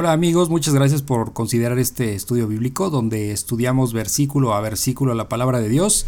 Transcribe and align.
Hola 0.00 0.12
amigos, 0.12 0.48
muchas 0.48 0.72
gracias 0.72 1.02
por 1.02 1.34
considerar 1.34 1.78
este 1.78 2.14
estudio 2.14 2.48
bíblico 2.48 2.88
donde 2.88 3.32
estudiamos 3.32 3.92
versículo 3.92 4.54
a 4.54 4.60
versículo 4.62 5.12
la 5.12 5.28
palabra 5.28 5.60
de 5.60 5.68
Dios. 5.68 6.06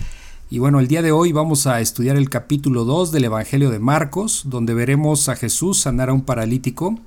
Y 0.49 0.61
bueno, 0.61 0.81
el 0.81 0.89
día 0.89 1.03
de 1.03 1.13
hoy 1.13 1.33
vamos 1.33 1.67
a 1.67 1.79
estudiar 1.83 2.17
el 2.17 2.31
capítulo 2.31 2.87
2 2.87 3.13
del 3.13 3.25
Evangelio 3.25 3.69
de 3.69 3.81
Marcos, 3.81 4.45
donde 4.47 4.73
veremos 4.73 5.29
a 5.29 5.37
Jesús 5.37 5.79
sanar 5.79 6.09
a 6.09 6.15
un 6.15 6.23
paralítico 6.23 6.99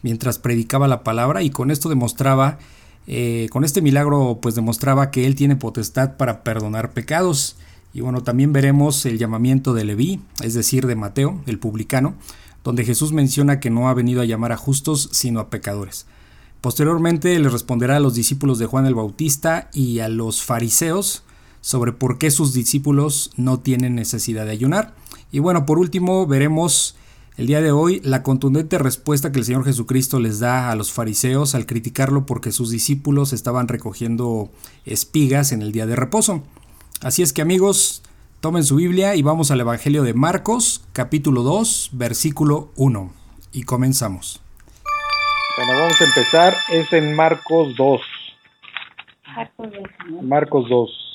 mientras 0.00 0.38
predicaba 0.38 0.88
la 0.88 1.04
palabra 1.04 1.42
y 1.42 1.50
con 1.50 1.70
esto 1.70 1.90
demostraba, 1.90 2.58
eh, 3.06 3.48
con 3.50 3.62
este 3.62 3.82
milagro 3.82 4.38
pues 4.40 4.54
demostraba 4.54 5.10
que 5.10 5.26
él 5.26 5.34
tiene 5.34 5.56
potestad 5.56 6.16
para 6.16 6.42
perdonar 6.42 6.94
pecados. 6.94 7.56
Y 7.92 8.00
bueno, 8.00 8.22
también 8.22 8.54
veremos 8.54 9.04
el 9.04 9.18
llamamiento 9.18 9.74
de 9.74 9.84
Leví, 9.84 10.22
es 10.42 10.54
decir, 10.54 10.86
de 10.86 10.96
Mateo, 10.96 11.42
el 11.44 11.58
publicano, 11.58 12.14
donde 12.64 12.86
Jesús 12.86 13.12
menciona 13.12 13.60
que 13.60 13.68
no 13.68 13.90
ha 13.90 13.94
venido 13.94 14.22
a 14.22 14.24
llamar 14.24 14.52
a 14.52 14.56
justos, 14.56 15.10
sino 15.12 15.38
a 15.40 15.50
pecadores. 15.50 16.06
Posteriormente 16.60 17.38
le 17.38 17.48
responderá 17.48 17.96
a 17.96 18.00
los 18.00 18.14
discípulos 18.14 18.58
de 18.58 18.66
Juan 18.66 18.86
el 18.86 18.94
Bautista 18.94 19.70
y 19.72 20.00
a 20.00 20.08
los 20.08 20.42
fariseos 20.42 21.22
sobre 21.62 21.92
por 21.92 22.18
qué 22.18 22.30
sus 22.30 22.52
discípulos 22.52 23.30
no 23.36 23.60
tienen 23.60 23.94
necesidad 23.94 24.44
de 24.44 24.52
ayunar. 24.52 24.94
Y 25.32 25.38
bueno, 25.38 25.64
por 25.64 25.78
último 25.78 26.26
veremos 26.26 26.96
el 27.36 27.46
día 27.46 27.62
de 27.62 27.72
hoy 27.72 28.00
la 28.04 28.22
contundente 28.22 28.76
respuesta 28.78 29.32
que 29.32 29.38
el 29.38 29.46
Señor 29.46 29.64
Jesucristo 29.64 30.20
les 30.20 30.40
da 30.40 30.70
a 30.70 30.76
los 30.76 30.92
fariseos 30.92 31.54
al 31.54 31.64
criticarlo 31.64 32.26
porque 32.26 32.52
sus 32.52 32.70
discípulos 32.70 33.32
estaban 33.32 33.68
recogiendo 33.68 34.50
espigas 34.84 35.52
en 35.52 35.62
el 35.62 35.72
día 35.72 35.86
de 35.86 35.96
reposo. 35.96 36.42
Así 37.00 37.22
es 37.22 37.32
que 37.32 37.40
amigos, 37.40 38.02
tomen 38.40 38.64
su 38.64 38.76
Biblia 38.76 39.16
y 39.16 39.22
vamos 39.22 39.50
al 39.50 39.60
Evangelio 39.60 40.02
de 40.02 40.12
Marcos, 40.12 40.82
capítulo 40.92 41.42
2, 41.42 41.90
versículo 41.94 42.70
1. 42.76 43.10
Y 43.52 43.62
comenzamos. 43.62 44.42
Bueno, 45.62 45.74
vamos 45.74 46.00
a 46.00 46.04
empezar. 46.04 46.54
Es 46.70 46.90
en 46.94 47.14
Marcos 47.14 47.76
2. 47.76 48.00
Marcos 50.22 50.66
2. 50.70 51.14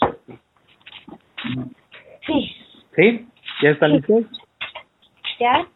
Sí. 2.28 2.56
¿Sí? 2.96 3.28
¿Ya 3.64 3.70
están 3.72 3.94
listos? 3.94 4.26
¿Ya? 5.40 5.68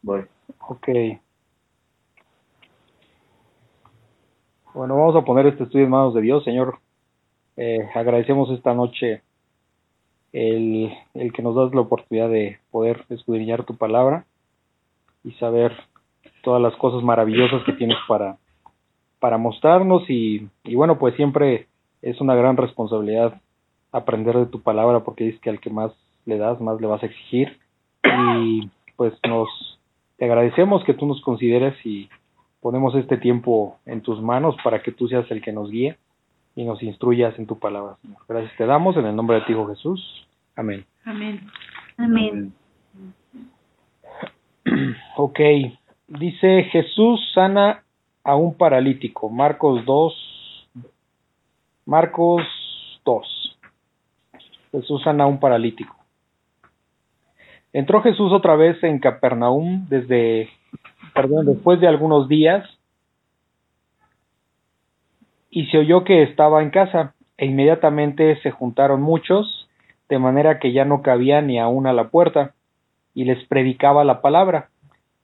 Bueno. 0.00 0.28
Ok. 0.68 0.88
Bueno, 4.74 4.96
vamos 4.96 5.16
a 5.16 5.24
poner 5.24 5.46
este 5.46 5.64
estudio 5.64 5.86
en 5.86 5.90
manos 5.90 6.14
de 6.14 6.20
Dios, 6.20 6.44
Señor. 6.44 6.78
Eh, 7.56 7.80
agradecemos 7.96 8.48
esta 8.50 8.74
noche 8.74 9.22
el, 10.32 10.96
el 11.14 11.32
que 11.32 11.42
nos 11.42 11.56
das 11.56 11.74
la 11.74 11.80
oportunidad 11.80 12.28
de 12.28 12.60
poder 12.70 13.06
escudriñar 13.08 13.64
tu 13.64 13.76
palabra 13.76 14.24
y 15.24 15.32
saber 15.32 15.87
todas 16.48 16.62
las 16.62 16.74
cosas 16.76 17.02
maravillosas 17.02 17.62
que 17.64 17.74
tienes 17.74 17.98
para, 18.08 18.38
para 19.20 19.36
mostrarnos 19.36 20.08
y, 20.08 20.48
y 20.64 20.76
bueno, 20.76 20.98
pues 20.98 21.14
siempre 21.14 21.66
es 22.00 22.22
una 22.22 22.34
gran 22.34 22.56
responsabilidad 22.56 23.38
aprender 23.92 24.34
de 24.34 24.46
tu 24.46 24.62
palabra 24.62 25.00
porque 25.00 25.24
dices 25.24 25.42
que 25.42 25.50
al 25.50 25.60
que 25.60 25.68
más 25.68 25.92
le 26.24 26.38
das, 26.38 26.58
más 26.58 26.80
le 26.80 26.86
vas 26.86 27.02
a 27.02 27.06
exigir 27.06 27.58
y 28.02 28.70
pues 28.96 29.12
nos 29.28 29.46
te 30.16 30.24
agradecemos 30.24 30.82
que 30.84 30.94
tú 30.94 31.04
nos 31.04 31.20
consideres 31.20 31.74
y 31.84 32.08
ponemos 32.62 32.94
este 32.94 33.18
tiempo 33.18 33.76
en 33.84 34.00
tus 34.00 34.22
manos 34.22 34.56
para 34.64 34.82
que 34.82 34.90
tú 34.90 35.06
seas 35.06 35.30
el 35.30 35.42
que 35.42 35.52
nos 35.52 35.70
guíe 35.70 35.98
y 36.56 36.64
nos 36.64 36.82
instruyas 36.82 37.38
en 37.38 37.46
tu 37.46 37.58
palabra, 37.58 37.98
Señor. 38.00 38.22
Gracias 38.26 38.56
te 38.56 38.64
damos 38.64 38.96
en 38.96 39.04
el 39.04 39.14
nombre 39.14 39.36
de 39.36 39.42
ti, 39.42 39.52
Hijo 39.52 39.66
Jesús. 39.66 40.26
Amén. 40.56 40.86
Amén. 41.04 41.46
Amén. 41.98 42.54
Ok, 45.18 45.40
dice 46.08 46.64
Jesús 46.64 47.20
sana 47.34 47.84
a 48.24 48.34
un 48.34 48.54
paralítico, 48.54 49.28
Marcos 49.28 49.84
2, 49.84 50.68
Marcos 51.86 52.42
2. 53.04 53.58
Jesús 54.72 55.02
sana 55.02 55.24
a 55.24 55.26
un 55.26 55.40
paralítico. 55.40 55.96
Entró 57.72 58.02
Jesús 58.02 58.32
otra 58.32 58.56
vez 58.56 58.82
en 58.82 58.98
Capernaum 58.98 59.86
desde, 59.88 60.48
perdón, 61.14 61.46
después 61.46 61.80
de 61.80 61.88
algunos 61.88 62.28
días 62.28 62.66
y 65.50 65.66
se 65.66 65.78
oyó 65.78 66.04
que 66.04 66.22
estaba 66.22 66.62
en 66.62 66.70
casa 66.70 67.14
e 67.36 67.46
inmediatamente 67.46 68.40
se 68.42 68.50
juntaron 68.50 69.02
muchos 69.02 69.68
de 70.08 70.18
manera 70.18 70.58
que 70.58 70.72
ya 70.72 70.84
no 70.84 71.02
cabía 71.02 71.42
ni 71.42 71.58
aún 71.58 71.86
a 71.86 71.92
la 71.92 72.08
puerta 72.08 72.54
y 73.14 73.24
les 73.24 73.44
predicaba 73.46 74.04
la 74.04 74.22
palabra. 74.22 74.70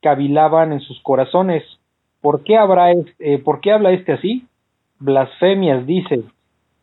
cavilaban 0.00 0.72
en 0.72 0.80
sus 0.80 1.00
corazones. 1.02 1.64
¿Por 2.20 2.42
qué, 2.44 2.56
habrá 2.56 2.92
eh, 2.92 3.38
¿Por 3.38 3.60
qué 3.60 3.72
habla 3.72 3.92
este 3.92 4.12
así? 4.12 4.46
Blasfemias, 4.98 5.86
dice. 5.86 6.22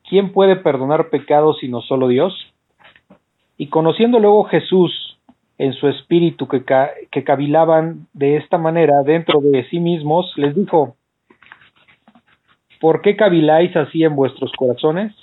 ¿Quién 0.07 0.31
puede 0.31 0.55
perdonar 0.55 1.09
pecados 1.09 1.57
sino 1.59 1.81
solo 1.81 2.07
Dios? 2.07 2.33
Y 3.57 3.67
conociendo 3.67 4.19
luego 4.19 4.43
Jesús 4.45 5.17
en 5.57 5.73
su 5.73 5.87
espíritu 5.87 6.47
que, 6.47 6.63
que 7.11 7.23
cavilaban 7.23 8.07
de 8.13 8.37
esta 8.37 8.57
manera 8.57 9.01
dentro 9.03 9.39
de 9.39 9.67
sí 9.69 9.79
mismos, 9.79 10.31
les 10.35 10.53
dijo, 10.55 10.95
¿por 12.81 13.01
qué 13.01 13.15
caviláis 13.15 13.75
así 13.75 14.03
en 14.03 14.15
vuestros 14.15 14.51
corazones? 14.57 15.13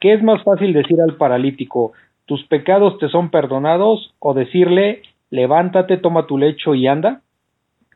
¿Qué 0.00 0.12
es 0.12 0.22
más 0.22 0.42
fácil 0.44 0.72
decir 0.72 1.00
al 1.00 1.16
paralítico, 1.16 1.92
tus 2.26 2.44
pecados 2.46 2.98
te 2.98 3.08
son 3.08 3.30
perdonados, 3.30 4.14
o 4.18 4.32
decirle, 4.32 5.02
levántate, 5.34 5.96
toma 5.96 6.28
tu 6.28 6.38
lecho 6.38 6.76
y 6.76 6.86
anda? 6.86 7.22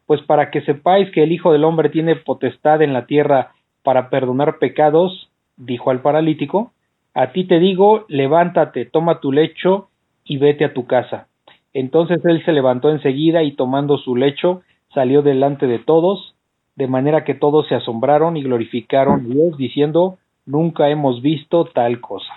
Pues 0.07 0.21
para 0.23 0.51
que 0.51 0.61
sepáis 0.63 1.09
que 1.13 1.23
el 1.23 1.31
Hijo 1.31 1.53
del 1.53 1.63
Hombre 1.63 1.89
tiene 1.89 2.17
potestad 2.17 2.83
en 2.83 2.93
la 2.93 3.07
tierra 3.07 3.53
para 3.85 4.11
perdonar 4.11 4.59
pecados, 4.59 5.31
dijo 5.57 5.93
al 5.93 6.03
paralítico, 6.03 6.73
a 7.15 7.31
ti 7.31 7.45
te 7.45 7.61
digo, 7.61 8.07
levántate, 8.09 8.87
toma 8.87 9.21
tu 9.21 9.31
lecho 9.31 9.89
y 10.25 10.39
vete 10.39 10.65
a 10.65 10.75
tu 10.75 10.87
casa. 10.87 11.29
Entonces 11.73 12.25
él 12.25 12.45
se 12.45 12.51
levantó 12.51 12.91
enseguida 12.91 13.45
y 13.45 13.53
tomando 13.53 13.99
su 13.99 14.17
lecho 14.17 14.63
salió 14.93 15.23
delante 15.23 15.69
de 15.69 15.79
todos, 15.79 16.35
de 16.75 16.89
manera 16.89 17.23
que 17.23 17.35
todos 17.35 17.69
se 17.69 17.77
asombraron 17.77 18.37
y 18.37 18.43
glorificaron 18.43 19.21
a 19.21 19.29
Dios, 19.29 19.57
diciendo, 19.57 20.19
nunca 20.45 20.89
hemos 20.91 21.23
visto 21.23 21.67
tal 21.67 22.01
cosa. 22.01 22.33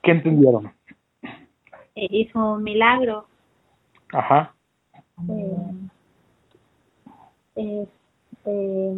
¿Qué 0.00 0.12
entendieron? 0.12 0.73
Eh, 1.94 2.08
hizo 2.10 2.54
un 2.54 2.62
milagro. 2.62 3.26
Ajá. 4.12 4.54
Eh, 7.56 7.86
este, 8.44 8.94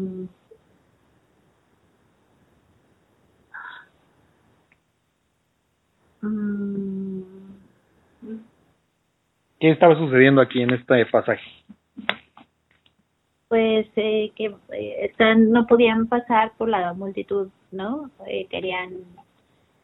¿Qué 9.61 9.71
estaba 9.71 9.97
sucediendo 9.97 10.41
aquí 10.41 10.63
en 10.63 10.73
este 10.73 11.07
pasaje? 11.07 11.43
pues 13.49 13.87
eh, 13.97 14.33
que 14.35 14.47
eh, 14.73 15.07
están, 15.07 15.51
no 15.51 15.67
podían 15.67 16.09
pasar 16.09 16.53
por 16.59 16.69
la 16.69 16.93
multitud, 16.95 17.49
¿no? 17.71 18.11
Eh, 18.27 18.47
querían 18.51 18.93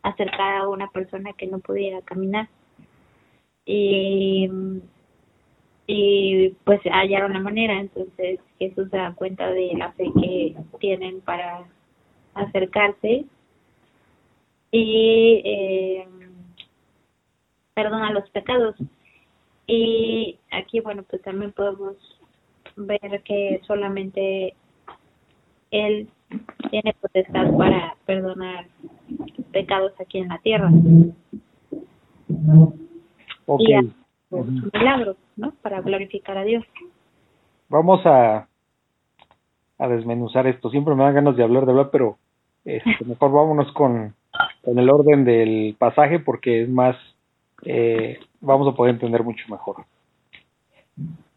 acercar 0.03 0.56
a 0.56 0.69
una 0.69 0.88
persona 0.88 1.32
que 1.35 1.47
no 1.47 1.61
podía 1.61 2.00
caminar. 2.03 2.49
Y, 3.64 4.50
y 5.87 6.49
pues 6.64 6.81
hallaron 6.85 7.32
la 7.32 7.41
manera, 7.41 7.79
entonces 7.79 8.41
Jesús 8.59 8.88
se 8.91 8.97
da 8.97 9.14
cuenta 9.14 9.50
de 9.50 9.73
la 9.76 9.93
fe 9.93 10.11
que 10.20 10.56
tienen 10.79 11.20
para 11.20 11.64
acercarse 12.35 13.25
y 14.73 15.43
eh, 15.44 16.06
perdona 17.75 18.11
los 18.11 18.29
pecados. 18.31 18.75
Y 19.67 20.38
aquí, 20.50 20.81
bueno, 20.81 21.05
pues 21.05 21.23
también 21.23 21.53
podemos 21.53 21.97
ver 22.76 23.23
que 23.23 23.61
solamente 23.67 24.55
Él 25.70 26.09
tiene 26.70 26.94
potestad 27.00 27.55
para 27.56 27.97
perdonar 28.06 28.67
pecados 29.53 29.93
aquí 30.00 30.19
en 30.19 30.29
la 30.29 30.38
tierra. 30.38 30.70
Ok. 33.54 33.62
Y 34.32 34.40
¿no? 35.37 35.52
Para 35.62 35.81
glorificar 35.81 36.38
a 36.38 36.44
Dios. 36.44 36.64
Vamos 37.69 38.00
a 38.06 38.46
a 39.82 39.88
desmenuzar 39.88 40.46
esto. 40.46 40.70
Siempre 40.70 40.94
me 40.94 41.02
dan 41.02 41.14
ganas 41.14 41.37
de 41.37 41.43
hablar, 41.43 41.64
de 41.64 41.72
hablar, 41.72 41.88
pero 41.90 42.16
este, 42.64 43.04
mejor 43.04 43.32
vámonos 43.32 43.72
con, 43.72 44.14
con 44.64 44.78
el 44.78 44.88
orden 44.88 45.25
del 45.25 45.75
pasaje 45.76 46.20
porque 46.20 46.62
es 46.62 46.69
más, 46.69 46.96
eh, 47.64 48.20
vamos 48.40 48.69
a 48.69 48.76
poder 48.76 48.94
entender 48.94 49.25
mucho 49.25 49.44
mejor. 49.49 49.84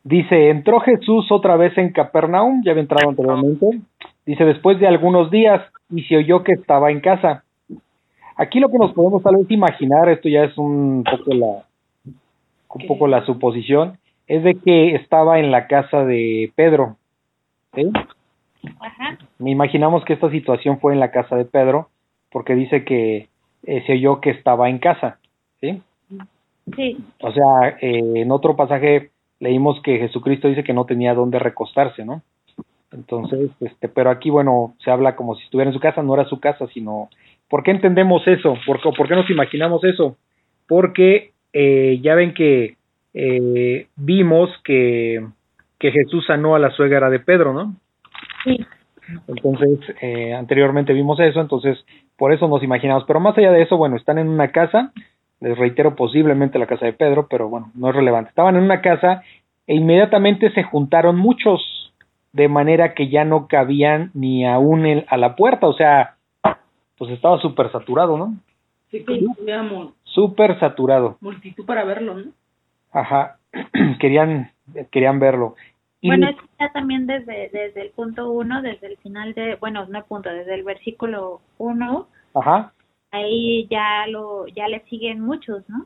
Dice, 0.04 0.50
entró 0.50 0.80
Jesús 0.82 1.32
otra 1.32 1.56
vez 1.56 1.76
en 1.80 1.92
Capernaum, 1.92 2.62
ya 2.64 2.72
había 2.72 2.84
entrado 2.84 3.10
anteriormente. 3.10 3.82
Dice, 4.28 4.46
después 4.46 4.80
de 4.80 4.88
algunos 4.88 5.32
días, 5.32 5.64
y 5.90 6.04
se 6.04 6.18
oyó 6.18 6.44
que 6.44 6.54
estaba 6.54 6.92
en 6.92 7.00
casa. 7.00 7.44
Aquí 8.38 8.60
lo 8.60 8.70
que 8.70 8.78
nos 8.78 8.94
podemos 8.94 9.24
tal 9.24 9.38
vez 9.38 9.50
imaginar, 9.50 10.10
esto 10.10 10.30
ya 10.30 10.44
es 10.44 10.56
un 10.58 11.04
poco 11.04 11.34
la, 11.34 11.65
un 12.76 12.88
poco 12.88 13.08
la 13.08 13.26
suposición, 13.26 13.98
es 14.28 14.44
de 14.44 14.56
que 14.56 14.96
estaba 14.96 15.40
en 15.40 15.52
la 15.52 15.68
casa 15.68 16.04
de 16.06 16.52
Pedro. 16.56 16.98
¿sí? 17.74 17.90
Ajá. 18.80 19.18
Me 19.40 19.52
imaginamos 19.52 20.04
que 20.06 20.14
esta 20.14 20.30
situación 20.30 20.80
fue 20.80 20.94
en 20.94 21.00
la 21.00 21.12
casa 21.12 21.36
de 21.36 21.46
Pedro, 21.46 21.90
porque 22.32 22.56
dice 22.56 22.84
que 22.84 23.28
eh, 23.64 23.84
se 23.86 23.94
oyó 23.94 24.20
que 24.22 24.30
estaba 24.32 24.70
en 24.70 24.80
casa. 24.80 25.20
¿sí? 25.62 25.82
Sí, 26.76 26.98
O 27.22 27.32
sea, 27.32 27.78
eh, 27.82 28.02
en 28.16 28.32
otro 28.32 28.56
pasaje 28.56 29.12
leímos 29.40 29.82
que 29.84 30.00
Jesucristo 30.00 30.48
dice 30.48 30.64
que 30.64 30.74
no 30.74 30.86
tenía 30.86 31.14
dónde 31.14 31.38
recostarse, 31.40 32.04
¿no? 32.06 32.22
Entonces, 32.92 33.52
este, 33.60 33.90
pero 33.90 34.10
aquí, 34.10 34.30
bueno, 34.30 34.74
se 34.84 34.90
habla 34.90 35.16
como 35.16 35.36
si 35.36 35.44
estuviera 35.44 35.70
en 35.70 35.74
su 35.74 35.80
casa, 35.82 36.02
no 36.02 36.14
era 36.14 36.26
su 36.26 36.40
casa, 36.40 36.66
sino, 36.74 37.10
¿por 37.50 37.62
qué 37.62 37.72
entendemos 37.72 38.26
eso? 38.28 38.56
¿Por, 38.66 38.82
qué- 38.82 38.90
por 38.98 39.08
qué 39.08 39.16
nos 39.16 39.30
imaginamos 39.30 39.84
eso? 39.84 40.16
Porque 40.68 41.32
eh, 41.58 42.00
ya 42.04 42.16
ven 42.16 42.34
que 42.34 42.76
eh, 43.14 43.88
vimos 43.96 44.50
que, 44.66 45.26
que 45.80 45.92
Jesús 45.92 46.26
sanó 46.28 46.54
a 46.56 46.60
la 46.60 46.72
suegra 46.72 47.10
de 47.10 47.20
Pedro, 47.20 47.54
¿no? 47.54 47.76
sí, 48.44 48.60
Entonces, 49.30 49.80
eh, 50.02 50.34
anteriormente 50.34 50.92
vimos 50.92 51.18
eso, 51.22 51.40
entonces 51.40 51.78
por 52.18 52.34
eso 52.34 52.50
nos 52.50 52.62
imaginamos. 52.62 53.06
Pero 53.08 53.22
más 53.22 53.38
allá 53.38 53.52
de 53.52 53.62
eso, 53.62 53.78
bueno, 53.78 53.96
están 53.96 54.18
en 54.18 54.28
una 54.28 54.52
casa, 54.52 54.92
les 55.40 55.58
reitero, 55.58 55.96
posiblemente 55.96 56.60
la 56.60 56.68
casa 56.68 56.86
de 56.88 56.94
Pedro, 56.94 57.28
pero 57.30 57.48
bueno, 57.48 57.72
no 57.74 57.90
es 57.90 57.96
relevante. 57.96 58.30
Estaban 58.30 58.58
en 58.58 58.64
una 58.64 58.82
casa 58.82 59.24
e 59.66 59.76
inmediatamente 59.76 60.52
se 60.52 60.64
juntaron 60.64 61.16
muchos, 61.18 61.94
de 62.34 62.50
manera 62.50 62.94
que 62.94 63.08
ya 63.08 63.24
no 63.24 63.48
cabían 63.48 64.12
ni 64.14 64.46
aún 64.46 64.86
el- 64.86 65.06
a 65.08 65.16
la 65.16 65.38
puerta, 65.38 65.68
o 65.68 65.74
sea, 65.74 66.16
pues 66.98 67.12
estaba 67.12 67.40
súper 67.40 67.72
saturado, 67.72 68.18
¿no? 68.18 68.34
Sí, 69.00 69.04
que 69.06 69.22
mul- 69.22 69.94
Súper 70.04 70.60
saturado. 70.60 71.18
multitud 71.22 71.66
para 71.66 71.84
verlo, 71.84 72.16
¿no? 72.16 72.32
Ajá, 72.92 73.40
querían, 74.00 74.52
querían 74.92 75.20
verlo. 75.20 75.56
Y 76.02 76.08
Bueno, 76.08 76.30
eso 76.30 76.42
ya 76.60 76.72
también 76.72 77.08
desde, 77.08 77.50
desde 77.50 77.82
el 77.82 77.90
punto 77.90 78.30
uno, 78.32 78.62
desde 78.62 78.88
el 78.88 78.98
final 78.98 79.34
de, 79.34 79.56
bueno, 79.56 79.86
no 79.88 80.06
punto, 80.06 80.30
desde 80.30 80.54
el 80.56 80.64
versículo 80.64 81.42
uno, 81.58 82.08
Ajá, 82.34 82.74
ahí 83.12 83.68
ya 83.70 84.06
lo, 84.08 84.46
ya 84.48 84.68
le 84.68 84.82
siguen 84.86 85.20
muchos, 85.22 85.68
¿no? 85.70 85.86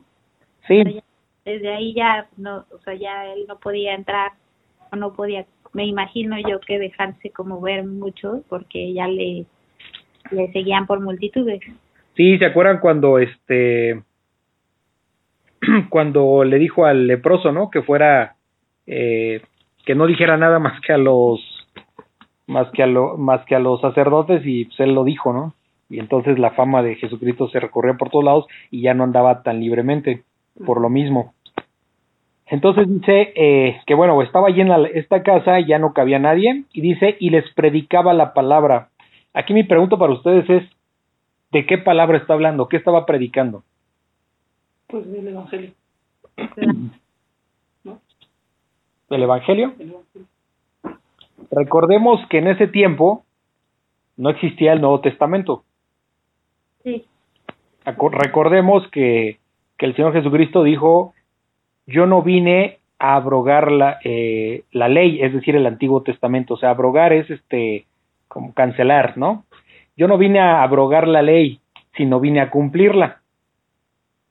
sí, 0.66 0.82
ya- 0.84 1.02
desde 1.44 1.74
ahí 1.74 1.94
ya 1.94 2.28
no, 2.36 2.66
o 2.70 2.78
sea, 2.84 2.94
ya 2.94 3.32
él 3.32 3.46
no 3.48 3.58
podía 3.58 3.94
entrar 3.94 4.32
o 4.92 4.96
no 4.96 5.12
podía, 5.14 5.46
me 5.72 5.86
imagino 5.86 6.36
yo 6.38 6.60
que 6.60 6.78
dejarse 6.78 7.30
como 7.30 7.60
ver 7.60 7.84
mucho 7.84 8.42
porque 8.48 8.92
ya 8.92 9.08
le, 9.08 9.46
le 10.30 10.52
seguían 10.52 10.86
por 10.86 11.00
multitudes. 11.00 11.60
Sí, 12.20 12.36
¿se 12.36 12.44
acuerdan 12.44 12.80
cuando 12.80 13.18
este 13.18 14.02
cuando 15.88 16.44
le 16.44 16.58
dijo 16.58 16.84
al 16.84 17.06
leproso, 17.06 17.50
¿no? 17.50 17.70
Que 17.70 17.80
fuera 17.80 18.36
eh, 18.86 19.40
que 19.86 19.94
no 19.94 20.06
dijera 20.06 20.36
nada 20.36 20.58
más 20.58 20.78
que 20.82 20.92
a 20.92 20.98
los 20.98 21.40
más 22.46 22.68
que 22.72 22.82
a 22.82 22.86
lo, 22.86 23.16
más 23.16 23.46
que 23.46 23.54
a 23.54 23.58
los 23.58 23.80
sacerdotes 23.80 24.42
y 24.44 24.66
pues 24.66 24.80
él 24.80 24.94
lo 24.94 25.04
dijo, 25.04 25.32
¿no? 25.32 25.54
Y 25.88 25.98
entonces 25.98 26.38
la 26.38 26.50
fama 26.50 26.82
de 26.82 26.96
Jesucristo 26.96 27.48
se 27.48 27.58
recorría 27.58 27.94
por 27.94 28.10
todos 28.10 28.26
lados 28.26 28.46
y 28.70 28.82
ya 28.82 28.92
no 28.92 29.04
andaba 29.04 29.42
tan 29.42 29.58
libremente 29.58 30.22
por 30.66 30.78
lo 30.78 30.90
mismo. 30.90 31.32
Entonces 32.48 32.86
dice 32.86 33.32
eh, 33.34 33.80
que 33.86 33.94
bueno, 33.94 34.20
estaba 34.20 34.50
llena 34.50 34.76
esta 34.92 35.22
casa 35.22 35.58
ya 35.60 35.78
no 35.78 35.94
cabía 35.94 36.18
nadie 36.18 36.64
y 36.70 36.82
dice 36.82 37.16
y 37.18 37.30
les 37.30 37.50
predicaba 37.54 38.12
la 38.12 38.34
palabra. 38.34 38.90
Aquí 39.32 39.54
mi 39.54 39.64
pregunta 39.64 39.96
para 39.96 40.12
ustedes 40.12 40.50
es 40.50 40.79
¿de 41.52 41.66
qué 41.66 41.78
palabra 41.78 42.18
está 42.18 42.34
hablando? 42.34 42.68
¿Qué 42.68 42.76
estaba 42.76 43.06
predicando? 43.06 43.62
Pues 44.86 45.10
del 45.10 45.28
evangelio. 45.28 45.72
¿Del 49.10 49.22
Evangelio? 49.24 49.74
del 49.76 49.90
evangelio. 49.90 50.28
Recordemos 51.50 52.20
que 52.28 52.38
en 52.38 52.46
ese 52.46 52.68
tiempo 52.68 53.24
no 54.16 54.30
existía 54.30 54.72
el 54.72 54.80
Nuevo 54.80 55.00
Testamento. 55.00 55.64
Sí, 56.84 57.04
Recordemos 57.84 58.86
que, 58.90 59.38
que 59.78 59.86
el 59.86 59.96
Señor 59.96 60.12
Jesucristo 60.12 60.62
dijo, 60.62 61.14
yo 61.86 62.06
no 62.06 62.22
vine 62.22 62.78
a 62.98 63.16
abrogar 63.16 63.72
la, 63.72 63.98
eh, 64.04 64.64
la 64.72 64.88
ley, 64.88 65.22
es 65.22 65.32
decir, 65.32 65.56
el 65.56 65.66
Antiguo 65.66 66.02
Testamento. 66.02 66.54
O 66.54 66.56
sea, 66.58 66.70
abrogar 66.70 67.12
es 67.12 67.28
este, 67.30 67.86
como 68.28 68.52
cancelar, 68.52 69.16
¿no? 69.16 69.44
Yo 69.96 70.08
no 70.08 70.18
vine 70.18 70.40
a 70.40 70.62
abrogar 70.62 71.06
la 71.06 71.22
ley, 71.22 71.60
sino 71.96 72.20
vine 72.20 72.40
a 72.40 72.50
cumplirla. 72.50 73.20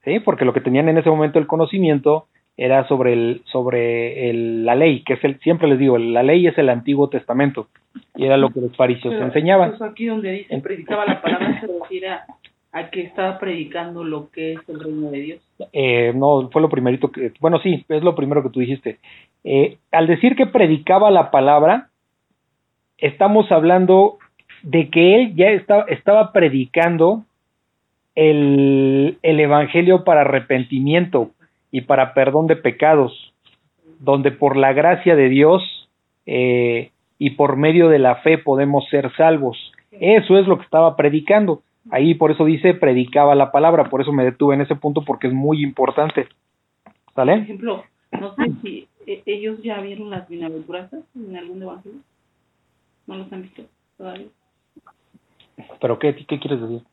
¿Sí? 0.03 0.19
Porque 0.19 0.45
lo 0.45 0.53
que 0.53 0.61
tenían 0.61 0.89
en 0.89 0.97
ese 0.97 1.09
momento 1.09 1.39
el 1.39 1.47
conocimiento 1.47 2.27
era 2.57 2.85
sobre 2.87 3.13
el, 3.13 3.41
sobre 3.45 4.29
el, 4.29 4.65
la 4.65 4.75
ley, 4.75 5.03
que 5.03 5.13
es 5.13 5.23
el, 5.23 5.39
siempre 5.39 5.67
les 5.69 5.79
digo, 5.79 5.97
la 5.97 6.23
ley 6.23 6.45
es 6.45 6.57
el 6.57 6.69
Antiguo 6.69 7.07
Testamento. 7.07 7.67
Y 8.15 8.25
era 8.25 8.35
lo 8.35 8.49
que 8.49 8.59
los 8.59 8.75
fariseos 8.75 9.13
Pero, 9.13 9.25
enseñaban. 9.25 9.77
pues, 9.77 9.81
aquí 9.81 10.07
donde 10.07 10.31
dice 10.31 10.57
predicaba 10.59 11.05
la 11.05 11.21
palabra 11.21 11.59
se 11.61 11.67
refiere 11.67 12.09
a, 12.09 12.25
a 12.73 12.89
que 12.89 13.01
estaba 13.01 13.39
predicando 13.39 14.03
lo 14.03 14.29
que 14.29 14.53
es 14.53 14.59
el 14.67 14.79
reino 14.79 15.09
de 15.09 15.19
Dios. 15.21 15.41
Eh, 15.71 16.11
no, 16.13 16.49
fue 16.51 16.61
lo 16.61 16.69
primerito 16.69 17.11
que, 17.11 17.31
bueno, 17.39 17.59
sí, 17.59 17.85
es 17.87 18.03
lo 18.03 18.13
primero 18.13 18.43
que 18.43 18.49
tú 18.49 18.59
dijiste. 18.59 18.99
Eh, 19.45 19.77
al 19.91 20.07
decir 20.07 20.35
que 20.35 20.45
predicaba 20.45 21.11
la 21.11 21.31
palabra, 21.31 21.89
estamos 22.97 23.49
hablando 23.53 24.17
de 24.63 24.89
que 24.89 25.15
él 25.15 25.35
ya 25.35 25.49
estaba, 25.49 25.83
estaba 25.83 26.31
predicando 26.31 27.23
el, 28.15 29.17
el 29.21 29.39
evangelio 29.39 30.03
para 30.03 30.21
arrepentimiento 30.21 31.31
y 31.71 31.81
para 31.81 32.13
perdón 32.13 32.47
de 32.47 32.55
pecados, 32.55 33.33
donde 33.99 34.31
por 34.31 34.57
la 34.57 34.73
gracia 34.73 35.15
de 35.15 35.29
Dios 35.29 35.87
eh, 36.25 36.91
y 37.17 37.31
por 37.31 37.57
medio 37.57 37.89
de 37.89 37.99
la 37.99 38.15
fe 38.17 38.37
podemos 38.37 38.87
ser 38.89 39.11
salvos. 39.15 39.57
Eso 39.91 40.37
es 40.37 40.47
lo 40.47 40.57
que 40.57 40.63
estaba 40.63 40.95
predicando. 40.95 41.61
Ahí 41.91 42.13
por 42.13 42.31
eso 42.31 42.45
dice 42.45 42.73
predicaba 42.73 43.35
la 43.35 43.51
palabra, 43.51 43.85
por 43.85 44.01
eso 44.01 44.11
me 44.11 44.23
detuve 44.23 44.55
en 44.55 44.61
ese 44.61 44.75
punto 44.75 45.03
porque 45.03 45.27
es 45.27 45.33
muy 45.33 45.63
importante. 45.63 46.27
Por 47.05 47.13
¿Sale? 47.15 47.33
ejemplo, 47.33 47.83
no 48.11 48.35
sé 48.35 48.51
si 48.61 48.87
eh, 49.07 49.21
ellos 49.25 49.61
ya 49.63 49.79
vieron 49.81 50.09
las 50.09 50.27
bienaventuranzas 50.27 51.01
en 51.15 51.35
algún 51.35 51.61
evangelio. 51.61 51.99
¿No 53.07 53.17
los 53.17 53.31
han 53.33 53.41
visto 53.41 53.63
todavía? 53.97 54.27
¿Pero 55.79 55.99
qué, 55.99 56.15
qué 56.15 56.39
quieres 56.39 56.61
decir? 56.61 56.83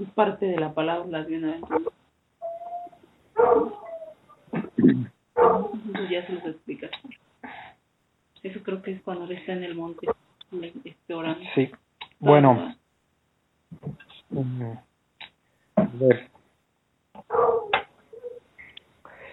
Es 0.00 0.10
parte 0.10 0.46
de 0.46 0.58
la 0.58 0.72
palabra, 0.72 1.06
las 1.08 1.26
bienaventuranzas. 1.26 1.92
Eso 4.76 6.04
ya 6.10 6.26
se 6.26 6.32
los 6.32 6.44
explica. 6.44 6.88
Eso 8.42 8.60
creo 8.62 8.82
que 8.82 8.92
es 8.92 9.02
cuando 9.02 9.24
él 9.24 9.32
está 9.32 9.52
en 9.52 9.64
el 9.64 9.74
monte, 9.74 10.06
este, 10.84 11.14
orando. 11.14 11.40
Sí. 11.54 11.70
Bueno, 12.20 12.74
a 15.76 15.88
ver. 15.94 16.28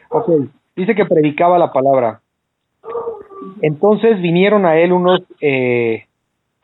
Ok, 0.09 0.29
dice 0.75 0.95
que 0.95 1.05
predicaba 1.05 1.57
la 1.57 1.71
palabra. 1.71 2.21
Entonces 3.62 4.21
vinieron 4.21 4.65
a 4.65 4.77
él 4.77 4.91
unos 4.91 5.21
eh, 5.41 6.07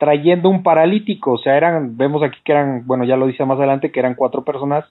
trayendo 0.02 0.48
un 0.48 0.64
paralítico, 0.64 1.34
o 1.34 1.38
sea, 1.38 1.56
eran, 1.56 1.96
vemos 1.96 2.24
aquí 2.24 2.36
que 2.44 2.50
eran, 2.50 2.84
bueno, 2.88 3.04
ya 3.04 3.16
lo 3.16 3.28
dice 3.28 3.44
más 3.44 3.56
adelante, 3.56 3.92
que 3.92 4.00
eran 4.00 4.16
cuatro 4.16 4.42
personas 4.42 4.84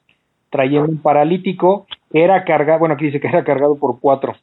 trayendo 0.49 0.87
un 0.87 1.01
paralítico 1.01 1.85
que 2.13 2.23
era 2.23 2.45
cargado, 2.45 2.79
bueno, 2.79 2.95
aquí 2.95 3.07
dice 3.07 3.19
que 3.19 3.27
era 3.27 3.43
cargado 3.43 3.75
por 3.77 3.99
cuatro. 3.99 4.35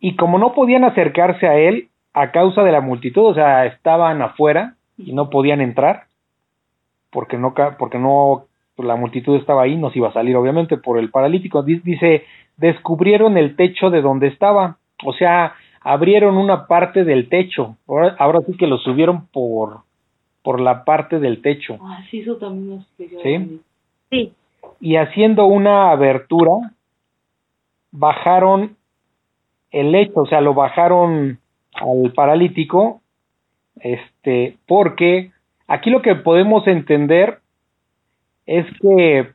Y 0.00 0.16
como 0.16 0.38
no 0.38 0.54
podían 0.54 0.84
acercarse 0.84 1.46
a 1.46 1.56
él 1.58 1.88
a 2.14 2.30
causa 2.30 2.62
de 2.62 2.72
la 2.72 2.80
multitud, 2.80 3.26
o 3.26 3.34
sea, 3.34 3.66
estaban 3.66 4.22
afuera 4.22 4.76
y 4.96 5.12
no 5.12 5.28
podían 5.28 5.60
entrar, 5.60 6.04
porque 7.10 7.36
no, 7.36 7.52
porque 7.78 7.98
no, 7.98 8.44
pues, 8.76 8.88
la 8.88 8.96
multitud 8.96 9.36
estaba 9.36 9.64
ahí, 9.64 9.76
no 9.76 9.90
se 9.90 9.98
iba 9.98 10.08
a 10.08 10.12
salir 10.14 10.36
obviamente 10.36 10.78
por 10.78 10.98
el 10.98 11.10
paralítico. 11.10 11.62
Di- 11.62 11.80
Dice, 11.80 12.24
descubrieron 12.56 13.36
el 13.36 13.56
techo 13.56 13.90
de 13.90 14.00
donde 14.00 14.28
estaba, 14.28 14.78
o 15.04 15.12
sea, 15.12 15.52
abrieron 15.80 16.36
una 16.36 16.66
parte 16.66 17.04
del 17.04 17.28
techo, 17.28 17.76
ahora, 17.86 18.16
ahora 18.18 18.40
sí 18.46 18.56
que 18.56 18.66
lo 18.66 18.78
subieron 18.78 19.26
por, 19.28 19.80
por 20.42 20.60
la 20.60 20.84
parte 20.84 21.18
del 21.18 21.42
techo. 21.42 21.78
Ah, 21.80 22.04
sí, 22.10 22.20
eso 22.20 22.36
también 22.36 22.76
nos 22.76 22.84
explicó. 22.84 23.22
Sí. 23.22 23.60
sí, 24.10 24.32
y 24.80 24.96
haciendo 24.96 25.46
una 25.46 25.90
abertura, 25.90 26.52
bajaron 27.90 28.76
el 29.70 29.92
lecho, 29.92 30.20
o 30.20 30.26
sea, 30.26 30.40
lo 30.40 30.54
bajaron 30.54 31.38
al 31.74 32.12
paralítico, 32.12 33.00
Este, 33.80 34.56
porque 34.66 35.30
aquí 35.68 35.90
lo 35.90 36.02
que 36.02 36.16
podemos 36.16 36.66
entender 36.66 37.38
es 38.46 38.66
que 38.80 39.28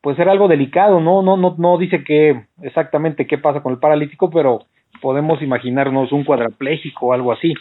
pues 0.00 0.18
era 0.18 0.32
algo 0.32 0.48
delicado, 0.48 1.00
no, 1.00 1.22
no, 1.22 1.36
no, 1.36 1.54
no 1.58 1.78
dice 1.78 2.04
que 2.04 2.44
exactamente 2.60 3.26
qué 3.26 3.38
pasa 3.38 3.62
con 3.62 3.72
el 3.72 3.78
paralítico, 3.78 4.30
pero 4.30 4.66
podemos 5.00 5.42
imaginarnos 5.42 6.12
un 6.12 6.24
cuadrapléjico 6.24 7.06
o 7.06 7.12
algo 7.12 7.32
así, 7.32 7.54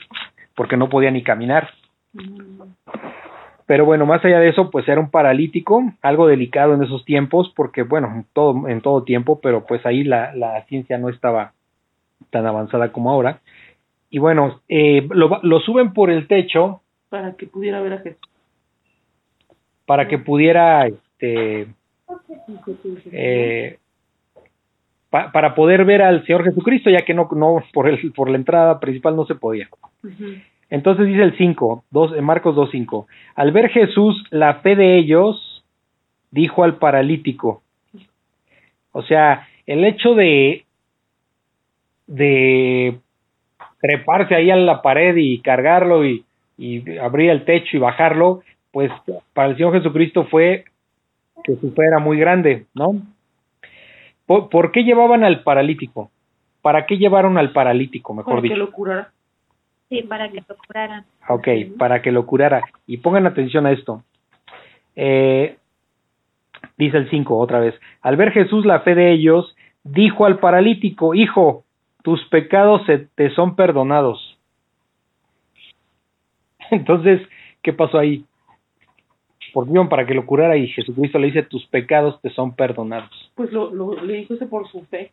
porque 0.56 0.78
no 0.78 0.90
podía 0.90 1.12
ni 1.12 1.24
caminar. 1.24 1.70
Pero 3.66 3.86
bueno, 3.86 4.06
más 4.06 4.24
allá 4.26 4.40
de 4.40 4.50
eso, 4.50 4.70
pues 4.70 4.88
era 4.88 5.00
un 5.00 5.10
paralítico, 5.10 5.82
algo 6.02 6.28
delicado 6.28 6.74
en 6.74 6.84
esos 6.84 7.06
tiempos, 7.06 7.54
porque 7.56 7.84
bueno, 7.84 8.12
en 8.14 8.26
todo, 8.34 8.68
en 8.68 8.82
todo 8.82 9.04
tiempo, 9.04 9.40
pero 9.42 9.66
pues 9.66 9.86
ahí 9.86 10.04
la, 10.04 10.36
la 10.36 10.64
ciencia 10.66 10.98
no 10.98 11.10
estaba 11.10 11.54
tan 12.32 12.46
avanzada 12.46 12.92
como 12.92 13.12
ahora. 13.12 13.40
Y 14.10 14.20
bueno, 14.20 14.62
eh, 14.68 15.08
lo, 15.10 15.40
lo 15.42 15.60
suben 15.62 15.94
por 15.94 16.10
el 16.10 16.28
techo. 16.28 16.82
Para 17.10 17.36
que 17.38 17.48
pudiera 17.48 17.82
ver 17.82 17.94
a 17.94 17.98
Jesús. 18.00 18.20
Para 19.86 20.08
que 20.08 20.18
pudiera, 20.18 20.88
este, 20.88 21.68
eh, 23.12 23.80
para 25.12 25.56
poder 25.56 25.84
ver 25.84 26.02
al 26.02 26.26
Señor 26.26 26.46
Jesucristo, 26.46 26.90
ya 26.90 27.04
que 27.06 27.14
no, 27.14 27.28
no 27.36 27.62
por, 27.74 27.90
el, 27.90 28.12
por 28.14 28.30
la 28.30 28.38
entrada 28.38 28.80
principal 28.80 29.16
no 29.16 29.26
se 29.26 29.36
podía. 29.36 29.68
Entonces 30.70 31.06
dice 31.06 31.22
el 31.22 31.38
5, 31.38 31.84
dos, 31.92 32.20
Marcos 32.22 32.56
2.5, 32.56 33.06
al 33.36 33.52
ver 33.52 33.70
Jesús 33.70 34.24
la 34.30 34.56
fe 34.62 34.78
de 34.78 34.98
ellos, 34.98 35.66
dijo 36.32 36.64
al 36.64 36.78
paralítico. 36.78 37.62
O 38.94 39.04
sea, 39.04 39.48
el 39.66 39.84
hecho 39.84 40.16
de, 40.16 40.64
de 42.08 42.98
treparse 43.82 44.34
ahí 44.34 44.50
a 44.50 44.56
la 44.56 44.82
pared 44.82 45.14
y 45.18 45.40
cargarlo 45.40 46.06
y, 46.06 46.24
y 46.58 46.98
abrir 47.00 47.32
el 47.32 47.44
techo 47.44 47.76
y 47.76 47.80
bajarlo, 47.80 48.44
pues 48.72 48.90
para 49.34 49.50
el 49.50 49.58
Señor 49.58 49.74
Jesucristo 49.74 50.24
fue 50.24 50.64
que 51.44 51.56
su 51.56 51.74
fe 51.74 51.84
era 51.86 52.00
muy 52.00 52.18
grande, 52.18 52.66
¿no? 52.74 53.02
¿Por, 54.50 54.72
qué 54.72 54.84
llevaban 54.84 55.24
al 55.24 55.44
paralítico? 55.44 56.12
¿Para 56.62 56.86
qué 56.86 56.98
llevaron 56.98 57.38
al 57.38 57.52
paralítico, 57.52 58.14
mejor 58.14 58.42
dicho? 58.42 58.54
Para 58.54 58.66
que 58.66 58.66
lo 58.66 58.72
curara. 58.72 59.12
Sí, 59.90 60.04
para 60.04 60.30
que 60.30 60.44
lo 60.48 60.56
curara. 60.56 61.06
Ok, 61.28 61.48
para 61.78 62.02
que 62.02 62.12
lo 62.12 62.26
curara. 62.26 62.62
Y 62.88 62.98
pongan 62.98 63.28
atención 63.28 63.66
a 63.66 63.72
esto. 63.72 64.04
Eh, 64.96 65.58
dice 66.78 66.98
el 66.98 67.10
5 67.10 67.38
otra 67.38 67.60
vez. 67.60 67.76
Al 68.02 68.16
ver 68.16 68.32
Jesús 68.32 68.66
la 68.66 68.82
fe 68.82 68.96
de 68.96 69.12
ellos, 69.12 69.56
dijo 69.84 70.26
al 70.26 70.40
paralítico, 70.40 71.14
Hijo, 71.14 71.64
tus 72.04 72.24
pecados 72.30 72.86
se 72.86 73.00
te 73.00 73.32
son 73.32 73.56
perdonados. 73.56 74.38
Entonces, 76.72 77.22
¿qué 77.62 77.74
pasó 77.74 78.00
ahí? 78.00 78.24
Por 79.54 79.70
Dios 79.70 79.88
para 79.90 80.06
que 80.06 80.14
lo 80.14 80.26
curara 80.26 80.58
y 80.58 80.68
Jesucristo 80.68 81.20
le 81.20 81.28
dice 81.28 81.44
tus 81.44 81.66
pecados 81.68 82.20
te 82.22 82.30
son 82.30 82.56
perdonados. 82.56 83.32
Pues 83.36 83.52
lo, 83.52 83.74
lo 83.74 84.02
le 84.02 84.14
dijo 84.14 84.34
eso 84.34 84.48
por 84.48 84.68
su 84.70 84.84
fe, 84.86 85.12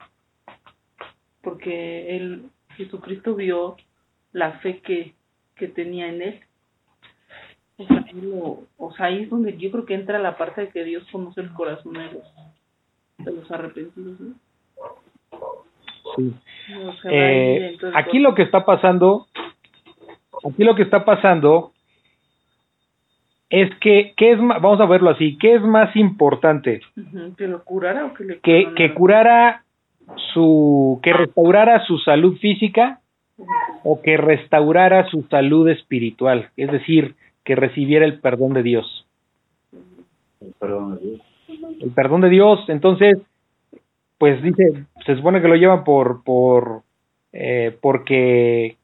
porque 1.42 2.16
él, 2.16 2.45
Jesucristo 2.76 3.35
vio 3.35 3.76
la 4.33 4.52
fe 4.61 4.80
que, 4.80 5.14
que 5.57 5.68
tenía 5.68 6.09
en 6.09 6.23
él. 6.23 6.40
O 7.76 7.87
sea, 7.87 8.04
o 8.76 8.92
sea, 8.92 9.07
ahí 9.07 9.23
es 9.23 9.30
donde 9.30 9.57
yo 9.57 9.71
creo 9.71 9.87
que 9.87 9.95
entra 9.95 10.18
la 10.18 10.37
parte 10.37 10.62
de 10.62 10.68
que 10.71 10.83
Dios 10.85 11.07
conoce 11.12 11.40
el 11.40 11.52
corazón 11.52 11.92
de 11.92 12.12
los, 12.12 12.25
de 13.18 13.33
los 13.33 13.50
arrepentidos. 13.50 14.18
Sí. 16.16 16.35
Eh, 17.04 17.78
aquí 17.95 18.18
lo 18.18 18.35
que 18.35 18.42
está 18.42 18.64
pasando, 18.64 19.28
aquí 20.45 20.64
lo 20.64 20.75
que 20.75 20.83
está 20.83 21.04
pasando 21.04 21.73
es 23.50 23.75
que, 23.81 24.12
¿qué 24.17 24.33
es 24.33 24.38
vamos 24.38 24.81
a 24.81 24.87
verlo 24.87 25.11
así, 25.11 25.38
¿qué 25.38 25.55
es 25.55 25.62
más 25.62 25.95
importante? 25.97 26.81
¿Que 27.37 27.49
lo 27.49 27.64
curara 27.64 28.05
o 28.07 28.14
que 28.14 28.25
le 28.25 28.38
que, 28.40 28.73
que 28.76 28.95
curara 28.95 29.64
su, 30.33 31.00
que 31.02 31.12
restaurara 31.12 31.85
su 31.87 31.99
salud 31.99 32.37
física 32.38 33.00
o 33.85 34.02
que 34.02 34.17
restaurara 34.17 35.09
su 35.09 35.23
salud 35.25 35.69
espiritual, 35.69 36.50
es 36.57 36.71
decir, 36.71 37.14
que 37.45 37.55
recibiera 37.55 38.05
el 38.05 38.21
perdón 38.21 38.52
de 38.52 38.62
Dios. 38.62 39.07
El 40.40 40.52
perdón 40.59 40.97
de 40.97 41.00
Dios. 41.00 41.21
El 41.81 41.90
perdón 41.93 42.21
de 42.21 42.28
Dios, 42.28 42.61
entonces, 42.69 43.19
pues 44.19 44.43
dice, 44.43 44.85
se 45.07 45.17
supone 45.17 45.40
que 45.40 45.49
lo 45.49 45.55
llevan 45.55 45.85
por, 45.85 46.23
por, 46.25 46.83
eh, 47.33 47.76
porque, 47.81 48.76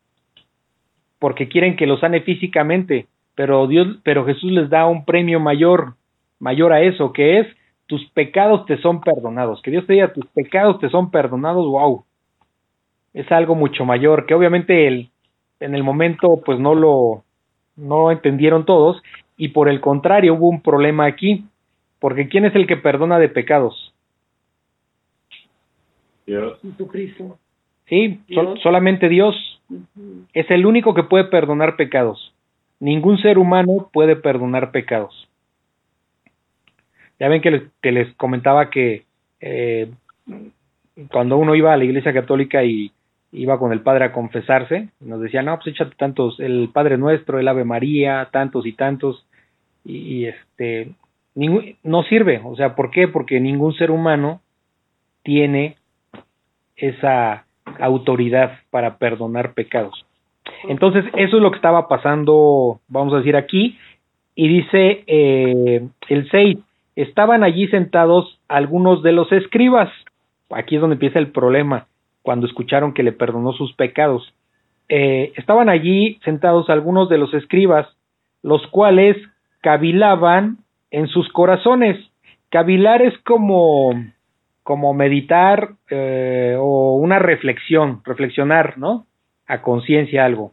porque 1.18 1.48
quieren 1.48 1.76
que 1.76 1.86
lo 1.86 1.98
sane 1.98 2.20
físicamente, 2.20 3.06
pero 3.34 3.66
Dios, 3.66 3.98
pero 4.04 4.24
Jesús 4.24 4.52
les 4.52 4.70
da 4.70 4.86
un 4.86 5.04
premio 5.04 5.40
mayor, 5.40 5.94
mayor 6.38 6.72
a 6.72 6.82
eso, 6.82 7.12
que 7.12 7.40
es 7.40 7.46
tus 7.86 8.04
pecados 8.10 8.66
te 8.66 8.78
son 8.78 9.00
perdonados. 9.00 9.60
Que 9.62 9.70
Dios 9.70 9.86
te 9.86 9.94
diga 9.94 10.12
tus 10.12 10.26
pecados 10.26 10.78
te 10.80 10.88
son 10.88 11.10
perdonados, 11.10 11.66
wow. 11.66 12.04
Es 13.12 13.30
algo 13.30 13.54
mucho 13.54 13.84
mayor, 13.84 14.26
que 14.26 14.34
obviamente 14.34 14.86
el, 14.86 15.10
en 15.60 15.74
el 15.74 15.82
momento 15.82 16.42
pues 16.44 16.58
no 16.58 16.74
lo, 16.74 17.24
no 17.76 18.10
entendieron 18.10 18.64
todos, 18.64 19.02
y 19.36 19.48
por 19.48 19.68
el 19.68 19.80
contrario 19.80 20.34
hubo 20.34 20.48
un 20.48 20.62
problema 20.62 21.06
aquí, 21.06 21.44
porque 21.98 22.28
¿quién 22.28 22.44
es 22.44 22.54
el 22.54 22.66
que 22.66 22.76
perdona 22.76 23.18
de 23.18 23.28
pecados? 23.28 23.94
Dios. 26.26 26.58
Jesucristo. 26.62 27.38
Sí, 27.86 28.20
solamente 28.62 29.08
Dios. 29.08 29.34
Es 30.32 30.50
el 30.50 30.66
único 30.66 30.94
que 30.94 31.02
puede 31.02 31.24
perdonar 31.24 31.76
pecados. 31.76 32.33
Ningún 32.84 33.16
ser 33.16 33.38
humano 33.38 33.88
puede 33.94 34.14
perdonar 34.14 34.70
pecados. 34.70 35.26
Ya 37.18 37.28
ven 37.28 37.40
que 37.40 37.50
les, 37.50 37.62
que 37.80 37.92
les 37.92 38.14
comentaba 38.16 38.68
que 38.68 39.04
eh, 39.40 39.90
cuando 41.10 41.38
uno 41.38 41.54
iba 41.54 41.72
a 41.72 41.78
la 41.78 41.84
iglesia 41.84 42.12
católica 42.12 42.62
y 42.62 42.92
iba 43.32 43.58
con 43.58 43.72
el 43.72 43.80
padre 43.80 44.04
a 44.04 44.12
confesarse, 44.12 44.90
nos 45.00 45.22
decía, 45.22 45.40
no, 45.40 45.56
pues 45.56 45.68
échate 45.68 45.96
tantos, 45.96 46.38
el 46.40 46.68
Padre 46.74 46.98
Nuestro, 46.98 47.38
el 47.38 47.48
Ave 47.48 47.64
María, 47.64 48.28
tantos 48.30 48.66
y 48.66 48.74
tantos, 48.74 49.26
y, 49.82 50.26
este, 50.26 50.90
no 51.34 52.02
sirve, 52.02 52.42
o 52.44 52.54
sea, 52.54 52.74
¿por 52.76 52.90
qué? 52.90 53.08
Porque 53.08 53.40
ningún 53.40 53.72
ser 53.72 53.90
humano 53.92 54.42
tiene 55.22 55.76
esa 56.76 57.46
autoridad 57.80 58.58
para 58.68 58.98
perdonar 58.98 59.54
pecados. 59.54 60.04
Entonces, 60.68 61.04
eso 61.16 61.36
es 61.36 61.42
lo 61.42 61.50
que 61.50 61.56
estaba 61.56 61.88
pasando, 61.88 62.80
vamos 62.88 63.14
a 63.14 63.18
decir 63.18 63.36
aquí, 63.36 63.78
y 64.34 64.48
dice 64.48 65.04
eh, 65.06 65.86
el 66.08 66.30
6, 66.30 66.58
estaban 66.96 67.44
allí 67.44 67.68
sentados 67.68 68.38
algunos 68.48 69.02
de 69.02 69.12
los 69.12 69.30
escribas, 69.32 69.90
aquí 70.50 70.76
es 70.76 70.80
donde 70.80 70.94
empieza 70.94 71.18
el 71.18 71.30
problema, 71.30 71.86
cuando 72.22 72.46
escucharon 72.46 72.94
que 72.94 73.02
le 73.02 73.12
perdonó 73.12 73.52
sus 73.52 73.72
pecados. 73.74 74.32
Eh, 74.88 75.32
estaban 75.36 75.68
allí 75.68 76.18
sentados 76.24 76.68
algunos 76.70 77.08
de 77.08 77.18
los 77.18 77.32
escribas, 77.34 77.86
los 78.42 78.66
cuales 78.68 79.16
cavilaban 79.60 80.58
en 80.90 81.08
sus 81.08 81.28
corazones. 81.32 81.96
Cavilar 82.50 83.02
es 83.02 83.16
como, 83.24 83.92
como 84.62 84.94
meditar 84.94 85.70
eh, 85.90 86.56
o 86.58 86.96
una 86.96 87.18
reflexión, 87.18 88.00
reflexionar, 88.04 88.78
¿no? 88.78 89.06
A 89.46 89.62
conciencia 89.62 90.24
algo. 90.24 90.52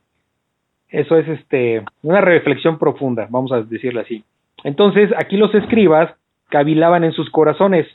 Eso 0.89 1.17
es 1.17 1.27
este 1.27 1.83
una 2.03 2.21
reflexión 2.21 2.77
profunda, 2.77 3.27
vamos 3.29 3.51
a 3.51 3.61
decirlo 3.61 4.01
así. 4.01 4.23
Entonces, 4.63 5.09
aquí 5.17 5.37
los 5.37 5.53
escribas 5.55 6.13
cavilaban 6.49 7.03
en 7.03 7.13
sus 7.13 7.29
corazones. 7.29 7.87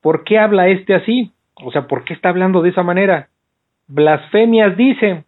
¿Por 0.00 0.24
qué 0.24 0.38
habla 0.38 0.68
este 0.68 0.94
así? 0.94 1.32
O 1.62 1.70
sea, 1.70 1.86
¿por 1.86 2.04
qué 2.04 2.14
está 2.14 2.30
hablando 2.30 2.62
de 2.62 2.70
esa 2.70 2.82
manera? 2.82 3.28
Blasfemias 3.86 4.76
dice. 4.76 5.24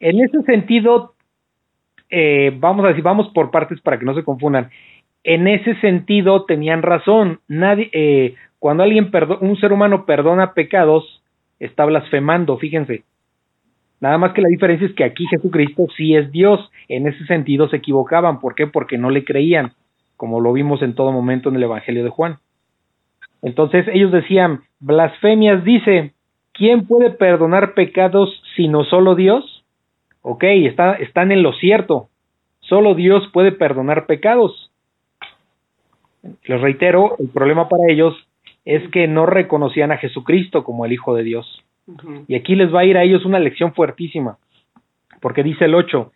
En 0.00 0.20
ese 0.20 0.42
sentido, 0.42 1.14
eh, 2.10 2.52
vamos 2.58 2.84
a 2.84 2.88
decir, 2.88 3.02
vamos 3.02 3.28
por 3.32 3.50
partes 3.50 3.80
para 3.80 3.98
que 3.98 4.04
no 4.04 4.14
se 4.14 4.24
confundan. 4.24 4.70
En 5.24 5.48
ese 5.48 5.74
sentido 5.80 6.44
tenían 6.44 6.82
razón. 6.82 7.40
Nadie, 7.48 7.88
eh, 7.92 8.34
cuando 8.58 8.82
alguien 8.82 9.10
un 9.40 9.56
ser 9.56 9.72
humano 9.72 10.04
perdona 10.04 10.52
pecados, 10.52 11.22
está 11.58 11.84
blasfemando. 11.84 12.58
Fíjense, 12.58 13.04
Nada 14.00 14.18
más 14.18 14.32
que 14.32 14.42
la 14.42 14.48
diferencia 14.48 14.86
es 14.86 14.94
que 14.94 15.04
aquí 15.04 15.26
Jesucristo 15.26 15.86
sí 15.96 16.14
es 16.14 16.30
Dios. 16.30 16.70
En 16.88 17.06
ese 17.06 17.24
sentido 17.26 17.68
se 17.68 17.76
equivocaban. 17.76 18.40
¿Por 18.40 18.54
qué? 18.54 18.66
Porque 18.66 18.98
no 18.98 19.10
le 19.10 19.24
creían, 19.24 19.72
como 20.16 20.40
lo 20.40 20.52
vimos 20.52 20.82
en 20.82 20.94
todo 20.94 21.12
momento 21.12 21.48
en 21.48 21.56
el 21.56 21.62
Evangelio 21.62 22.04
de 22.04 22.10
Juan. 22.10 22.38
Entonces 23.42 23.86
ellos 23.88 24.12
decían, 24.12 24.62
blasfemias 24.80 25.64
dice, 25.64 26.12
¿quién 26.52 26.86
puede 26.86 27.10
perdonar 27.10 27.74
pecados 27.74 28.42
sino 28.56 28.84
solo 28.84 29.14
Dios? 29.14 29.64
Ok, 30.22 30.44
está, 30.44 30.94
están 30.94 31.32
en 31.32 31.42
lo 31.42 31.52
cierto. 31.54 32.08
Solo 32.60 32.94
Dios 32.94 33.28
puede 33.32 33.52
perdonar 33.52 34.06
pecados. 34.06 34.72
Les 36.44 36.60
reitero, 36.60 37.16
el 37.18 37.28
problema 37.28 37.68
para 37.68 37.84
ellos 37.88 38.14
es 38.64 38.88
que 38.90 39.06
no 39.06 39.26
reconocían 39.26 39.92
a 39.92 39.98
Jesucristo 39.98 40.64
como 40.64 40.84
el 40.84 40.92
Hijo 40.92 41.14
de 41.14 41.22
Dios. 41.22 41.64
Y 42.26 42.34
aquí 42.34 42.56
les 42.56 42.74
va 42.74 42.80
a 42.80 42.84
ir 42.84 42.96
a 42.96 43.02
ellos 43.02 43.24
una 43.24 43.38
lección 43.38 43.72
fuertísima, 43.74 44.38
porque 45.20 45.42
dice 45.42 45.66
el 45.66 45.74
8, 45.74 46.12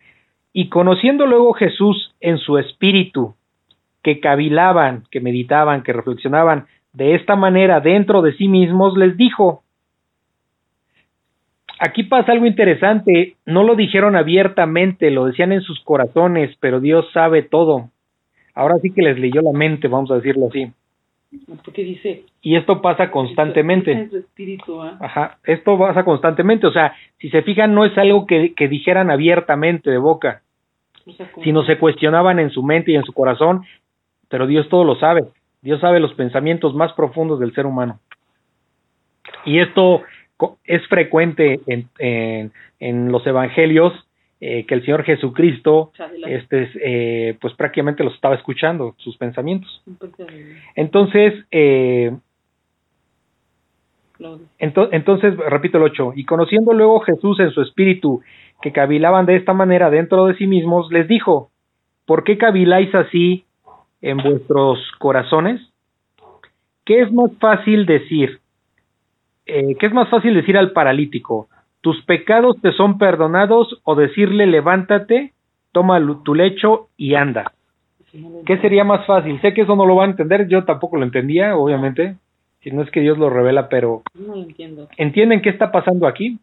Y 0.52 0.68
conociendo 0.68 1.26
luego 1.26 1.52
Jesús 1.52 2.14
en 2.20 2.38
su 2.38 2.58
espíritu, 2.58 3.34
que 4.02 4.20
cavilaban, 4.20 5.04
que 5.10 5.20
meditaban, 5.20 5.82
que 5.82 5.92
reflexionaban 5.92 6.66
de 6.92 7.14
esta 7.14 7.36
manera 7.36 7.80
dentro 7.80 8.22
de 8.22 8.34
sí 8.34 8.48
mismos, 8.48 8.96
les 8.96 9.16
dijo, 9.16 9.62
aquí 11.78 12.02
pasa 12.04 12.32
algo 12.32 12.46
interesante, 12.46 13.36
no 13.46 13.62
lo 13.62 13.76
dijeron 13.76 14.16
abiertamente, 14.16 15.10
lo 15.10 15.26
decían 15.26 15.52
en 15.52 15.60
sus 15.60 15.80
corazones, 15.84 16.56
pero 16.60 16.80
Dios 16.80 17.06
sabe 17.12 17.42
todo. 17.42 17.90
Ahora 18.54 18.76
sí 18.82 18.90
que 18.92 19.02
les 19.02 19.18
leyó 19.18 19.40
la 19.42 19.52
mente, 19.52 19.86
vamos 19.86 20.10
a 20.10 20.16
decirlo 20.16 20.48
así. 20.48 20.72
Porque 21.64 21.84
dice. 21.84 22.25
Y 22.42 22.56
esto 22.56 22.82
pasa 22.82 23.10
constantemente. 23.10 24.08
Espíritu, 24.12 24.82
¿ah? 24.82 24.99
Ajá, 25.00 25.38
esto 25.44 25.78
pasa 25.78 26.04
constantemente, 26.04 26.66
o 26.66 26.72
sea, 26.72 26.94
si 27.18 27.30
se 27.30 27.42
fijan, 27.42 27.75
no 27.75 27.84
es 27.84 27.96
algo 27.99 28.26
que, 28.26 28.52
que 28.54 28.66
dijeran 28.68 29.10
abiertamente 29.10 29.90
de 29.90 29.99
boca, 29.99 30.42
O 31.06 31.12
sea, 31.12 31.30
como- 31.30 31.44
sino 31.44 31.64
se 31.64 31.78
cuestionaban 31.78 32.38
en 32.40 32.50
su 32.50 32.62
mente 32.62 32.92
y 32.92 32.96
en 32.96 33.04
su 33.04 33.12
corazón, 33.12 33.64
pero 34.28 34.46
Dios 34.46 34.68
todo 34.68 34.84
lo 34.84 34.96
sabe. 34.96 35.25
Dios 35.62 35.80
sabe 35.80 36.00
los 36.00 36.14
pensamientos 36.14 36.75
más 36.75 36.92
profundos 36.94 37.38
del 37.38 37.54
ser 37.54 37.66
humano. 37.66 38.00
Y 39.44 39.58
esto 39.60 40.02
es 40.64 40.87
frecuente 40.88 41.60
en, 41.66 41.88
en, 41.99 42.52
en 42.80 43.12
los 43.12 43.26
evangelios, 43.26 43.92
eh, 44.40 44.64
que 44.66 44.75
el 44.75 44.85
Señor 44.85 45.02
Jesucristo, 45.04 45.92
este, 46.26 46.62
es, 46.62 46.70
eh, 46.82 47.38
pues 47.40 47.52
prácticamente 47.54 48.02
los 48.04 48.14
estaba 48.14 48.35
escuchando, 48.35 48.94
sus 48.99 49.16
pensamientos. 49.16 49.82
Entonces, 50.76 51.35
eh, 51.50 52.12
Ento- 54.59 54.88
Entonces, 54.92 55.35
repito 55.37 55.78
el 55.78 55.85
8, 55.85 56.12
y 56.14 56.25
conociendo 56.25 56.73
luego 56.75 57.00
Jesús 57.00 57.40
en 57.40 57.50
su 57.52 57.62
espíritu, 57.62 58.20
que 58.61 58.73
cavilaban 58.73 59.25
de 59.25 59.37
esta 59.37 59.54
manera 59.54 59.88
dentro 59.90 60.26
de 60.26 60.35
sí 60.37 60.47
mismos, 60.47 60.92
les 60.92 61.09
dijo, 61.09 61.50
¿por 62.06 62.25
qué 62.25 62.37
caviláis 62.37 62.94
así 62.94 63.44
en 64.02 64.18
vuestros 64.18 64.78
corazones? 64.99 65.61
¿Qué 66.85 67.00
es 67.02 67.12
más 67.12 67.30
fácil 67.38 67.87
decir? 67.87 68.40
¿Qué 69.47 69.87
es 69.87 69.92
más 69.92 70.09
fácil 70.11 70.35
decir 70.35 70.56
al 70.59 70.73
paralítico? 70.73 71.49
¿Tus 71.80 72.02
pecados 72.04 72.56
te 72.60 72.72
son 72.72 72.99
perdonados 72.99 73.80
o 73.84 73.94
decirle 73.94 74.46
levántate, 74.46 75.32
toma 75.72 76.00
tu 76.25 76.34
lecho 76.34 76.88
y 76.96 77.14
anda? 77.14 77.52
¿Qué 78.44 78.58
sería 78.58 78.84
más 78.84 79.06
fácil? 79.06 79.40
Sé 79.40 79.54
que 79.54 79.62
eso 79.62 79.76
no 79.76 79.87
lo 79.87 79.94
van 79.94 80.08
a 80.08 80.12
entender, 80.12 80.49
yo 80.49 80.64
tampoco 80.64 80.96
lo 80.96 81.04
entendía, 81.04 81.56
obviamente, 81.56 82.16
si 82.60 82.70
no 82.70 82.82
es 82.82 82.90
que 82.90 83.00
Dios 83.00 83.16
lo 83.18 83.30
revela, 83.30 83.68
pero 83.68 84.02
No 84.14 84.34
lo 84.34 84.42
entiendo. 84.42 84.88
¿Entienden 84.96 85.40
qué 85.40 85.50
está 85.50 85.70
pasando 85.70 86.06
aquí? 86.06 86.38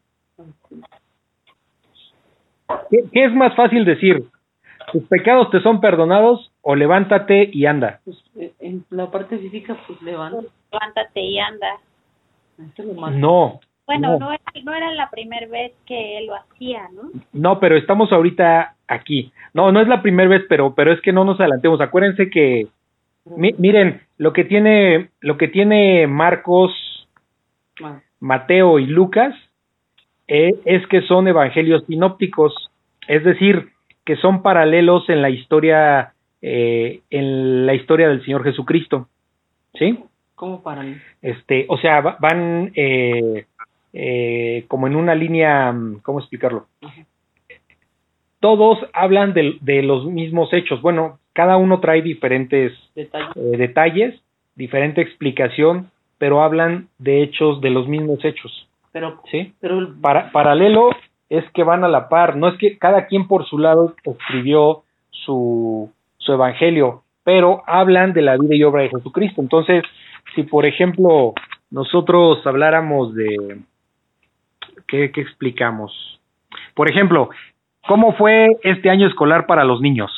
¿Qué, 2.89 3.03
qué 3.12 3.25
es 3.25 3.34
más 3.34 3.56
fácil 3.56 3.86
decir? 3.86 4.24
¿Tus 4.91 5.03
pecados 5.03 5.51
te 5.51 5.62
son 5.62 5.82
perdonados 5.82 6.51
o 6.62 6.75
levántate 6.75 7.50
y 7.51 7.65
anda? 7.65 8.00
Pues, 8.06 8.17
eh, 8.38 8.53
en 8.60 8.86
la 8.89 9.12
parte 9.12 9.38
física, 9.38 9.77
pues 9.86 10.01
levanta. 10.01 10.39
Levántate 10.72 11.22
y 11.22 11.39
anda. 11.39 11.67
Eso 12.58 12.82
es 12.82 12.86
lo 12.86 12.94
más. 12.94 13.13
No, 13.13 13.60
Bueno, 13.88 14.12
No. 14.13 14.20
no, 14.20 14.32
era, 14.34 14.44
no 14.63 14.74
era 14.75 14.91
la 14.91 15.10
primera 15.10 15.48
vez 15.48 15.72
que 15.86 16.17
él 16.17 16.27
lo 16.27 16.36
hacía, 16.36 16.89
¿no? 16.94 17.03
no, 17.34 17.60
pero 17.60 17.77
estamos 17.77 18.12
ahorita 18.12 18.75
aquí. 18.88 19.32
No, 19.53 19.72
no 19.72 19.79
es 19.82 19.88
la 19.88 20.01
primera 20.01 20.29
vez, 20.29 20.44
pero, 20.50 20.75
pero 20.75 20.91
es 20.91 21.01
que 21.01 21.13
no 21.13 21.24
nos 21.24 21.39
adelantemos. 21.39 21.79
Acuérdense 21.82 22.29
que, 22.29 22.67
mi- 23.25 23.56
miren, 23.58 24.01
lo 24.17 24.34
que 24.34 24.44
tiene, 24.44 25.10
lo 25.22 25.38
que 25.38 25.48
tiene 25.48 26.06
Marcos, 26.08 26.72
Mateo 28.20 28.79
y 28.79 28.88
Lucas 28.88 29.34
eh, 30.28 30.54
es 30.65 30.86
que 30.88 31.02
son 31.04 31.28
evangelios 31.28 31.86
sinópticos, 31.86 32.54
es 33.08 33.23
decir, 33.23 33.69
que 34.06 34.15
son 34.17 34.41
paralelos 34.41 35.08
en 35.10 35.21
la 35.21 35.30
historia, 35.30 36.13
eh, 36.41 37.02
en 37.10 37.65
la 37.65 37.73
historia 37.73 38.10
del 38.10 38.23
Señor 38.26 38.43
Jesucristo, 38.43 39.08
¿sí? 39.76 40.00
¿Cómo 40.36 40.62
para 40.62 40.84
mí? 40.84 40.95
Este, 41.21 41.65
o 41.69 41.78
sea, 41.78 42.02
va- 42.02 42.17
van 42.19 42.71
eh, 42.76 43.45
eh, 43.99 44.65
como 44.67 44.86
en 44.88 44.95
una 44.95 45.15
línea, 45.15 45.71
mm, 45.71 46.01
¿cómo 46.03 46.19
explicarlo? 46.19 46.67
Todos 48.39 48.77
hablan 48.93 49.33
de, 49.33 49.57
de 49.62 49.81
los 49.81 50.05
mismos 50.05 50.53
hechos. 50.53 50.81
Bueno, 50.81 51.17
cada 51.33 51.57
uno 51.57 51.79
trae 51.79 52.01
diferentes 52.01 52.71
eh, 52.95 53.10
detalles, 53.57 54.19
diferente 54.55 55.01
explicación, 55.01 55.89
pero 56.19 56.41
hablan 56.43 56.88
de 56.99 57.23
hechos, 57.23 57.62
de 57.62 57.71
los 57.71 57.88
mismos 57.88 58.23
hechos, 58.23 58.67
Pero, 58.91 59.21
¿sí? 59.31 59.53
pero 59.60 59.79
el- 59.79 59.95
Para, 59.99 60.31
paralelo 60.31 60.89
es 61.29 61.43
que 61.53 61.63
van 61.63 61.83
a 61.83 61.88
la 61.88 62.07
par, 62.10 62.36
no 62.38 62.47
es 62.47 62.57
que 62.57 62.77
cada 62.77 63.07
quien 63.07 63.27
por 63.27 63.45
su 63.47 63.57
lado 63.57 63.95
escribió 64.03 64.83
su, 65.10 65.91
su 66.17 66.33
evangelio, 66.33 67.03
pero 67.23 67.63
hablan 67.67 68.13
de 68.13 68.21
la 68.21 68.38
vida 68.38 68.55
y 68.55 68.63
obra 68.63 68.83
de 68.83 68.89
Jesucristo. 68.89 69.41
Entonces, 69.41 69.83
si 70.36 70.43
por 70.43 70.65
ejemplo 70.65 71.33
nosotros 71.69 72.45
habláramos 72.47 73.13
de, 73.13 73.60
¿qué, 74.88 75.12
qué 75.12 75.21
explicamos? 75.21 76.19
Por 76.73 76.89
ejemplo, 76.89 77.30
¿cómo 77.88 78.13
fue 78.13 78.47
este 78.63 78.89
año 78.89 79.08
escolar 79.08 79.45
para 79.45 79.63
los 79.63 79.82
niños? 79.82 80.12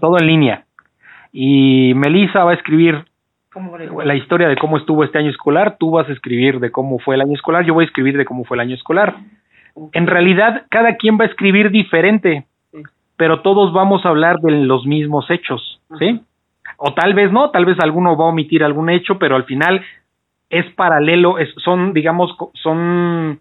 Todo 0.00 0.18
en 0.18 0.26
línea. 0.26 0.64
Y 1.32 1.92
Melissa 1.94 2.44
va 2.44 2.52
a 2.52 2.54
escribir 2.54 3.04
¿cómo 3.52 3.72
para 3.72 3.84
la 4.04 4.14
historia 4.14 4.48
de 4.48 4.56
cómo 4.56 4.76
estuvo 4.76 5.04
este 5.04 5.18
año 5.18 5.30
escolar, 5.30 5.76
tú 5.78 5.90
vas 5.90 6.08
a 6.08 6.12
escribir 6.12 6.60
de 6.60 6.70
cómo 6.70 6.98
fue 6.98 7.14
el 7.14 7.22
año 7.22 7.34
escolar, 7.34 7.64
yo 7.64 7.74
voy 7.74 7.84
a 7.84 7.88
escribir 7.88 8.16
de 8.16 8.24
cómo 8.24 8.44
fue 8.44 8.56
el 8.56 8.60
año 8.60 8.74
escolar. 8.74 9.16
En 9.92 10.06
realidad, 10.06 10.64
cada 10.70 10.96
quien 10.96 11.18
va 11.18 11.24
a 11.24 11.28
escribir 11.28 11.70
diferente, 11.70 12.46
pero 13.16 13.40
todos 13.40 13.72
vamos 13.72 14.04
a 14.04 14.10
hablar 14.10 14.36
de 14.40 14.52
los 14.52 14.86
mismos 14.86 15.30
hechos, 15.30 15.80
¿sí? 15.98 16.20
O 16.78 16.92
tal 16.92 17.14
vez 17.14 17.32
no, 17.32 17.50
tal 17.50 17.64
vez 17.64 17.78
alguno 17.80 18.16
va 18.16 18.26
a 18.26 18.28
omitir 18.28 18.62
algún 18.62 18.90
hecho, 18.90 19.18
pero 19.18 19.36
al 19.36 19.44
final 19.44 19.82
es 20.50 20.66
paralelo, 20.74 21.38
es, 21.38 21.48
son, 21.64 21.92
digamos, 21.92 22.34
son 22.54 23.40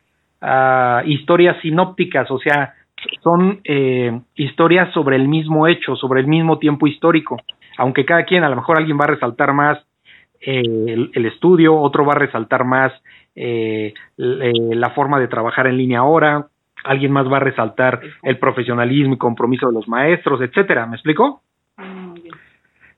historias 1.06 1.60
sinópticas, 1.62 2.30
o 2.30 2.40
sea, 2.40 2.74
son 3.22 3.62
eh, 3.64 4.20
historias 4.36 4.94
sobre 4.94 5.16
el 5.16 5.28
mismo 5.28 5.68
hecho, 5.68 5.96
sobre 5.96 6.22
el 6.22 6.28
mismo 6.28 6.60
tiempo 6.60 6.88
histórico, 6.88 7.38
aunque 7.78 8.06
cada 8.06 8.24
quien, 8.24 8.44
a 8.44 8.50
lo 8.50 8.56
mejor 8.56 8.78
alguien 8.78 8.98
va 9.00 9.06
a 9.06 9.10
resaltar 9.10 9.54
más 9.54 9.80
eh, 10.40 10.62
el, 10.66 11.12
el 11.14 11.26
estudio, 11.26 11.76
otro 11.76 12.06
va 12.06 12.14
a 12.14 12.20
resaltar 12.20 12.66
más 12.66 12.92
eh, 13.36 13.94
la 14.18 14.90
forma 14.92 15.20
de 15.20 15.28
trabajar 15.28 15.68
en 15.68 15.78
línea 15.78 16.00
ahora, 16.00 16.48
alguien 16.84 17.12
más 17.12 17.32
va 17.32 17.38
a 17.38 17.42
resaltar 17.42 18.00
el 18.24 18.38
profesionalismo 18.38 19.16
y 19.16 19.18
compromiso 19.18 19.68
de 19.68 19.74
los 19.74 19.88
maestros, 19.88 20.42
etcétera, 20.42 20.86
¿me 20.86 20.96
explico? 20.96 21.42
Mm. 21.78 22.14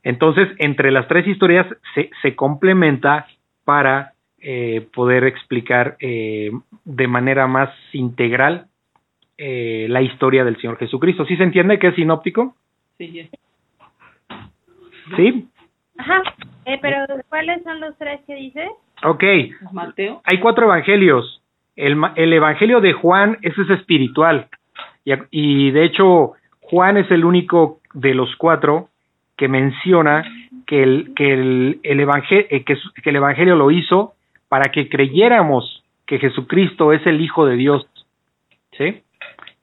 Entonces, 0.04 0.50
entre 0.60 0.92
las 0.92 1.08
tres 1.08 1.28
historias 1.28 1.66
se, 1.96 2.10
se 2.22 2.36
complementa 2.36 3.28
para 3.66 4.14
eh, 4.40 4.88
poder 4.94 5.24
explicar 5.26 5.98
eh, 6.00 6.52
de 6.86 7.08
manera 7.08 7.48
más 7.48 7.70
integral 7.94 8.68
eh, 9.38 9.88
la 9.90 10.02
historia 10.02 10.44
del 10.44 10.58
Señor 10.60 10.78
Jesucristo. 10.78 11.26
¿Sí 11.26 11.36
se 11.38 11.44
entiende 11.44 11.80
que 11.80 11.88
es 11.88 11.96
sinóptico? 11.96 12.56
Sí, 12.98 13.08
sí. 13.12 13.30
¿Sí? 15.16 15.48
Ajá. 15.98 16.22
Eh, 16.66 16.78
pero 16.82 16.98
¿cuáles 17.30 17.64
son 17.64 17.80
los 17.80 17.98
tres 17.98 18.20
que 18.28 18.36
dices? 18.36 18.70
Ok. 19.04 19.24
Mateo. 19.72 20.22
Hay 20.26 20.40
cuatro 20.40 20.66
evangelios. 20.66 21.42
El, 21.76 21.96
ma- 21.96 22.14
el 22.16 22.34
evangelio 22.34 22.82
de 22.82 22.94
Juan, 22.94 23.38
ese 23.42 23.62
es 23.62 23.70
espiritual. 23.70 24.48
Y, 25.32 25.72
de 25.72 25.86
hecho, 25.86 26.34
Juan 26.60 26.98
es 26.98 27.10
el 27.12 27.24
único 27.24 27.80
de 27.94 28.14
los 28.14 28.36
cuatro 28.36 28.90
que 29.38 29.48
menciona 29.48 30.26
que 30.66 30.84
el, 30.84 31.14
que 31.16 31.34
el, 31.34 31.80
el 31.84 32.00
evangel- 32.02 32.48
eh, 32.50 32.64
que, 32.66 32.76
su- 32.76 32.92
que 32.94 33.10
el 33.12 33.16
evangelio 33.16 33.56
lo 33.56 33.72
hizo 33.72 34.16
para 34.50 34.72
que 34.72 34.90
creyéramos 34.90 35.84
que 36.06 36.20
Jesucristo 36.20 36.94
es 36.94 37.06
el 37.06 37.22
Hijo 37.22 37.46
de 37.46 37.56
Dios. 37.56 37.86
¿Sí? 38.78 39.02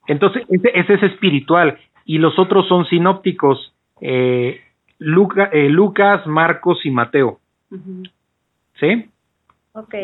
Entonces, 0.07 0.43
ese, 0.49 0.71
ese 0.73 0.93
es 0.95 1.03
espiritual. 1.03 1.77
Y 2.05 2.17
los 2.19 2.37
otros 2.37 2.67
son 2.67 2.85
sinópticos. 2.85 3.73
eh, 4.01 4.61
Luca- 4.99 5.49
eh, 5.51 5.69
Lucas, 5.69 6.25
Marcos 6.27 6.85
y 6.85 6.91
Mateo. 6.91 7.39
¿Sí? 8.79 9.09
Ok. 9.73 9.95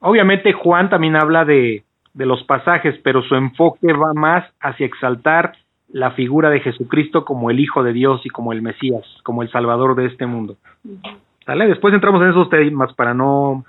Obviamente 0.00 0.52
Juan 0.52 0.90
también 0.90 1.16
habla 1.16 1.44
de, 1.44 1.84
de 2.14 2.26
los 2.26 2.42
pasajes, 2.44 2.98
pero 3.02 3.22
su 3.22 3.34
enfoque 3.34 3.92
va 3.92 4.12
más 4.14 4.44
hacia 4.60 4.86
exaltar 4.86 5.54
la 5.88 6.10
figura 6.12 6.50
de 6.50 6.60
Jesucristo 6.60 7.24
como 7.24 7.50
el 7.50 7.60
Hijo 7.60 7.82
de 7.82 7.92
Dios 7.92 8.20
y 8.24 8.28
como 8.28 8.52
el 8.52 8.60
Mesías, 8.60 9.04
como 9.22 9.42
el 9.42 9.50
Salvador 9.50 9.94
de 9.94 10.06
este 10.06 10.26
mundo. 10.26 10.56
¿Sale? 11.46 11.68
Después 11.68 11.94
entramos 11.94 12.20
en 12.22 12.30
esos 12.30 12.50
temas 12.50 12.92
para 12.94 13.14
no, 13.14 13.64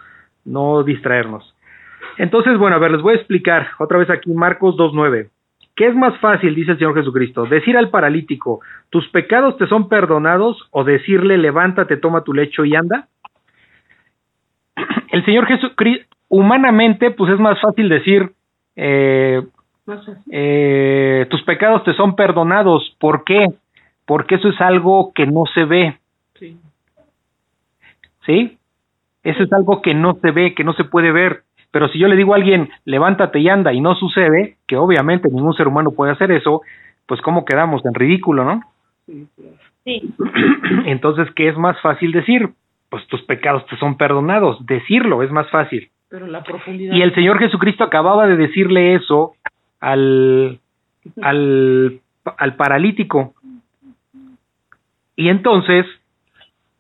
no 0.46 0.84
distraernos. 0.84 1.54
Entonces, 2.18 2.58
bueno, 2.58 2.76
a 2.76 2.80
ver, 2.80 2.92
les 2.92 3.02
voy 3.02 3.13
a 3.13 3.18
explicar 3.18 3.68
otra 3.78 4.00
vez 4.00 4.10
aquí 4.10 4.32
Marcos 4.32 4.76
2.9. 4.76 5.30
¿Qué 5.76 5.86
es 5.86 5.96
más 5.96 6.20
fácil, 6.20 6.56
dice 6.56 6.72
el 6.72 6.80
Señor 6.80 6.96
Jesucristo? 6.96 7.46
¿Decir 7.46 7.78
al 7.78 7.92
paralítico, 7.92 8.62
tus 8.90 9.08
pecados 9.10 9.58
te 9.58 9.68
son 9.68 9.90
perdonados 9.90 10.68
o 10.72 10.84
decirle, 10.84 11.38
levántate, 11.38 11.98
toma 11.98 12.24
tu 12.24 12.34
lecho 12.34 12.66
y 12.66 12.76
anda? 12.76 13.08
El 15.12 15.24
Señor 15.24 15.46
Jesucristo, 15.46 16.08
humanamente, 16.30 17.12
pues 17.12 17.32
es 17.32 17.40
más 17.40 17.62
fácil 17.62 17.90
decir, 17.90 18.32
eh, 18.76 19.44
eh, 20.32 21.28
tus 21.30 21.44
pecados 21.44 21.84
te 21.84 21.94
son 21.94 22.16
perdonados. 22.16 22.96
¿Por 23.00 23.24
qué? 23.24 23.46
Porque 24.08 24.36
eso 24.36 24.50
es 24.50 24.60
algo 24.62 25.12
que 25.13 25.28
no 25.28 25.44
se 25.54 25.63
ve, 25.63 26.00
Sí. 26.40 26.56
¿Sí? 28.28 28.58
Eso 29.24 29.44
es 29.44 29.52
algo 29.52 29.82
que 29.82 29.96
no 29.96 30.20
se 30.22 30.30
ve, 30.32 30.54
que 30.54 30.63
no 30.63 30.74
se 30.74 30.84
puede 30.84 31.12
ver. 31.12 31.42
Pero 31.72 31.90
si 31.90 31.98
yo 31.98 32.08
le 32.08 32.16
digo 32.16 32.34
a 32.34 32.38
alguien, 32.38 32.70
levántate 32.86 33.40
y 33.40 33.50
anda, 33.50 33.74
y 33.74 33.82
no 33.82 33.96
sucede, 33.96 34.58
que 34.68 34.78
obviamente 34.78 35.30
ningún 35.30 35.54
ser 35.56 35.68
humano 35.68 35.92
puede 35.92 36.12
hacer 36.12 36.32
eso, 36.32 36.62
pues 37.08 37.20
¿cómo 37.22 37.44
quedamos? 37.44 37.84
En 37.86 37.94
ridículo, 37.94 38.46
¿no? 38.46 38.62
Sí, 39.84 40.13
Entonces, 40.86 41.28
¿qué 41.36 41.50
es 41.50 41.58
más 41.58 41.80
fácil 41.82 42.12
decir? 42.12 42.50
Pues 42.90 43.06
tus 43.08 43.22
pecados 43.24 43.66
te 43.66 43.78
son 43.78 43.98
perdonados. 43.98 44.66
Decirlo 44.66 45.24
es 45.24 45.32
más 45.32 45.50
fácil. 45.50 45.90
Pero 46.10 46.28
la 46.28 46.44
profundidad. 46.44 46.96
Y 46.96 47.02
el 47.02 47.13
Señor 47.16 47.40
Jesucristo 47.40 47.84
acababa 47.84 48.28
de 48.28 48.38
decirle 48.38 48.96
eso 48.96 49.34
al, 49.82 50.60
al, 51.22 52.00
al 52.38 52.56
paralítico. 52.56 53.34
Y 55.18 55.30
entonces, 55.30 55.86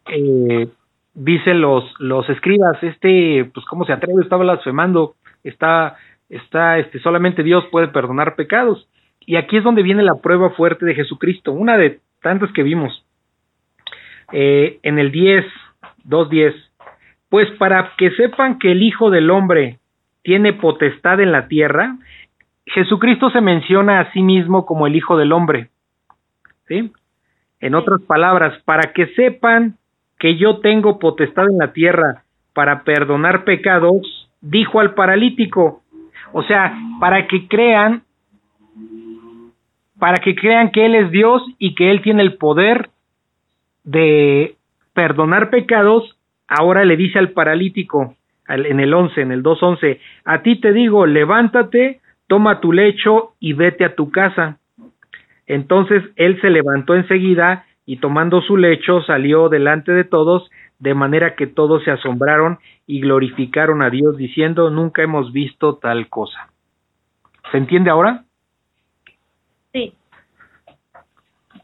eh, 0.07 0.69
dicen 1.17 1.61
los, 1.61 1.83
los 1.99 2.29
escribas, 2.29 2.81
este, 2.83 3.49
pues 3.51 3.65
cómo 3.65 3.85
se 3.85 3.93
atreve, 3.93 4.21
está 4.21 4.37
blasfemando, 4.37 5.15
está, 5.43 5.97
está, 6.29 6.77
este, 6.77 6.99
solamente 6.99 7.41
Dios 7.41 7.65
puede 7.71 7.87
perdonar 7.87 8.35
pecados. 8.35 8.87
Y 9.25 9.35
aquí 9.35 9.57
es 9.57 9.63
donde 9.63 9.81
viene 9.81 10.03
la 10.03 10.15
prueba 10.21 10.51
fuerte 10.51 10.85
de 10.85 10.93
Jesucristo, 10.93 11.51
una 11.51 11.75
de 11.75 11.99
tantas 12.21 12.51
que 12.53 12.61
vimos. 12.61 13.03
Eh, 14.31 14.79
en 14.83 14.99
el 14.99 15.11
10, 15.11 15.43
2.10, 16.07 16.53
pues 17.29 17.49
para 17.57 17.93
que 17.97 18.11
sepan 18.11 18.59
que 18.59 18.71
el 18.71 18.83
Hijo 18.83 19.09
del 19.09 19.31
Hombre 19.31 19.79
tiene 20.21 20.53
potestad 20.53 21.19
en 21.19 21.31
la 21.31 21.47
tierra, 21.47 21.97
Jesucristo 22.67 23.31
se 23.31 23.41
menciona 23.41 24.01
a 24.01 24.11
sí 24.11 24.21
mismo 24.21 24.67
como 24.67 24.85
el 24.85 24.95
Hijo 24.95 25.17
del 25.17 25.31
Hombre. 25.31 25.69
¿Sí? 26.67 26.91
En 27.59 27.73
otras 27.73 28.01
palabras, 28.03 28.61
para 28.65 28.93
que 28.93 29.07
sepan 29.15 29.77
que 30.19 30.37
yo 30.37 30.59
tengo 30.59 30.99
potestad 30.99 31.45
en 31.49 31.57
la 31.57 31.73
tierra 31.73 32.23
para 32.53 32.83
perdonar 32.83 33.43
pecados, 33.43 34.29
dijo 34.41 34.79
al 34.79 34.93
paralítico. 34.93 35.81
O 36.33 36.43
sea, 36.43 36.77
para 36.99 37.27
que 37.27 37.47
crean, 37.47 38.03
para 39.99 40.17
que 40.17 40.35
crean 40.35 40.71
que 40.71 40.85
Él 40.85 40.95
es 40.95 41.11
Dios 41.11 41.41
y 41.57 41.75
que 41.75 41.91
Él 41.91 42.01
tiene 42.01 42.23
el 42.23 42.35
poder 42.37 42.89
de 43.83 44.55
perdonar 44.93 45.49
pecados, 45.49 46.17
ahora 46.47 46.83
le 46.85 46.97
dice 46.97 47.19
al 47.19 47.29
paralítico, 47.31 48.15
al- 48.47 48.65
en 48.65 48.79
el 48.79 48.93
11, 48.93 49.21
en 49.21 49.31
el 49.31 49.43
2.11, 49.43 49.99
a 50.25 50.41
ti 50.41 50.59
te 50.59 50.73
digo, 50.73 51.05
levántate, 51.05 51.99
toma 52.27 52.59
tu 52.59 52.73
lecho 52.73 53.33
y 53.39 53.53
vete 53.53 53.85
a 53.85 53.95
tu 53.95 54.11
casa. 54.11 54.57
Entonces 55.45 56.03
él 56.15 56.39
se 56.41 56.49
levantó 56.49 56.95
enseguida 56.95 57.65
y 57.87 57.97
tomando 57.97 58.41
su 58.41 58.57
lecho 58.57 59.01
salió 59.01 59.47
delante 59.49 59.93
de 59.93 60.03
todos, 60.03 60.51
de 60.77 60.93
manera 60.93 61.35
que 61.35 61.47
todos 61.47 61.83
se 61.85 61.89
asombraron 61.91 62.59
y 62.85 62.99
glorificaron 62.99 63.81
a 63.81 63.89
Dios 63.89 64.17
diciendo, 64.17 64.69
nunca 64.69 65.01
hemos 65.01 65.31
visto 65.31 65.77
tal 65.77 66.09
cosa. 66.09 66.51
¿Se 67.51 67.57
entiende 67.57 67.89
ahora? 67.89 68.25
sí. 69.73 69.93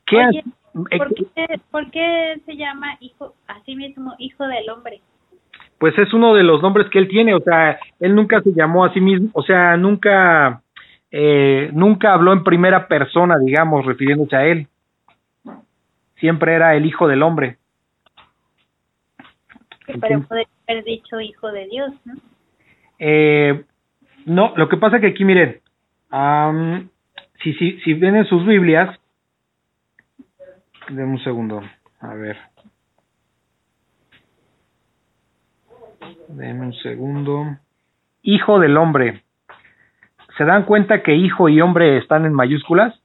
¿Qué 0.05 0.17
Oye, 0.17 0.43
ha- 0.45 0.73
¿por 0.73 0.87
eh, 0.91 1.25
qué, 1.35 1.45
por 1.69 1.91
qué 1.91 2.41
se 2.45 2.55
llama 2.55 2.97
hijo, 3.01 3.35
así 3.47 3.75
mismo, 3.75 4.15
hijo 4.17 4.45
del 4.47 4.69
hombre? 4.69 5.01
pues 5.77 5.97
es 5.97 6.13
uno 6.13 6.33
de 6.33 6.43
los 6.43 6.61
nombres 6.61 6.87
que 6.89 6.99
él 6.99 7.09
tiene, 7.09 7.35
o 7.35 7.41
sea, 7.41 7.77
él 7.99 8.15
nunca 8.15 8.39
se 8.41 8.53
llamó 8.53 8.85
a 8.85 8.93
sí 8.93 9.01
mismo, 9.01 9.29
o 9.33 9.43
sea, 9.43 9.75
nunca, 9.75 10.61
eh, 11.11 11.69
nunca 11.73 12.13
habló 12.13 12.31
en 12.31 12.45
primera 12.45 12.87
persona, 12.87 13.35
digamos, 13.37 13.85
refiriéndose 13.85 14.33
a 14.37 14.45
él. 14.45 14.67
Siempre 16.17 16.53
era 16.53 16.75
el 16.75 16.85
hijo 16.85 17.07
del 17.07 17.23
hombre. 17.23 17.57
Pero 19.85 20.21
puede 20.21 20.47
haber 20.67 20.83
dicho 20.83 21.19
hijo 21.19 21.51
de 21.51 21.67
Dios, 21.67 21.91
¿no? 22.05 22.13
Eh, 22.99 23.65
no, 24.25 24.53
lo 24.55 24.69
que 24.69 24.77
pasa 24.77 24.99
que 24.99 25.07
aquí 25.07 25.25
miren, 25.25 25.59
am, 26.09 26.89
si, 27.41 27.53
si, 27.55 27.79
si 27.81 27.93
ven 27.93 28.15
en 28.15 28.25
sus 28.25 28.45
Biblias, 28.45 28.97
denme 30.87 31.11
un 31.11 31.23
segundo, 31.23 31.61
a 31.99 32.13
ver. 32.13 32.37
Denme 36.29 36.67
un 36.67 36.73
segundo. 36.75 37.57
Hijo 38.21 38.59
del 38.59 38.77
hombre. 38.77 39.23
¿Se 40.37 40.45
dan 40.45 40.63
cuenta 40.63 41.03
que 41.03 41.13
hijo 41.13 41.49
y 41.49 41.61
hombre 41.61 41.97
están 41.97 42.25
en 42.25 42.33
mayúsculas? 42.33 42.99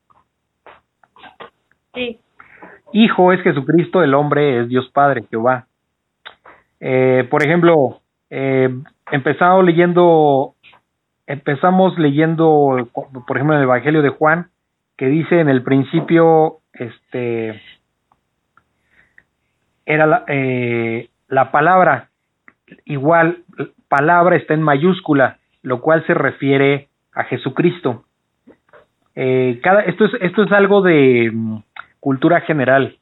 Sí, 1.95 2.21
Hijo 2.93 3.33
es 3.33 3.43
Jesucristo, 3.43 4.03
el 4.03 4.15
hombre 4.15 4.61
es 4.61 4.69
Dios 4.69 4.89
Padre, 4.93 5.25
Jehová. 5.31 5.67
Eh, 6.81 7.27
por 7.31 7.45
ejemplo, 7.45 8.01
eh, 8.31 8.69
empezamos 9.11 9.65
leyendo, 9.65 10.55
empezamos 11.27 11.99
leyendo, 11.99 12.89
por 13.27 13.37
ejemplo, 13.37 13.55
en 13.55 13.61
el 13.61 13.69
Evangelio 13.69 14.03
de 14.03 14.11
Juan, 14.11 14.49
que 14.97 15.07
dice 15.07 15.41
en 15.41 15.49
el 15.49 15.63
principio, 15.63 16.59
este, 16.73 17.61
era 19.87 20.07
la, 20.07 20.25
eh, 20.29 21.09
la 21.29 21.51
palabra, 21.51 22.09
igual, 22.85 23.45
palabra 23.89 24.37
está 24.37 24.55
en 24.55 24.63
mayúscula, 24.63 25.39
lo 25.63 25.81
cual 25.81 26.07
se 26.07 26.15
refiere 26.15 26.89
a 27.13 27.25
Jesucristo. 27.25 28.05
Eh, 29.15 29.61
cada, 29.63 29.81
esto 29.83 30.05
es, 30.05 30.13
esto 30.21 30.45
es 30.45 30.53
algo 30.53 30.83
de 30.83 31.33
cultura 32.01 32.41
general. 32.43 32.97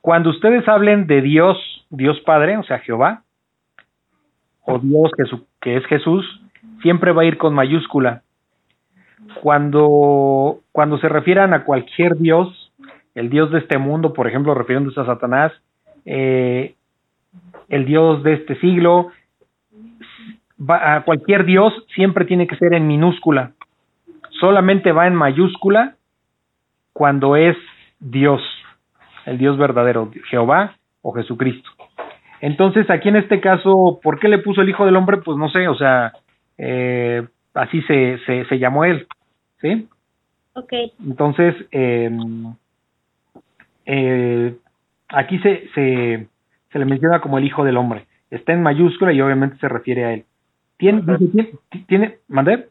Cuando 0.00 0.30
ustedes 0.30 0.66
hablen 0.68 1.06
de 1.06 1.20
Dios, 1.22 1.56
Dios 1.90 2.20
Padre, 2.20 2.56
o 2.58 2.62
sea, 2.64 2.78
Jehová, 2.80 3.22
o 4.64 4.78
Dios 4.78 5.10
que 5.60 5.76
es 5.76 5.84
Jesús, 5.86 6.40
siempre 6.82 7.12
va 7.12 7.22
a 7.22 7.26
ir 7.26 7.38
con 7.38 7.54
mayúscula. 7.54 8.22
Cuando, 9.40 10.60
cuando 10.72 10.98
se 10.98 11.08
refieran 11.08 11.54
a 11.54 11.64
cualquier 11.64 12.16
Dios, 12.16 12.72
el 13.14 13.30
Dios 13.30 13.50
de 13.50 13.58
este 13.58 13.78
mundo, 13.78 14.12
por 14.12 14.26
ejemplo, 14.26 14.54
refiriéndose 14.54 15.00
a 15.00 15.06
Satanás, 15.06 15.52
eh, 16.04 16.74
el 17.68 17.84
Dios 17.84 18.22
de 18.22 18.34
este 18.34 18.56
siglo, 18.60 19.10
va- 20.58 20.96
a 20.96 21.04
cualquier 21.04 21.44
Dios 21.44 21.72
siempre 21.94 22.24
tiene 22.24 22.46
que 22.46 22.56
ser 22.56 22.74
en 22.74 22.86
minúscula. 22.86 23.52
Solamente 24.40 24.92
va 24.92 25.06
en 25.06 25.14
mayúscula 25.14 25.94
cuando 26.92 27.36
es 27.36 27.56
Dios, 28.00 28.42
el 29.26 29.38
Dios 29.38 29.56
verdadero, 29.58 30.10
Jehová 30.28 30.76
o 31.00 31.12
Jesucristo. 31.12 31.70
Entonces, 32.40 32.90
aquí 32.90 33.08
en 33.08 33.16
este 33.16 33.40
caso, 33.40 34.00
¿por 34.02 34.18
qué 34.18 34.28
le 34.28 34.38
puso 34.38 34.62
el 34.62 34.68
Hijo 34.68 34.84
del 34.84 34.96
Hombre? 34.96 35.18
Pues 35.18 35.38
no 35.38 35.48
sé, 35.48 35.68
o 35.68 35.76
sea, 35.76 36.12
eh, 36.58 37.26
así 37.54 37.82
se, 37.82 38.18
se, 38.26 38.44
se 38.46 38.58
llamó 38.58 38.84
él, 38.84 39.06
¿sí? 39.60 39.88
ok, 40.54 40.72
Entonces, 41.06 41.54
eh, 41.70 42.10
eh, 43.86 44.56
aquí 45.08 45.38
se, 45.38 45.68
se, 45.74 46.26
se 46.72 46.78
le 46.78 46.84
menciona 46.84 47.20
como 47.20 47.38
el 47.38 47.44
Hijo 47.44 47.64
del 47.64 47.76
Hombre. 47.76 48.06
Está 48.30 48.52
en 48.52 48.62
mayúscula 48.62 49.12
y 49.12 49.20
obviamente 49.20 49.58
se 49.58 49.68
refiere 49.68 50.04
a 50.04 50.14
él. 50.14 50.24
¿Tiene, 50.78 51.02
dice, 51.02 51.28
tiene, 51.70 51.84
tiene, 51.86 52.18
mandé? 52.28 52.68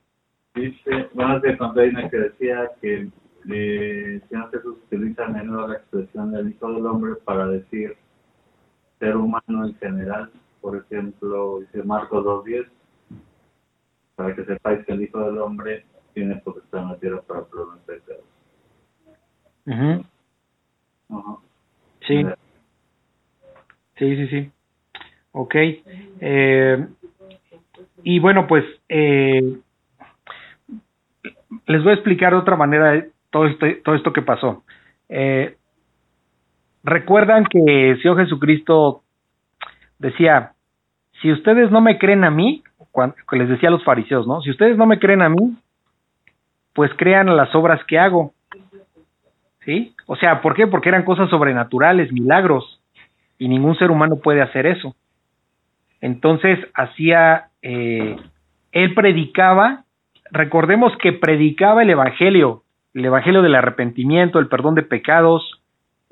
Dice, 0.54 1.08
bueno, 1.14 1.40
te 1.40 1.56
conté 1.56 1.90
una 1.90 2.10
que 2.10 2.18
decía 2.18 2.70
que 2.82 3.08
eh, 3.50 4.22
Señor 4.30 4.52
Jesús 4.52 4.78
utiliza 4.86 5.26
a 5.26 5.30
menudo 5.30 5.68
la 5.68 5.76
expresión 5.76 6.32
del 6.32 6.50
Hijo 6.50 6.72
del 6.74 6.86
Hombre 6.86 7.16
para 7.24 7.48
decir 7.48 7.96
ser 9.00 9.16
humano 9.18 9.66
en 9.66 9.76
general. 9.76 10.32
Por 10.62 10.78
ejemplo, 10.78 11.60
dice 11.62 11.84
Marcos 11.84 12.24
2.10, 12.24 12.68
para 14.16 14.36
que 14.36 14.46
sepáis 14.46 14.86
que 14.86 14.94
el 14.94 15.04
Hijo 15.04 15.20
del 15.20 15.40
Hombre 15.40 15.86
tiene 16.14 16.36
potestad 16.38 16.84
en 16.84 16.90
la 16.90 16.98
tierra 16.98 17.22
para 17.22 17.46
perdonar 17.46 17.80
pecados. 17.80 18.24
Sí, 22.08 22.26
sí, 23.98 24.16
sí, 24.16 24.28
sí. 24.28 24.52
Ok. 25.32 25.56
Eh, 25.56 26.88
y 28.04 28.20
bueno, 28.20 28.48
pues 28.48 28.66
eh, 28.90 29.60
les 31.68 31.84
voy 31.84 31.92
a 31.92 31.96
explicar 31.96 32.34
de 32.34 32.40
otra 32.40 32.56
manera 32.56 33.06
todo 33.32 33.48
esto, 33.48 33.66
todo 33.84 33.96
esto 33.96 34.14
que 34.14 34.22
pasó. 34.22 34.64
Eh, 35.10 35.56
Recuerdan 36.84 37.46
que 37.46 37.92
el 37.92 38.02
Señor 38.02 38.18
Jesucristo 38.18 39.04
decía, 40.00 40.54
si 41.22 41.32
ustedes 41.32 41.70
no 41.70 41.80
me 41.80 42.00
creen 42.00 42.24
a 42.24 42.32
mí, 42.32 42.64
les 43.32 43.50
decía 43.50 43.70
a 43.70 43.72
los 43.72 43.84
fariseos, 43.84 44.26
¿no? 44.26 44.42
Si 44.42 44.50
ustedes 44.50 44.78
no 44.78 44.88
me 44.88 44.98
creen 44.98 45.22
a 45.22 45.30
mí, 45.30 45.56
pues 46.74 46.92
crean 46.98 47.36
las 47.36 47.54
obras 47.54 47.84
que 47.86 48.00
hago. 48.00 48.34
¿Sí? 49.64 49.94
O 50.08 50.16
sea, 50.16 50.42
¿por 50.42 50.56
qué? 50.56 50.66
Porque 50.66 50.90
eran 50.90 51.04
cosas 51.04 51.30
sobrenaturales, 51.30 52.12
milagros, 52.12 52.82
y 53.38 53.48
ningún 53.48 53.78
ser 53.78 53.92
humano 53.92 54.16
puede 54.16 54.42
hacer 54.42 54.66
eso. 54.66 54.96
Entonces 56.00 56.58
hacía, 56.74 57.50
eh, 57.62 58.16
él 58.72 58.94
predicaba 58.96 59.86
recordemos 60.32 60.94
que 60.98 61.12
predicaba 61.12 61.84
el 61.84 61.90
Evangelio, 61.90 62.64
el 62.94 63.06
Evangelio 63.06 63.42
del 63.42 63.56
arrepentimiento, 63.56 64.40
el 64.40 64.48
perdón 64.48 64.76
de 64.76 64.84
pecados. 64.84 65.62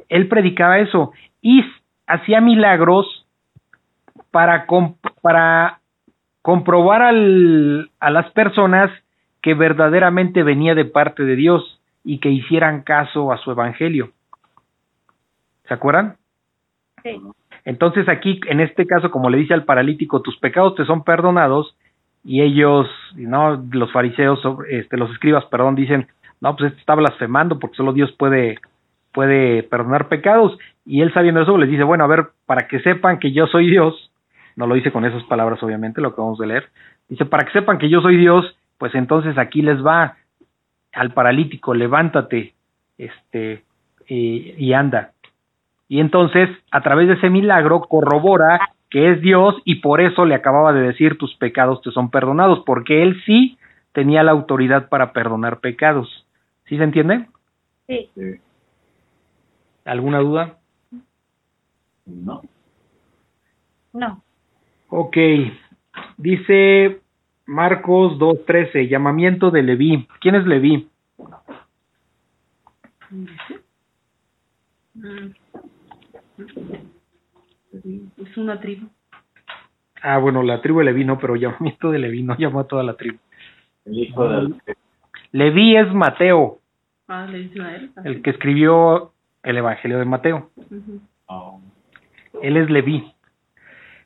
Él 0.08 0.28
predicaba 0.28 0.80
eso 0.80 1.12
y 1.42 1.64
hacía 2.08 2.42
milagros 2.42 3.26
para, 4.32 4.66
para 5.22 5.80
comprobar 6.42 7.02
al, 7.02 7.92
a 8.00 8.10
las 8.10 8.32
personas 8.32 8.92
que 9.42 9.54
verdaderamente 9.54 10.44
venía 10.44 10.76
de 10.76 10.86
parte 10.86 11.24
de 11.24 11.36
Dios 11.36 11.82
y 12.04 12.20
que 12.20 12.30
hicieran 12.30 12.82
caso 12.82 13.32
a 13.32 13.38
su 13.38 13.52
Evangelio. 13.52 14.12
¿Se 15.68 15.74
acuerdan? 15.74 16.18
Sí. 17.04 17.22
Entonces 17.66 18.10
aquí, 18.10 18.40
en 18.48 18.62
este 18.62 18.88
caso, 18.88 19.12
como 19.12 19.30
le 19.30 19.38
dice 19.38 19.54
al 19.54 19.66
paralítico, 19.66 20.22
tus 20.22 20.38
pecados 20.38 20.76
te 20.76 20.86
son 20.86 21.04
perdonados, 21.04 21.76
y 22.24 22.42
ellos, 22.42 22.88
no, 23.16 23.64
los 23.72 23.92
fariseos, 23.92 24.40
este, 24.70 24.98
los 24.98 25.12
escribas, 25.12 25.46
perdón, 25.46 25.76
dicen, 25.76 26.08
no, 26.42 26.56
pues 26.56 26.74
está 26.74 26.96
blasfemando 26.96 27.60
porque 27.60 27.76
solo 27.76 27.94
Dios 27.94 28.12
puede, 28.14 28.60
puede 29.14 29.64
perdonar 29.64 30.08
pecados, 30.08 30.58
y 30.86 31.02
él 31.02 31.14
sabiendo 31.14 31.42
eso 31.42 31.58
les 31.58 31.70
dice, 31.70 31.84
bueno, 31.84 32.04
a 32.04 32.08
ver, 32.08 32.30
para 32.46 32.68
que 32.68 32.80
sepan 32.80 33.20
que 33.20 33.32
yo 33.32 33.48
soy 33.48 33.70
Dios, 33.70 34.12
no 34.56 34.68
lo 34.68 34.76
dice 34.76 34.92
con 34.92 35.06
esas 35.06 35.24
palabras, 35.24 35.62
obviamente, 35.64 36.02
lo 36.02 36.16
que 36.16 36.22
vamos 36.22 36.42
a 36.42 36.46
leer, 36.46 36.70
dice, 37.08 37.26
para 37.26 37.46
que 37.46 37.52
sepan 37.52 37.78
que 37.78 37.90
yo 37.90 38.02
soy 38.02 38.18
Dios, 38.18 38.58
pues 38.78 38.96
entonces 38.96 39.38
aquí 39.38 39.62
les 39.62 39.86
va 39.86 40.16
al 40.94 41.14
paralítico, 41.14 41.74
levántate, 41.74 42.54
este, 42.98 43.64
y 44.08 44.74
anda. 44.74 45.12
Y 45.88 46.00
entonces, 46.00 46.50
a 46.72 46.82
través 46.82 47.08
de 47.08 47.16
ese 47.16 47.30
milagro, 47.30 47.82
corrobora 47.82 48.60
que 48.90 49.12
es 49.12 49.22
Dios 49.22 49.56
y 49.66 49.76
por 49.76 50.02
eso 50.02 50.26
le 50.26 50.36
acababa 50.36 50.74
de 50.74 50.82
decir 50.82 51.18
tus 51.18 51.36
pecados 51.36 51.82
te 51.82 51.92
son 51.92 52.10
perdonados, 52.10 52.64
porque 52.66 53.04
él 53.04 53.22
sí 53.26 53.58
tenía 53.92 54.24
la 54.24 54.32
autoridad 54.32 54.90
para 54.90 55.14
perdonar 55.14 55.60
pecados. 55.60 56.26
¿Sí 56.70 56.78
se 56.78 56.84
entiende? 56.84 57.28
Sí. 57.88 58.12
¿Alguna 59.86 60.20
duda? 60.20 60.60
No. 62.06 62.44
No. 63.92 64.24
Ok. 64.90 65.18
Dice 66.18 67.02
Marcos 67.48 68.20
2.13, 68.20 68.88
llamamiento 68.88 69.50
de 69.50 69.64
Leví. 69.64 70.08
¿Quién 70.22 70.36
es 70.36 70.46
Leví? 70.46 70.88
Mm. 73.10 73.26
Es 78.18 78.38
una 78.38 78.60
tribu. 78.60 78.88
Ah, 80.04 80.20
bueno, 80.20 80.44
la 80.44 80.62
tribu 80.62 80.80
de 80.80 80.86
Leví 80.86 81.04
no, 81.04 81.18
pero 81.18 81.36
llamamiento 81.36 81.90
de 81.90 81.98
Leví 81.98 82.22
no 82.22 82.38
llamó 82.38 82.60
a 82.60 82.68
toda 82.68 82.84
la 82.84 82.96
tribu. 82.96 83.18
El 83.86 83.98
hijo. 83.98 84.30
Leví 85.32 85.76
es 85.76 85.92
Mateo, 85.94 86.59
Ah, 87.10 87.28
el 88.04 88.22
que 88.22 88.30
escribió 88.30 89.14
el 89.42 89.58
Evangelio 89.58 89.98
de 89.98 90.06
Mateo. 90.06 90.52
Oh, 91.26 91.60
Él 92.44 92.56
es 92.56 92.70
Leví. 92.70 93.12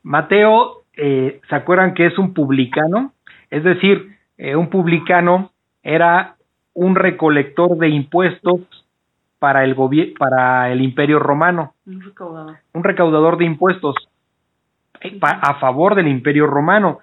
Mateo, 0.04 0.84
eh, 0.96 1.42
¿se 1.50 1.56
acuerdan 1.56 1.94
que 1.94 2.06
es 2.06 2.18
un 2.18 2.34
publicano? 2.34 3.13
Es 3.50 3.63
decir, 3.66 4.16
eh, 4.38 4.56
un 4.56 4.70
publicano 4.70 5.52
era 5.84 6.38
un 6.74 6.96
recolector 6.96 7.78
de 7.78 7.89
impuestos 7.89 8.62
para 9.38 9.66
el, 9.66 9.76
para 10.18 10.72
el 10.72 10.82
imperio 10.82 11.20
romano, 11.20 11.74
Un 11.86 12.02
recaudador. 12.02 12.56
un 12.74 12.84
recaudador 12.86 13.38
de 13.38 13.46
impuestos 13.46 13.96
eh, 15.02 15.20
a 15.22 15.56
favor 15.60 15.96
del 15.96 16.08
imperio 16.08 16.48
romano. 16.48 17.00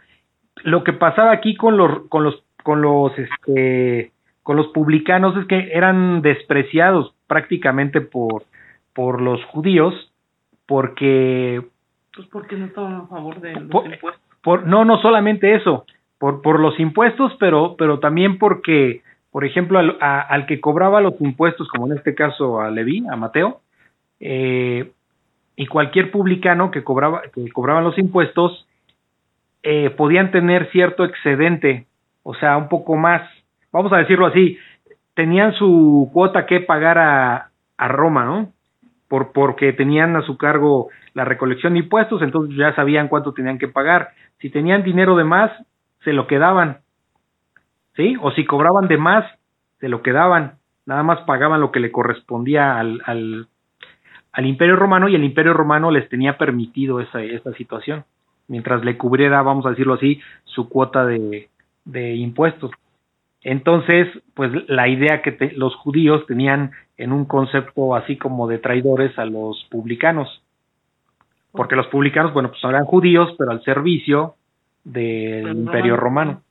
Lo 0.64 0.82
que 0.82 0.94
pasaba 0.94 1.32
aquí 1.32 1.54
con 1.56 1.76
los, 1.76 2.08
con 2.08 2.24
los, 2.24 2.42
con 2.62 2.80
los, 2.80 3.12
este, 3.18 4.12
con 4.42 4.56
los 4.56 4.68
publicanos 4.68 5.36
es 5.36 5.46
que 5.46 5.70
eran 5.72 6.22
despreciados 6.22 7.14
prácticamente 7.26 8.00
por, 8.00 8.44
por 8.94 9.20
los 9.20 9.42
judíos 9.46 9.94
porque 10.66 11.62
Pues 12.14 12.28
porque 12.28 12.56
no 12.56 12.66
estaban 12.66 12.94
a 12.94 13.06
favor 13.06 13.40
de 13.40 13.52
los 13.54 13.62
impuestos. 13.62 14.20
por 14.42 14.66
no 14.66 14.84
no 14.84 14.98
solamente 15.00 15.54
eso 15.54 15.84
por 16.18 16.42
por 16.42 16.60
los 16.60 16.78
impuestos 16.80 17.32
pero 17.38 17.76
pero 17.78 17.98
también 17.98 18.38
porque 18.38 19.02
por 19.30 19.44
ejemplo 19.44 19.78
al, 19.78 19.96
a- 20.00 20.20
al 20.20 20.46
que 20.46 20.60
cobraba 20.60 21.00
los 21.00 21.20
impuestos 21.20 21.68
como 21.68 21.86
en 21.86 21.98
este 21.98 22.14
caso 22.14 22.60
a 22.60 22.70
Leví 22.70 23.04
a 23.10 23.16
Mateo 23.16 23.60
eh, 24.20 24.90
y 25.56 25.66
cualquier 25.66 26.10
publicano 26.10 26.70
que 26.70 26.82
cobraba 26.84 27.22
que 27.34 27.48
cobraban 27.52 27.84
los 27.84 27.98
impuestos 27.98 28.66
eh, 29.62 29.90
podían 29.90 30.30
tener 30.30 30.70
cierto 30.70 31.04
excedente 31.04 31.86
o 32.22 32.34
sea 32.34 32.56
un 32.56 32.68
poco 32.68 32.96
más 32.96 33.22
vamos 33.72 33.92
a 33.92 33.98
decirlo 33.98 34.26
así 34.26 34.58
tenían 35.14 35.52
su 35.54 36.10
cuota 36.12 36.46
que 36.46 36.60
pagar 36.60 36.98
a 36.98 37.50
a 37.76 37.88
Roma 37.88 38.24
no 38.24 38.52
por 39.08 39.32
porque 39.32 39.72
tenían 39.72 40.14
a 40.14 40.22
su 40.22 40.38
cargo 40.38 40.90
la 41.14 41.24
recolección 41.24 41.72
de 41.72 41.80
impuestos, 41.80 42.22
entonces 42.22 42.56
ya 42.56 42.72
sabían 42.76 43.08
cuánto 43.08 43.32
tenían 43.32 43.58
que 43.58 43.66
pagar. 43.66 44.10
Si 44.38 44.50
tenían 44.50 44.84
dinero 44.84 45.16
de 45.16 45.24
más, 45.24 45.50
se 46.04 46.12
lo 46.12 46.28
quedaban. 46.28 46.78
¿Sí? 47.96 48.16
O 48.20 48.30
si 48.30 48.44
cobraban 48.44 48.86
de 48.86 48.98
más, 48.98 49.24
se 49.80 49.88
lo 49.88 50.02
quedaban. 50.02 50.58
Nada 50.86 51.02
más 51.02 51.20
pagaban 51.22 51.60
lo 51.60 51.72
que 51.72 51.80
le 51.80 51.90
correspondía 51.90 52.78
al, 52.78 53.02
al, 53.04 54.46
Imperio 54.46 54.76
Romano 54.76 55.08
y 55.08 55.16
el 55.16 55.24
Imperio 55.24 55.54
Romano 55.54 55.90
les 55.90 56.08
tenía 56.08 56.38
permitido 56.38 57.00
esa, 57.00 57.20
esa 57.20 57.52
situación, 57.54 58.04
mientras 58.46 58.84
le 58.84 58.96
cubriera, 58.96 59.42
vamos 59.42 59.66
a 59.66 59.70
decirlo 59.70 59.94
así, 59.94 60.20
su 60.44 60.68
cuota 60.68 61.04
de, 61.04 61.48
de 61.84 62.14
impuestos. 62.14 62.70
Entonces, 63.42 64.08
pues 64.34 64.50
la 64.68 64.88
idea 64.88 65.22
que 65.22 65.32
te- 65.32 65.52
los 65.52 65.74
judíos 65.76 66.26
tenían 66.26 66.72
en 66.98 67.12
un 67.12 67.24
concepto 67.24 67.94
así 67.94 68.16
como 68.16 68.46
de 68.48 68.58
traidores 68.58 69.18
a 69.18 69.24
los 69.24 69.66
publicanos, 69.70 70.42
porque 71.52 71.74
los 71.76 71.86
publicanos, 71.88 72.32
bueno, 72.34 72.50
pues 72.50 72.62
eran 72.64 72.84
judíos, 72.84 73.34
pero 73.38 73.50
al 73.52 73.62
servicio 73.64 74.34
del 74.84 75.48
imperio 75.56 75.96
romano. 75.96 76.30
romano. 76.32 76.42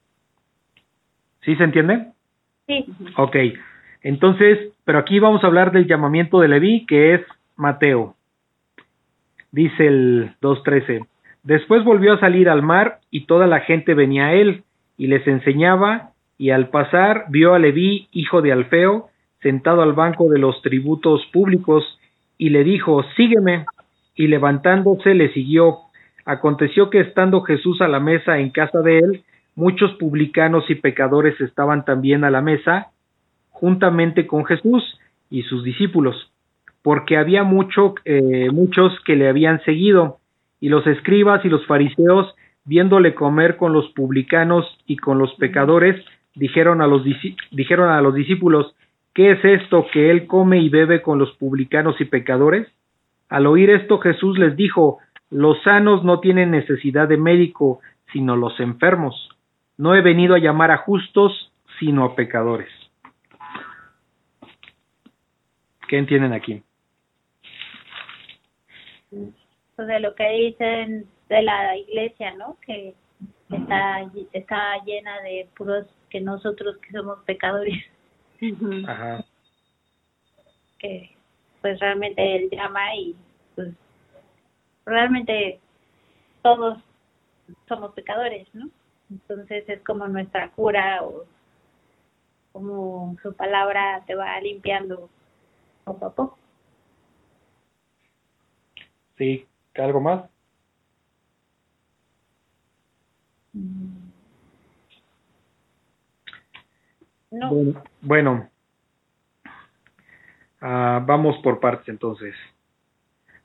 ¿Sí 1.42 1.56
se 1.56 1.64
entiende? 1.64 2.08
Sí. 2.68 2.86
Ok, 3.18 3.36
entonces, 4.02 4.74
pero 4.84 5.00
aquí 5.00 5.20
vamos 5.20 5.44
a 5.44 5.48
hablar 5.48 5.72
del 5.72 5.88
llamamiento 5.88 6.40
de 6.40 6.48
Leví, 6.48 6.86
que 6.86 7.14
es 7.16 7.22
Mateo. 7.56 8.16
Dice 9.52 9.88
el 9.88 10.32
2.13, 10.42 11.06
después 11.44 11.84
volvió 11.84 12.14
a 12.14 12.20
salir 12.20 12.50
al 12.50 12.62
mar 12.62 13.00
y 13.10 13.26
toda 13.26 13.48
la 13.48 13.62
gente 13.62 13.94
venía 13.96 14.28
a 14.28 14.34
él 14.34 14.64
y 14.98 15.08
les 15.08 15.26
enseñaba 15.28 16.12
y 16.40 16.52
al 16.52 16.70
pasar 16.70 17.26
vio 17.30 17.54
a 17.54 17.60
Leví, 17.60 18.08
hijo 18.14 18.42
de 18.42 18.54
Alfeo, 18.54 19.10
sentado 19.42 19.82
al 19.82 19.92
banco 19.92 20.30
de 20.30 20.40
los 20.40 20.62
tributos 20.62 21.22
públicos 21.34 21.84
y 22.38 22.50
le 22.50 22.64
dijo, 22.64 23.04
sígueme. 23.16 23.66
Y 24.16 24.28
levantándose 24.28 25.14
le 25.14 25.32
siguió. 25.34 25.80
Aconteció 26.26 26.90
que 26.90 27.02
estando 27.02 27.42
Jesús 27.42 27.82
a 27.82 27.90
la 27.90 28.00
mesa 28.00 28.40
en 28.40 28.52
casa 28.52 28.80
de 28.80 29.00
él, 29.00 29.24
muchos 29.56 29.92
publicanos 29.96 30.64
y 30.70 30.76
pecadores 30.76 31.40
estaban 31.42 31.84
también 31.84 32.24
a 32.24 32.32
la 32.32 32.42
mesa, 32.42 32.88
juntamente 33.50 34.26
con 34.26 34.46
Jesús 34.46 34.84
y 35.30 35.44
sus 35.44 35.64
discípulos, 35.66 36.32
porque 36.82 37.18
había 37.18 37.44
mucho, 37.44 37.96
eh, 38.06 38.50
muchos 38.52 38.98
que 39.06 39.18
le 39.18 39.28
habían 39.28 39.62
seguido, 39.64 40.20
y 40.62 40.70
los 40.70 40.88
escribas 40.88 41.44
y 41.44 41.50
los 41.50 41.66
fariseos, 41.66 42.34
viéndole 42.64 43.14
comer 43.14 43.58
con 43.58 43.74
los 43.74 43.90
publicanos 43.92 44.66
y 44.86 44.98
con 44.98 45.18
los 45.18 45.34
pecadores, 45.36 45.96
dijeron 46.36 46.82
a 46.82 46.88
los, 46.88 47.04
dijeron 47.52 47.90
a 47.90 48.02
los 48.02 48.14
discípulos, 48.14 48.76
¿qué 49.14 49.32
es 49.32 49.44
esto 49.44 49.86
que 49.92 50.12
él 50.12 50.28
come 50.28 50.60
y 50.60 50.70
bebe 50.70 51.02
con 51.02 51.20
los 51.20 51.32
publicanos 51.34 52.00
y 52.00 52.06
pecadores? 52.06 52.68
Al 53.30 53.46
oír 53.48 53.70
esto 53.70 54.00
Jesús 54.00 54.38
les 54.40 54.56
dijo, 54.56 55.00
los 55.30 55.62
sanos 55.64 56.04
no 56.04 56.20
tienen 56.20 56.52
necesidad 56.52 57.08
de 57.08 57.18
médico, 57.18 57.80
sino 58.12 58.36
los 58.36 58.60
enfermos. 58.60 59.30
No 59.78 59.96
he 59.96 60.02
venido 60.02 60.36
a 60.36 60.40
llamar 60.40 60.72
a 60.72 60.78
justos, 60.78 61.52
sino 61.80 62.04
a 62.04 62.16
pecadores. 62.16 62.70
¿Qué 65.88 65.98
entienden 65.98 66.34
aquí? 66.34 66.64
De 69.12 70.00
lo 70.00 70.14
que 70.14 70.30
dicen 70.30 71.06
de 71.30 71.42
la 71.42 71.78
iglesia, 71.78 72.34
¿no? 72.36 72.58
Que 72.66 72.94
está, 73.50 74.02
está 74.34 74.84
llena 74.86 75.22
de 75.22 75.48
puros 75.56 75.88
que 76.10 76.22
nosotros 76.22 76.78
que 76.78 76.92
somos 76.92 77.24
pecadores. 77.26 77.86
Ajá. 78.88 79.26
que 80.80 81.16
pues 81.62 81.80
realmente 81.80 82.36
él 82.36 82.50
llama 82.52 82.96
y 82.96 83.16
pues 83.56 83.74
realmente 84.86 85.60
todos 86.42 86.80
somos 87.68 87.94
pecadores, 87.94 88.48
¿no? 88.54 88.70
Entonces 89.10 89.68
es 89.68 89.82
como 89.84 90.08
nuestra 90.08 90.52
cura 90.52 91.04
o 91.04 91.26
como 92.52 93.16
su 93.22 93.34
palabra 93.34 94.04
te 94.08 94.16
va 94.16 94.40
limpiando 94.40 95.10
poco 95.84 96.06
a 96.06 96.16
poco. 96.16 96.38
Sí, 99.18 99.46
¿algo 99.76 100.00
más? 100.00 100.30
No, 107.40 107.50
Bueno, 107.50 107.84
bueno. 108.02 108.50
Ah, 110.62 111.02
vamos 111.06 111.38
por 111.42 111.60
partes 111.60 111.88
entonces. 111.88 112.36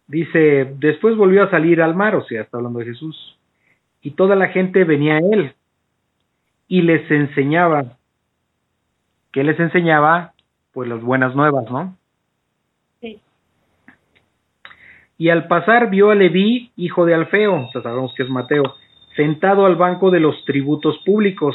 Dice, 0.06 0.74
después 0.78 1.16
volvió 1.16 1.44
a 1.44 1.50
salir 1.50 1.80
al 1.80 1.94
mar, 1.94 2.14
o 2.16 2.24
sea, 2.24 2.42
está 2.42 2.56
hablando 2.56 2.80
de 2.80 2.86
Jesús, 2.86 3.38
y 4.02 4.10
toda 4.10 4.36
la 4.36 4.48
gente 4.48 4.84
venía 4.84 5.14
a 5.14 5.18
él 5.18 5.54
y 6.68 6.82
les 6.82 7.08
enseñaba. 7.10 7.96
¿Qué 9.32 9.44
les 9.44 9.58
enseñaba? 9.58 10.34
Pues 10.72 10.88
las 10.88 11.00
buenas 11.00 11.34
nuevas, 11.34 11.70
¿no? 11.70 11.96
sí, 13.00 13.20
Y 15.16 15.28
al 15.28 15.46
pasar 15.46 15.88
vio 15.88 16.10
a 16.10 16.14
Leví, 16.14 16.72
hijo 16.76 17.06
de 17.06 17.14
Alfeo, 17.14 17.66
o 17.66 17.70
sea, 17.70 17.82
sabemos 17.82 18.12
que 18.16 18.24
es 18.24 18.28
Mateo, 18.28 18.74
sentado 19.16 19.66
al 19.66 19.76
banco 19.76 20.10
de 20.10 20.20
los 20.20 20.44
tributos 20.44 20.98
públicos, 21.04 21.54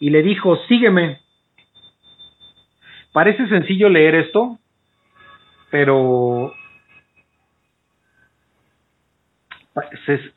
y 0.00 0.10
le 0.10 0.22
dijo, 0.22 0.56
sígueme. 0.66 1.20
Parece 3.12 3.46
sencillo 3.48 3.88
leer 3.88 4.14
esto, 4.16 4.58
pero 5.70 6.52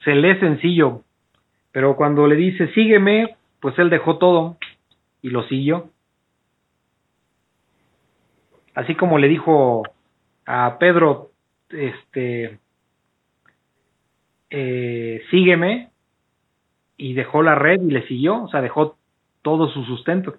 se, 0.04 0.16
lee 0.16 0.40
sencillo, 0.40 1.04
pero 1.72 1.96
cuando 1.96 2.28
le 2.28 2.36
dice, 2.36 2.68
sígueme, 2.74 3.38
pues 3.60 3.78
él 3.80 3.90
dejó 3.90 4.18
todo 4.18 4.58
y 5.22 5.30
lo 5.30 5.44
siguió. 5.48 5.90
Así 8.76 8.96
como 8.96 9.18
le 9.18 9.28
dijo 9.28 9.84
a 10.46 10.78
Pedro, 10.80 11.32
este, 11.70 12.60
eh, 14.50 15.24
sígueme, 15.30 15.90
y 16.98 17.14
dejó 17.14 17.44
la 17.44 17.56
red 17.56 17.82
y 17.82 17.92
le 17.92 18.06
siguió, 18.08 18.44
o 18.44 18.48
sea, 18.50 18.62
dejó 18.62 18.98
todo 19.44 19.70
su 19.70 19.84
sustento. 19.84 20.38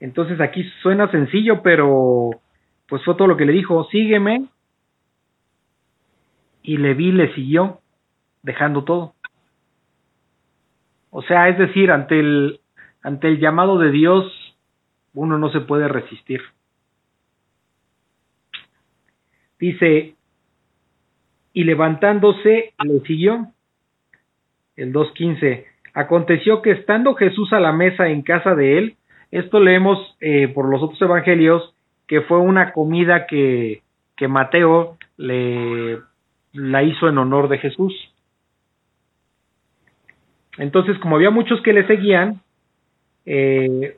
Entonces 0.00 0.40
aquí 0.40 0.64
suena 0.82 1.10
sencillo, 1.10 1.62
pero 1.62 2.30
pues 2.88 3.04
fue 3.04 3.14
todo 3.14 3.28
lo 3.28 3.36
que 3.36 3.44
le 3.44 3.52
dijo, 3.52 3.84
sígueme, 3.90 4.48
y 6.62 6.78
Leví 6.78 7.12
le 7.12 7.34
siguió, 7.34 7.80
dejando 8.42 8.84
todo. 8.84 9.14
O 11.10 11.22
sea, 11.22 11.48
es 11.48 11.58
decir, 11.58 11.90
ante 11.90 12.18
el, 12.18 12.60
ante 13.02 13.28
el 13.28 13.38
llamado 13.38 13.78
de 13.78 13.90
Dios, 13.90 14.24
uno 15.14 15.38
no 15.38 15.50
se 15.50 15.60
puede 15.60 15.88
resistir. 15.88 16.42
Dice, 19.58 20.16
y 21.52 21.64
levantándose 21.64 22.74
le 22.84 23.00
siguió. 23.00 23.52
El 24.76 24.92
2.15. 24.92 25.64
Aconteció 25.96 26.60
que 26.60 26.72
estando 26.72 27.14
Jesús 27.14 27.54
a 27.54 27.58
la 27.58 27.72
mesa 27.72 28.08
en 28.08 28.20
casa 28.20 28.54
de 28.54 28.76
él, 28.76 28.96
esto 29.30 29.60
leemos 29.60 29.98
eh, 30.20 30.46
por 30.46 30.68
los 30.68 30.82
otros 30.82 31.00
evangelios, 31.00 31.74
que 32.06 32.20
fue 32.20 32.36
una 32.36 32.74
comida 32.74 33.26
que, 33.26 33.80
que 34.14 34.28
Mateo 34.28 34.98
le, 35.16 36.00
la 36.52 36.82
hizo 36.82 37.08
en 37.08 37.16
honor 37.16 37.48
de 37.48 37.56
Jesús. 37.56 37.94
Entonces, 40.58 40.98
como 40.98 41.16
había 41.16 41.30
muchos 41.30 41.62
que 41.62 41.72
le 41.72 41.86
seguían, 41.86 42.42
eh, 43.24 43.96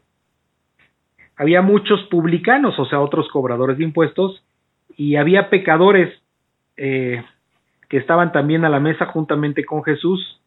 había 1.36 1.62
muchos 1.62 2.00
publicanos, 2.04 2.78
o 2.78 2.84
sea, 2.84 3.00
otros 3.00 3.28
cobradores 3.30 3.76
de 3.76 3.82
impuestos, 3.82 4.44
y 4.96 5.16
había 5.16 5.50
pecadores 5.50 6.16
eh, 6.76 7.24
que 7.88 7.96
estaban 7.96 8.30
también 8.30 8.64
a 8.64 8.68
la 8.68 8.78
mesa 8.78 9.06
juntamente 9.06 9.64
con 9.64 9.82
Jesús 9.82 10.37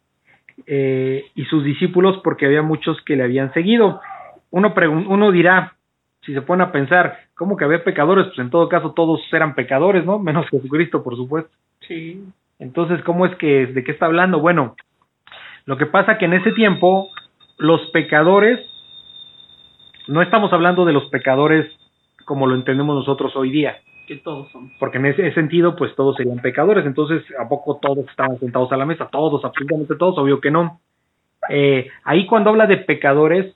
eh, 0.65 1.25
y 1.35 1.45
sus 1.45 1.63
discípulos, 1.63 2.19
porque 2.23 2.45
había 2.45 2.61
muchos 2.61 3.01
que 3.01 3.15
le 3.15 3.23
habían 3.23 3.53
seguido. 3.53 4.01
Uno, 4.49 4.73
uno 5.07 5.31
dirá, 5.31 5.75
si 6.21 6.33
se 6.33 6.41
pone 6.41 6.63
a 6.63 6.71
pensar, 6.71 7.17
¿cómo 7.35 7.57
que 7.57 7.65
había 7.65 7.83
pecadores? 7.83 8.27
Pues 8.27 8.39
en 8.39 8.49
todo 8.49 8.69
caso 8.69 8.91
todos 8.91 9.21
eran 9.31 9.55
pecadores, 9.55 10.05
¿no? 10.05 10.19
Menos 10.19 10.47
Jesucristo, 10.49 11.03
por 11.03 11.15
supuesto. 11.15 11.51
Sí. 11.81 12.23
Entonces, 12.59 13.01
¿cómo 13.03 13.25
es 13.25 13.35
que, 13.37 13.67
de 13.67 13.83
qué 13.83 13.91
está 13.91 14.05
hablando? 14.05 14.39
Bueno, 14.39 14.75
lo 15.65 15.77
que 15.77 15.87
pasa 15.87 16.17
que 16.17 16.25
en 16.25 16.33
ese 16.33 16.51
tiempo 16.51 17.09
los 17.57 17.81
pecadores, 17.91 18.59
no 20.07 20.21
estamos 20.21 20.51
hablando 20.53 20.85
de 20.85 20.93
los 20.93 21.05
pecadores 21.05 21.65
como 22.25 22.47
lo 22.47 22.55
entendemos 22.55 22.95
nosotros 22.95 23.35
hoy 23.35 23.51
día, 23.51 23.77
Que 24.11 24.17
todos 24.17 24.51
somos. 24.51 24.73
porque 24.77 24.97
en 24.97 25.05
ese 25.05 25.33
sentido, 25.33 25.77
pues 25.77 25.95
todos 25.95 26.17
serían 26.17 26.39
pecadores, 26.39 26.85
entonces, 26.85 27.23
¿a 27.39 27.47
poco 27.47 27.79
todos 27.81 28.09
estaban 28.09 28.37
sentados 28.39 28.69
a 28.73 28.75
la 28.75 28.85
mesa? 28.85 29.07
Todos, 29.09 29.45
absolutamente 29.45 29.95
todos, 29.95 30.17
obvio 30.17 30.41
que 30.41 30.51
no. 30.51 30.81
Eh, 31.47 31.87
ahí 32.03 32.25
cuando 32.25 32.49
habla 32.49 32.67
de 32.67 32.75
pecadores, 32.75 33.55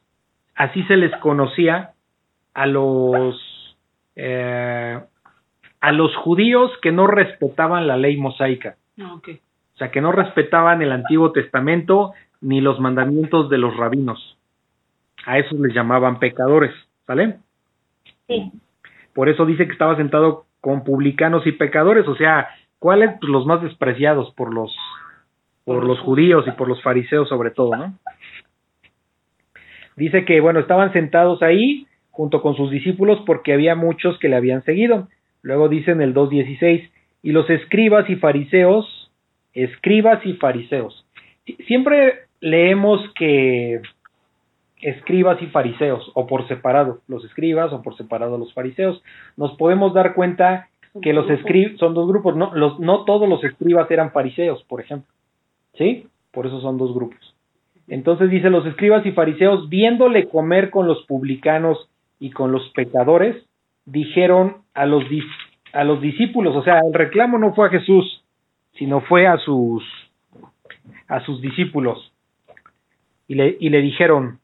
así 0.55 0.81
se 0.83 0.95
les 0.95 1.13
conocía 1.17 1.91
a 2.53 2.67
los 2.67 3.35
eh, 4.15 4.97
a 5.81 5.91
los 5.91 6.15
judíos 6.15 6.71
que 6.81 6.93
no 6.93 7.05
respetaban 7.05 7.85
la 7.85 7.97
ley 7.97 8.15
mosaica. 8.15 8.77
Ah. 8.97 9.15
O 9.15 9.77
sea, 9.77 9.91
que 9.91 9.99
no 9.99 10.13
respetaban 10.13 10.81
el 10.81 10.93
Antiguo 10.93 11.33
Testamento 11.33 12.13
ni 12.39 12.61
los 12.61 12.79
mandamientos 12.79 13.49
de 13.49 13.57
los 13.57 13.75
rabinos. 13.75 14.37
A 15.25 15.37
esos 15.37 15.59
les 15.59 15.73
llamaban 15.73 16.19
pecadores, 16.19 16.73
¿vale? 17.05 17.39
sí, 18.27 18.53
Por 19.13 19.27
eso 19.27 19.45
dice 19.45 19.65
que 19.65 19.73
estaba 19.73 19.97
sentado 19.97 20.44
con 20.65 20.83
publicanos 20.83 21.45
y 21.45 21.51
pecadores, 21.51 22.07
o 22.07 22.15
sea, 22.15 22.47
¿cuáles? 22.79 23.11
Pues 23.19 23.29
los 23.31 23.45
más 23.45 23.61
despreciados 23.61 24.33
por 24.33 24.51
los 24.51 24.75
por 25.63 25.83
los 25.83 25.99
judíos 25.99 26.43
y 26.47 26.51
por 26.53 26.67
los 26.67 26.81
fariseos 26.81 27.29
sobre 27.29 27.51
todo, 27.51 27.75
¿no? 27.75 27.93
Dice 29.95 30.25
que, 30.25 30.41
bueno, 30.41 30.59
estaban 30.59 30.91
sentados 30.91 31.43
ahí 31.43 31.85
junto 32.09 32.41
con 32.41 32.55
sus 32.55 32.71
discípulos 32.71 33.21
porque 33.27 33.53
había 33.53 33.75
muchos 33.75 34.17
que 34.17 34.27
le 34.27 34.37
habían 34.37 34.63
seguido. 34.63 35.07
Luego 35.43 35.69
dice 35.69 35.91
en 35.91 36.01
el 36.01 36.15
2.16, 36.15 36.89
y 37.21 37.31
los 37.31 37.47
escribas 37.51 38.09
y 38.09 38.15
fariseos, 38.15 39.11
escribas 39.53 40.25
y 40.25 40.33
fariseos. 40.33 41.05
Sie- 41.45 41.57
Siempre 41.67 42.21
leemos 42.39 43.01
que 43.13 43.81
escribas 44.81 45.41
y 45.41 45.47
fariseos, 45.47 46.11
o 46.13 46.27
por 46.27 46.47
separado 46.47 46.99
los 47.07 47.23
escribas, 47.25 47.71
o 47.73 47.81
por 47.81 47.95
separado 47.97 48.37
los 48.37 48.53
fariseos. 48.53 49.01
Nos 49.37 49.55
podemos 49.57 49.93
dar 49.93 50.13
cuenta 50.13 50.69
que 51.01 51.13
los 51.13 51.29
escribas 51.29 51.77
son 51.79 51.93
dos 51.93 52.07
grupos, 52.07 52.35
no, 52.35 52.53
los, 52.55 52.79
no 52.79 53.03
todos 53.03 53.27
los 53.27 53.43
escribas 53.43 53.89
eran 53.91 54.11
fariseos, 54.11 54.63
por 54.63 54.81
ejemplo. 54.81 55.11
¿Sí? 55.73 56.07
Por 56.31 56.47
eso 56.47 56.61
son 56.61 56.77
dos 56.77 56.93
grupos. 56.93 57.35
Entonces 57.87 58.29
dice, 58.29 58.49
los 58.49 58.65
escribas 58.65 59.05
y 59.05 59.11
fariseos, 59.11 59.69
viéndole 59.69 60.27
comer 60.27 60.69
con 60.69 60.87
los 60.87 61.05
publicanos 61.05 61.89
y 62.19 62.31
con 62.31 62.51
los 62.51 62.69
pecadores, 62.69 63.45
dijeron 63.85 64.57
a 64.73 64.85
los, 64.85 65.03
a 65.73 65.83
los 65.83 66.01
discípulos, 66.01 66.55
o 66.55 66.63
sea, 66.63 66.79
el 66.79 66.93
reclamo 66.93 67.37
no 67.37 67.53
fue 67.53 67.67
a 67.67 67.71
Jesús, 67.71 68.23
sino 68.73 69.01
fue 69.01 69.27
a 69.27 69.37
sus, 69.37 69.83
a 71.07 71.19
sus 71.21 71.41
discípulos. 71.41 72.11
Y 73.27 73.35
le, 73.35 73.57
y 73.59 73.69
le 73.69 73.81
dijeron, 73.81 74.39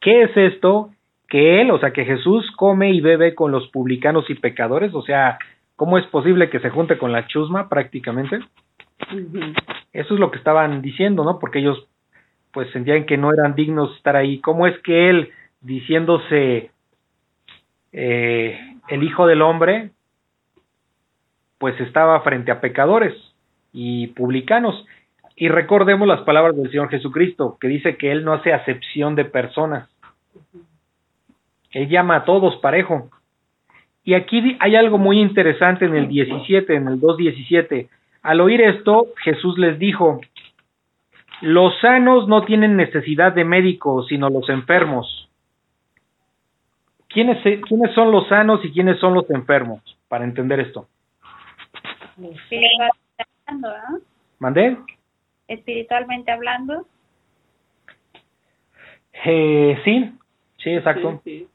¿qué 0.00 0.22
es 0.22 0.36
esto? 0.36 0.90
Que 1.28 1.60
él, 1.60 1.70
o 1.70 1.78
sea, 1.78 1.92
que 1.92 2.04
Jesús 2.04 2.50
come 2.56 2.92
y 2.92 3.00
bebe 3.00 3.34
con 3.34 3.50
los 3.50 3.68
publicanos 3.68 4.28
y 4.30 4.34
pecadores, 4.34 4.94
o 4.94 5.02
sea, 5.02 5.38
¿cómo 5.76 5.98
es 5.98 6.06
posible 6.06 6.50
que 6.50 6.60
se 6.60 6.70
junte 6.70 6.98
con 6.98 7.12
la 7.12 7.26
chusma 7.26 7.68
prácticamente? 7.68 8.40
Eso 9.92 10.14
es 10.14 10.20
lo 10.20 10.30
que 10.30 10.38
estaban 10.38 10.82
diciendo, 10.82 11.24
¿no? 11.24 11.38
Porque 11.38 11.58
ellos 11.58 11.88
pues 12.52 12.70
sentían 12.70 13.04
que 13.04 13.16
no 13.16 13.32
eran 13.32 13.56
dignos 13.56 13.90
de 13.90 13.96
estar 13.96 14.16
ahí. 14.16 14.40
¿Cómo 14.40 14.66
es 14.66 14.78
que 14.78 15.10
él, 15.10 15.30
diciéndose 15.60 16.70
eh, 17.92 18.60
el 18.88 19.02
Hijo 19.02 19.26
del 19.26 19.42
Hombre, 19.42 19.90
pues 21.58 21.78
estaba 21.80 22.20
frente 22.20 22.52
a 22.52 22.60
pecadores 22.60 23.12
y 23.72 24.06
publicanos? 24.08 24.86
Y 25.36 25.48
recordemos 25.48 26.06
las 26.06 26.20
palabras 26.20 26.56
del 26.56 26.70
Señor 26.70 26.88
Jesucristo, 26.90 27.58
que 27.60 27.68
dice 27.68 27.96
que 27.96 28.12
Él 28.12 28.24
no 28.24 28.32
hace 28.34 28.52
acepción 28.52 29.14
de 29.16 29.24
personas. 29.24 29.88
Él 31.72 31.88
llama 31.88 32.16
a 32.16 32.24
todos 32.24 32.56
parejo. 32.56 33.10
Y 34.04 34.14
aquí 34.14 34.56
hay 34.60 34.76
algo 34.76 34.98
muy 34.98 35.18
interesante 35.20 35.86
en 35.86 35.96
el 35.96 36.08
17, 36.08 36.74
en 36.74 36.86
el 36.88 37.00
2.17. 37.00 37.88
Al 38.22 38.40
oír 38.40 38.60
esto, 38.60 39.06
Jesús 39.24 39.58
les 39.58 39.78
dijo, 39.78 40.20
los 41.40 41.78
sanos 41.80 42.28
no 42.28 42.44
tienen 42.44 42.76
necesidad 42.76 43.32
de 43.32 43.44
médicos, 43.44 44.06
sino 44.08 44.28
los 44.30 44.48
enfermos. 44.50 45.28
¿Quiénes, 47.08 47.42
se- 47.42 47.60
¿Quiénes 47.62 47.92
son 47.94 48.12
los 48.12 48.28
sanos 48.28 48.64
y 48.64 48.70
quiénes 48.72 48.98
son 49.00 49.14
los 49.14 49.28
enfermos? 49.30 49.80
Para 50.08 50.24
entender 50.24 50.60
esto. 50.60 50.86
¿no? 52.16 52.28
¿Mandé? 54.38 54.76
Espiritualmente 55.48 56.30
hablando, 56.30 56.86
Eh, 59.26 59.78
sí, 59.84 60.12
sí, 60.58 60.70
exacto. 60.70 61.20
Sí, 61.24 61.48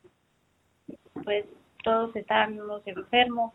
pues 1.24 1.46
todos 1.84 2.16
estamos 2.16 2.86
enfermos, 2.88 3.54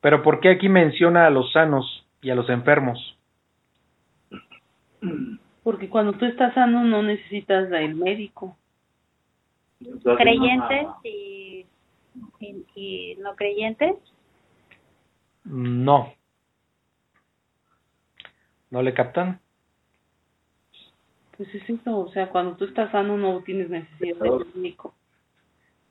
Pero 0.00 0.22
¿por 0.22 0.40
qué 0.40 0.50
aquí 0.50 0.68
menciona 0.68 1.26
a 1.26 1.30
los 1.30 1.52
sanos 1.52 2.06
y 2.20 2.30
a 2.30 2.34
los 2.34 2.48
enfermos? 2.50 3.16
Porque 5.62 5.88
cuando 5.88 6.12
tú 6.12 6.24
estás 6.24 6.54
sano 6.54 6.84
no 6.84 7.02
necesitas 7.02 7.70
del 7.70 7.94
médico. 7.94 8.56
Creyentes 10.16 10.86
y, 11.04 11.66
y 12.74 13.16
no 13.20 13.36
creyentes. 13.36 13.96
No. 15.44 16.12
¿No 18.70 18.82
le 18.82 18.92
captan? 18.94 19.40
Pues 21.36 21.54
es 21.54 21.68
eso, 21.70 21.98
o 22.00 22.10
sea, 22.10 22.28
cuando 22.30 22.56
tú 22.56 22.64
estás 22.64 22.90
sano 22.90 23.16
no 23.16 23.40
tienes 23.42 23.70
necesidad 23.70 24.16
del 24.16 24.46
médico. 24.54 24.94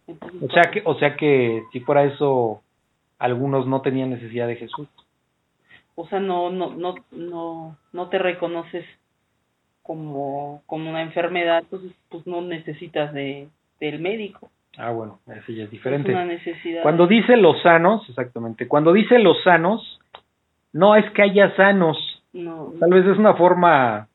Entonces, 0.06 0.42
O 0.42 0.54
sea 0.54 0.64
que, 0.72 0.82
o 0.86 0.96
sea 1.00 1.16
que 1.16 1.64
si 1.72 1.80
fuera 1.82 2.04
eso, 2.04 2.62
algunos 3.18 3.66
no 3.68 3.82
tenían 3.82 4.10
necesidad 4.10 4.48
de 4.48 4.58
Jesús. 4.58 4.88
o 5.96 6.08
sea, 6.08 6.20
no, 6.20 6.50
no, 6.50 6.72
no, 6.76 6.96
no, 7.12 7.78
no 7.94 8.10
te 8.10 8.20
reconoces 8.20 8.86
como, 9.84 10.62
como 10.66 10.90
una 10.90 11.02
enfermedad, 11.02 11.60
entonces 11.60 11.94
pues 12.10 12.28
no 12.28 12.42
necesitas 12.42 13.14
de, 13.14 13.48
del 13.80 14.00
médico. 14.00 14.50
Ah, 14.78 14.92
bueno, 14.92 15.20
eso 15.28 15.52
ya 15.54 15.64
es 15.64 15.68
Es 15.68 15.72
diferente. 15.72 16.12
una 16.12 16.26
necesidad. 16.26 16.84
Cuando 16.84 17.08
dice 17.08 17.36
los 17.38 17.62
sanos, 17.64 18.08
exactamente, 18.10 18.68
cuando 18.68 18.92
dice 18.94 19.18
los 19.18 19.42
sanos, 19.44 20.00
no 20.74 20.96
es 20.96 21.10
que 21.12 21.22
haya 21.24 21.56
sanos, 21.56 22.17
no, 22.44 22.74
tal 22.80 22.90
vez 22.92 23.06
es 23.06 23.18
una 23.18 23.34
forma, 23.34 24.08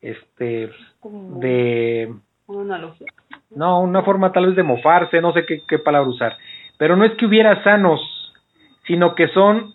este, 0.00 0.70
de, 1.02 2.14
una 2.46 2.76
analogía. 2.76 3.08
no, 3.50 3.80
una 3.80 4.02
forma 4.02 4.32
tal 4.32 4.46
vez 4.46 4.56
de 4.56 4.62
mofarse, 4.62 5.20
no 5.20 5.32
sé 5.32 5.46
qué, 5.46 5.62
qué 5.66 5.78
palabra 5.78 6.08
usar, 6.08 6.36
pero 6.78 6.96
no 6.96 7.04
es 7.04 7.12
que 7.14 7.26
hubiera 7.26 7.62
sanos, 7.64 8.00
sino 8.86 9.14
que 9.14 9.28
son 9.28 9.74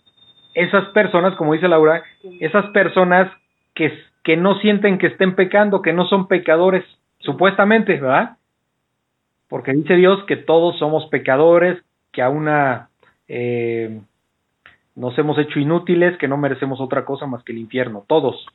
esas 0.54 0.90
personas, 0.90 1.36
como 1.36 1.54
dice 1.54 1.68
Laura, 1.68 2.04
esas 2.40 2.66
personas 2.72 3.32
que, 3.76 3.94
que 4.24 4.38
no 4.38 4.60
sienten 4.60 4.98
que 4.98 5.08
estén 5.08 5.36
pecando, 5.36 5.82
que 5.82 5.94
no 5.94 6.08
son 6.08 6.28
pecadores, 6.28 6.84
supuestamente, 7.20 8.00
¿verdad? 8.00 8.38
Porque 9.50 9.72
dice 9.74 9.96
Dios 9.96 10.24
que 10.26 10.36
todos 10.36 10.78
somos 10.80 11.06
pecadores, 11.10 11.82
que 12.12 12.22
a 12.22 12.30
una 12.30 12.90
eh, 13.28 14.02
nos 14.98 15.18
hemos 15.20 15.38
hecho 15.38 15.60
inútiles, 15.60 16.18
que 16.18 16.28
no 16.28 16.38
merecemos 16.38 16.82
otra 16.82 17.06
cosa 17.06 17.28
más 17.28 17.44
que 17.44 17.52
el 17.54 17.60
infierno, 17.60 18.04
todos, 18.08 18.46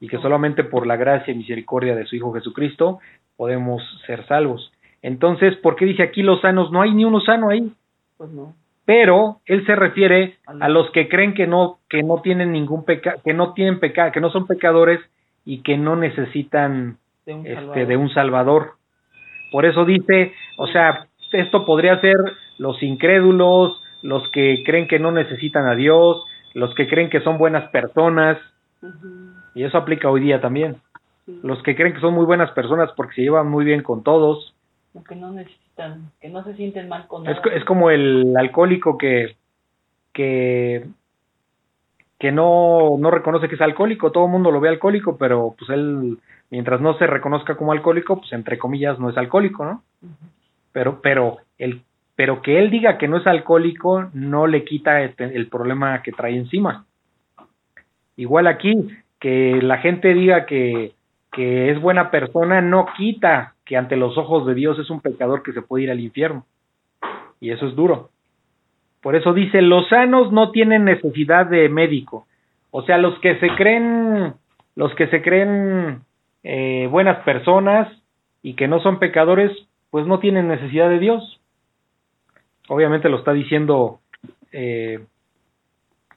y 0.00 0.06
que 0.08 0.18
solamente 0.18 0.62
por 0.64 0.86
la 0.86 0.96
gracia 0.96 1.32
y 1.34 1.36
misericordia 1.36 1.94
de 1.96 2.06
su 2.06 2.16
Hijo 2.16 2.32
Jesucristo 2.32 3.00
podemos 3.36 3.82
ser 4.06 4.24
salvos. 4.26 4.72
Entonces, 5.02 5.56
¿por 5.56 5.74
qué 5.76 5.84
dice 5.86 6.02
aquí 6.04 6.22
los 6.22 6.40
sanos? 6.42 6.70
No 6.70 6.80
hay 6.82 6.94
ni 6.94 7.04
uno 7.04 7.20
sano 7.20 7.50
ahí 7.50 7.72
Pues 8.16 8.30
no. 8.30 8.54
pero 8.84 9.40
él 9.46 9.66
se 9.66 9.74
refiere 9.74 10.36
a 10.46 10.68
los 10.68 10.90
que 10.90 11.08
creen 11.08 11.34
que 11.34 11.46
no 11.46 11.78
que 11.88 12.02
no 12.02 12.20
tienen 12.22 12.52
ningún 12.52 12.84
pecado 12.84 13.20
que 13.24 13.34
no 13.34 13.52
tienen 13.54 13.80
pecado 13.80 14.12
que 14.12 14.20
no 14.20 14.30
son 14.30 14.46
pecadores 14.46 15.00
y 15.44 15.62
que 15.62 15.76
no 15.76 15.96
necesitan 15.96 16.98
De 17.26 17.34
un 17.34 17.46
este 17.46 17.86
de 17.86 17.96
un 17.96 18.10
salvador 18.10 18.72
por 19.52 19.64
eso 19.64 19.84
dice 19.84 20.34
o 20.56 20.66
sea 20.66 21.06
esto 21.32 21.64
podría 21.64 22.00
ser 22.00 22.16
los 22.58 22.82
incrédulos 22.82 23.80
los 24.02 24.28
que 24.30 24.62
creen 24.64 24.88
que 24.88 24.98
no 24.98 25.12
necesitan 25.12 25.66
a 25.66 25.74
Dios 25.74 26.24
los 26.54 26.74
que 26.74 26.88
creen 26.88 27.10
que 27.10 27.20
son 27.20 27.38
buenas 27.38 27.68
personas 27.70 28.38
y 29.54 29.64
eso 29.64 29.78
aplica 29.78 30.10
hoy 30.10 30.20
día 30.20 30.40
también 30.40 30.76
sí. 31.26 31.38
los 31.42 31.62
que 31.62 31.76
creen 31.76 31.94
que 31.94 32.00
son 32.00 32.14
muy 32.14 32.24
buenas 32.24 32.50
personas 32.52 32.90
porque 32.96 33.14
se 33.14 33.22
llevan 33.22 33.48
muy 33.48 33.64
bien 33.64 33.82
con 33.82 34.02
todos 34.02 34.54
Lo 34.94 35.02
que 35.04 35.14
no 35.14 35.30
necesitan, 35.30 36.10
que 36.20 36.28
no 36.28 36.42
se 36.44 36.54
sienten 36.54 36.88
mal 36.88 37.06
con 37.06 37.26
Es, 37.28 37.36
nada. 37.36 37.56
es 37.56 37.64
como 37.64 37.90
el 37.90 38.34
alcohólico 38.36 38.96
que, 38.98 39.36
que, 40.12 40.86
que 42.18 42.32
no, 42.32 42.96
no 42.98 43.10
reconoce 43.10 43.48
que 43.48 43.54
es 43.54 43.60
alcohólico, 43.60 44.12
todo 44.12 44.26
el 44.26 44.30
mundo 44.30 44.50
lo 44.50 44.60
ve 44.60 44.68
alcohólico, 44.68 45.16
pero 45.16 45.54
pues 45.58 45.70
él, 45.70 46.18
mientras 46.50 46.80
no 46.80 46.98
se 46.98 47.06
reconozca 47.06 47.56
como 47.56 47.72
alcohólico, 47.72 48.18
pues 48.18 48.32
entre 48.32 48.58
comillas 48.58 48.98
no 48.98 49.08
es 49.10 49.16
alcohólico, 49.16 49.64
¿no? 49.64 49.82
Pero, 50.72 51.00
pero, 51.00 51.38
el, 51.58 51.82
pero 52.16 52.42
que 52.42 52.58
él 52.58 52.70
diga 52.70 52.98
que 52.98 53.08
no 53.08 53.16
es 53.16 53.26
alcohólico 53.26 54.10
no 54.12 54.46
le 54.46 54.64
quita 54.64 55.02
el, 55.02 55.14
el 55.18 55.46
problema 55.48 56.02
que 56.02 56.12
trae 56.12 56.36
encima. 56.36 56.86
Igual 58.16 58.46
aquí, 58.46 58.88
que 59.18 59.60
la 59.62 59.78
gente 59.78 60.12
diga 60.14 60.46
que, 60.46 60.92
que 61.32 61.70
es 61.70 61.80
buena 61.80 62.10
persona 62.10 62.60
no 62.60 62.86
quita 62.96 63.54
que 63.64 63.76
ante 63.76 63.96
los 63.96 64.18
ojos 64.18 64.46
de 64.46 64.54
Dios 64.54 64.78
es 64.78 64.90
un 64.90 65.00
pecador 65.00 65.42
que 65.42 65.52
se 65.52 65.62
puede 65.62 65.84
ir 65.84 65.90
al 65.90 66.00
infierno. 66.00 66.44
Y 67.40 67.50
eso 67.50 67.66
es 67.66 67.76
duro. 67.76 68.10
Por 69.02 69.14
eso 69.16 69.32
dice, 69.32 69.62
los 69.62 69.88
sanos 69.88 70.32
no 70.32 70.50
tienen 70.50 70.84
necesidad 70.84 71.46
de 71.46 71.68
médico. 71.68 72.26
O 72.70 72.82
sea, 72.82 72.98
los 72.98 73.18
que 73.20 73.38
se 73.38 73.48
creen, 73.54 74.34
los 74.74 74.94
que 74.94 75.06
se 75.08 75.22
creen 75.22 76.02
eh, 76.42 76.88
buenas 76.90 77.18
personas 77.24 77.88
y 78.42 78.54
que 78.54 78.68
no 78.68 78.80
son 78.80 78.98
pecadores, 78.98 79.52
pues 79.90 80.06
no 80.06 80.18
tienen 80.18 80.48
necesidad 80.48 80.88
de 80.88 80.98
Dios. 80.98 81.39
Obviamente 82.70 83.08
lo 83.08 83.18
está 83.18 83.32
diciendo 83.32 83.98
eh, 84.52 85.00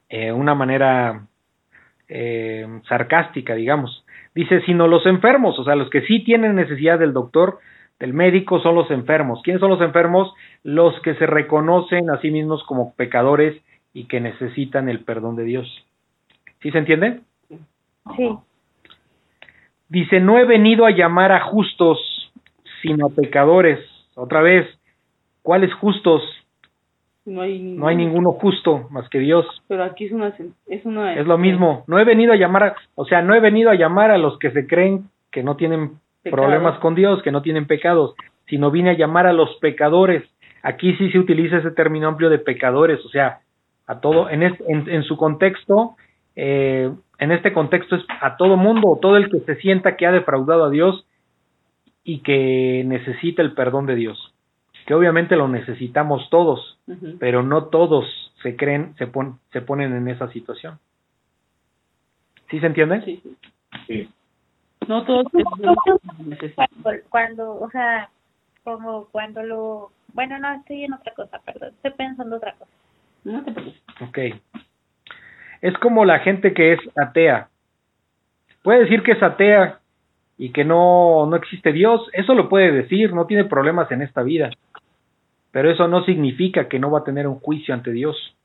eh, 0.08 0.32
una 0.32 0.54
manera 0.54 1.26
eh, 2.08 2.68
sarcástica, 2.88 3.56
digamos. 3.56 4.06
Dice, 4.36 4.62
sino 4.62 4.88
los 4.88 5.04
enfermos, 5.08 5.58
o 5.58 5.64
sea, 5.64 5.76
los 5.76 5.90
que 5.90 6.02
sí 6.02 6.24
tienen 6.24 6.54
necesidad 6.54 7.00
del 7.00 7.12
doctor, 7.12 7.58
del 8.00 8.14
médico, 8.14 8.60
son 8.60 8.76
los 8.76 8.92
enfermos. 8.92 9.42
¿Quiénes 9.44 9.62
son 9.62 9.72
los 9.72 9.82
enfermos? 9.82 10.32
Los 10.62 10.94
que 11.02 11.16
se 11.16 11.26
reconocen 11.26 12.12
a 12.12 12.22
sí 12.22 12.30
mismos 12.30 12.64
como 12.66 12.94
pecadores 12.94 13.60
y 13.92 14.06
que 14.06 14.22
necesitan 14.22 14.90
el 14.90 15.00
perdón 15.00 15.36
de 15.36 15.46
Dios. 15.46 15.68
¿Sí 16.62 16.70
se 16.70 16.78
entiende? 16.78 17.22
Sí. 18.16 18.30
Dice, 19.90 20.20
no 20.20 20.38
he 20.38 20.46
venido 20.46 20.86
a 20.86 20.92
llamar 20.92 21.32
a 21.32 21.46
justos, 21.46 21.98
sino 22.84 23.08
a 23.08 23.10
pecadores. 23.10 23.80
Otra 24.14 24.44
vez, 24.44 24.68
¿cuáles 25.42 25.74
justos? 25.74 26.22
No 27.26 27.42
hay, 27.42 27.62
No 27.62 27.88
hay 27.88 27.96
ninguno 27.96 28.34
justo 28.34 28.88
más 28.90 29.08
que 29.10 29.20
Dios. 29.20 29.46
Pero 29.68 29.84
aquí 29.84 30.06
es 30.06 30.12
una, 30.12 30.34
es 30.68 30.86
una. 30.86 31.16
Es 31.16 31.26
lo 31.26 31.38
mismo. 31.38 31.84
No 31.88 31.98
he 32.00 32.04
venido 32.04 32.34
a 32.34 32.36
llamar, 32.36 32.64
a, 32.64 32.76
o 32.96 33.06
sea, 33.06 33.22
no 33.22 33.34
he 33.34 33.40
venido 33.40 33.70
a 33.70 33.76
llamar 33.76 34.12
a 34.12 34.18
los 34.18 34.38
que 34.40 34.52
se 34.52 34.68
creen 34.68 35.06
que 35.32 35.42
no 35.44 35.56
tienen 35.56 36.00
Pecados. 36.22 36.46
problemas 36.46 36.80
con 36.80 36.96
Dios, 36.96 37.22
que 37.24 37.32
no 37.32 37.42
tienen 37.42 37.66
pecados, 37.66 38.14
sino 38.48 38.72
vine 38.72 38.90
a 38.92 38.98
llamar 38.98 39.26
a 39.28 39.34
los 39.34 39.56
pecadores. 39.62 40.24
Aquí 40.64 40.96
sí 40.96 41.12
se 41.12 41.20
utiliza 41.20 41.58
ese 41.58 41.72
término 41.72 42.08
amplio 42.10 42.30
de 42.30 42.40
pecadores, 42.40 43.04
o 43.06 43.10
sea, 43.10 43.40
a 43.88 44.00
todo, 44.00 44.30
en, 44.30 44.44
es- 44.44 44.62
en, 44.68 44.90
en 44.90 45.04
su 45.04 45.16
contexto, 45.18 45.96
eh, 46.36 46.92
en 47.20 47.32
este 47.32 47.54
contexto 47.54 47.96
es 47.96 48.04
a 48.22 48.36
todo 48.38 48.58
mundo, 48.58 48.98
todo 49.02 49.16
el 49.18 49.30
que 49.30 49.40
se 49.42 49.56
sienta 49.58 49.96
que 49.98 50.06
ha 50.06 50.12
defraudado 50.12 50.66
a 50.66 50.70
Dios 50.70 51.06
y 52.04 52.20
que 52.20 52.84
necesita 52.86 53.42
el 53.42 53.54
perdón 53.54 53.86
de 53.86 53.96
Dios, 53.96 54.33
que 54.86 54.94
obviamente 54.94 55.36
lo 55.36 55.48
necesitamos 55.48 56.30
todos, 56.30 56.78
pero 57.20 57.44
no 57.44 57.66
todos 57.66 58.06
se 58.42 58.56
creen, 58.56 58.96
se, 58.98 59.08
pon- 59.08 59.40
se 59.52 59.62
ponen 59.62 59.94
en 59.96 60.08
esa 60.08 60.30
situación. 60.32 60.80
¿Sí 62.50 62.60
se 62.60 62.66
entiende? 62.68 63.02
Sí, 63.04 63.22
sí. 63.24 63.38
Sí. 63.88 64.10
No 64.88 65.04
todos 65.06 65.26
cuando, 67.10 67.56
o 67.60 67.70
sea, 67.72 68.10
como 68.64 69.06
cuando 69.06 69.44
lo... 69.44 69.92
Bueno, 70.14 70.38
no, 70.40 70.54
estoy 70.54 70.84
en 70.84 70.94
otra 70.94 71.14
cosa, 71.14 71.40
perdón. 71.40 71.70
Estoy 71.76 71.92
pensando 71.92 72.36
otra 72.36 72.54
cosa. 72.54 72.72
No 73.24 73.44
te 73.44 73.52
preocupes. 73.52 73.82
Ok. 74.02 74.18
Es 75.62 75.78
como 75.80 76.06
la 76.06 76.20
gente 76.20 76.54
que 76.54 76.74
es 76.74 76.80
atea. 76.98 77.48
Puede 78.62 78.82
decir 78.82 79.02
que 79.04 79.14
es 79.14 79.24
atea 79.24 79.80
y 80.44 80.50
que 80.50 80.66
no, 80.66 81.26
no 81.26 81.38
existe 81.38 81.72
Dios. 81.72 82.02
Eso 82.12 82.34
lo 82.34 82.50
puede 82.50 82.70
decir, 82.74 83.14
no 83.14 83.28
tiene 83.28 83.46
problemas 83.46 83.90
en 83.94 84.02
esta 84.02 84.24
vida. 84.24 84.50
Pero 85.52 85.72
eso 85.72 85.88
no 85.88 86.04
significa 86.04 86.68
que 86.68 86.80
no 86.80 86.92
va 86.92 87.00
a 87.00 87.04
tener 87.06 87.30
un 87.30 87.40
juicio 87.40 87.74
ante 87.74 87.94
Dios 87.94 88.36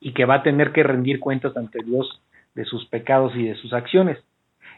y 0.00 0.12
que 0.12 0.24
va 0.24 0.34
a 0.34 0.42
tener 0.42 0.72
que 0.72 0.82
rendir 0.82 1.20
cuentas 1.20 1.56
ante 1.56 1.80
Dios 1.84 2.20
de 2.56 2.64
sus 2.64 2.86
pecados 2.86 3.36
y 3.36 3.46
de 3.46 3.54
sus 3.54 3.72
acciones. 3.72 4.18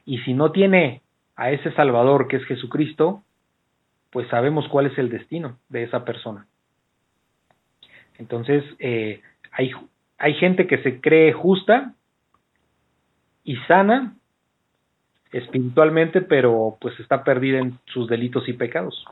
Y 0.04 0.18
si 0.18 0.34
no 0.34 0.52
tiene 0.52 1.00
a 1.34 1.50
ese 1.50 1.72
Salvador 1.72 2.28
que 2.28 2.36
es 2.36 2.44
Jesucristo, 2.44 3.22
pues 4.10 4.28
sabemos 4.28 4.68
cuál 4.68 4.88
es 4.88 4.98
el 4.98 5.08
destino 5.08 5.56
de 5.70 5.84
esa 5.84 6.04
persona. 6.04 6.46
Entonces, 8.18 8.62
eh, 8.80 9.22
hay, 9.50 9.70
hay 10.18 10.34
gente 10.34 10.66
que 10.66 10.76
se 10.82 11.00
cree 11.00 11.32
justa 11.32 11.94
y 13.44 13.56
sana 13.66 14.12
espiritualmente, 15.38 16.22
pero 16.22 16.76
pues 16.80 16.98
está 17.00 17.24
perdida 17.24 17.58
en 17.58 17.78
sus 17.86 18.08
delitos 18.08 18.48
y 18.48 18.52
pecados. 18.54 19.04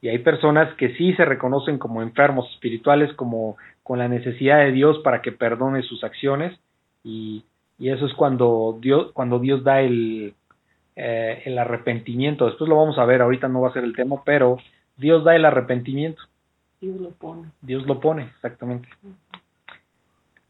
Y 0.00 0.08
hay 0.08 0.18
personas 0.18 0.72
que 0.76 0.94
sí 0.94 1.14
se 1.14 1.24
reconocen 1.24 1.78
como 1.78 2.02
enfermos 2.02 2.48
espirituales, 2.52 3.12
como 3.14 3.56
con 3.82 3.98
la 3.98 4.08
necesidad 4.08 4.58
de 4.58 4.72
Dios 4.72 4.98
para 5.02 5.22
que 5.22 5.32
perdone 5.32 5.82
sus 5.82 6.04
acciones, 6.04 6.58
y, 7.02 7.44
y 7.78 7.90
eso 7.90 8.06
es 8.06 8.14
cuando 8.14 8.78
Dios, 8.80 9.12
cuando 9.12 9.38
Dios 9.38 9.64
da 9.64 9.80
el, 9.80 10.34
eh, 10.96 11.42
el 11.44 11.58
arrepentimiento. 11.58 12.46
Después 12.46 12.68
lo 12.68 12.76
vamos 12.76 12.98
a 12.98 13.04
ver, 13.04 13.20
ahorita 13.20 13.48
no 13.48 13.60
va 13.60 13.68
a 13.68 13.72
ser 13.72 13.84
el 13.84 13.94
tema, 13.94 14.22
pero 14.24 14.58
Dios 14.96 15.24
da 15.24 15.36
el 15.36 15.44
arrepentimiento. 15.44 16.22
Dios 16.80 17.00
lo 17.00 17.10
pone. 17.10 17.50
Dios 17.60 17.86
lo 17.86 18.00
pone, 18.00 18.24
exactamente. 18.24 18.88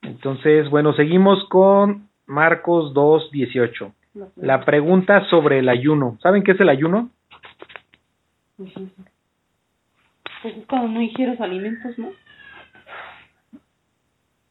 Entonces, 0.02 0.70
bueno, 0.70 0.92
seguimos 0.94 1.48
con 1.48 2.08
Marcos 2.26 2.94
2, 2.94 3.30
18. 3.32 3.92
La 4.36 4.64
pregunta 4.64 5.24
sobre 5.28 5.58
el 5.58 5.68
ayuno. 5.68 6.18
¿Saben 6.22 6.42
qué 6.42 6.52
es 6.52 6.60
el 6.60 6.68
ayuno? 6.68 7.10
Pues, 8.56 8.72
pues 10.42 10.56
es 10.56 10.66
cuando 10.66 10.88
no 10.88 11.02
ingieres 11.02 11.40
alimentos, 11.40 11.98
¿no? 11.98 12.10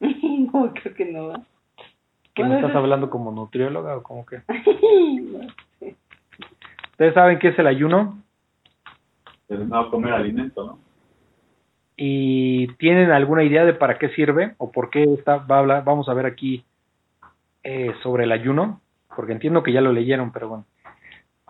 no, 0.00 0.72
creo 0.74 0.94
que 0.94 1.04
no 1.06 1.28
va. 1.28 1.40
¿Que 2.34 2.44
me 2.44 2.56
estás 2.56 2.76
hablando 2.76 3.08
como 3.08 3.32
nutrióloga 3.32 3.96
o 3.96 4.02
como 4.02 4.26
que? 4.26 4.42
no 4.48 5.48
sé. 5.80 5.96
¿Ustedes 6.92 7.14
saben 7.14 7.38
qué 7.38 7.48
es 7.48 7.58
el 7.58 7.66
ayuno? 7.66 8.22
El 9.48 9.68
no 9.68 9.90
comer 9.90 10.12
alimento, 10.12 10.64
¿no? 10.64 10.78
¿Y 11.96 12.68
tienen 12.74 13.10
alguna 13.10 13.42
idea 13.42 13.64
de 13.64 13.72
para 13.72 13.98
qué 13.98 14.10
sirve 14.10 14.54
o 14.58 14.70
por 14.70 14.90
qué 14.90 15.02
está, 15.14 15.38
va 15.38 15.56
a 15.56 15.58
hablar, 15.60 15.84
vamos 15.84 16.08
a 16.08 16.14
ver 16.14 16.26
aquí 16.26 16.62
eh, 17.64 17.94
sobre 18.02 18.24
el 18.24 18.32
ayuno? 18.32 18.82
Porque 19.16 19.32
entiendo 19.32 19.62
que 19.62 19.72
ya 19.72 19.80
lo 19.80 19.92
leyeron, 19.92 20.30
pero 20.30 20.48
bueno. 20.48 20.64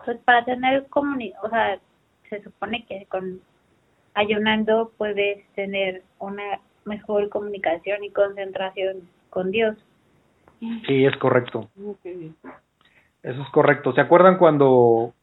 Pues 0.03 0.17
para 0.19 0.45
tener 0.45 0.87
comunicación, 0.87 1.45
o 1.45 1.49
sea, 1.49 1.79
se 2.29 2.41
supone 2.41 2.85
que 2.85 3.05
con 3.07 3.41
ayunando 4.13 4.91
puedes 4.97 5.45
tener 5.53 6.01
una 6.17 6.59
mejor 6.85 7.29
comunicación 7.29 8.03
y 8.03 8.09
concentración 8.09 9.01
con 9.29 9.51
Dios. 9.51 9.75
Sí, 10.59 11.05
es 11.05 11.15
correcto. 11.17 11.69
Ok. 11.85 12.05
Eso 13.23 13.41
es 13.41 13.49
correcto. 13.51 13.93
¿Se 13.93 14.01
acuerdan 14.01 14.37
cuando 14.37 15.13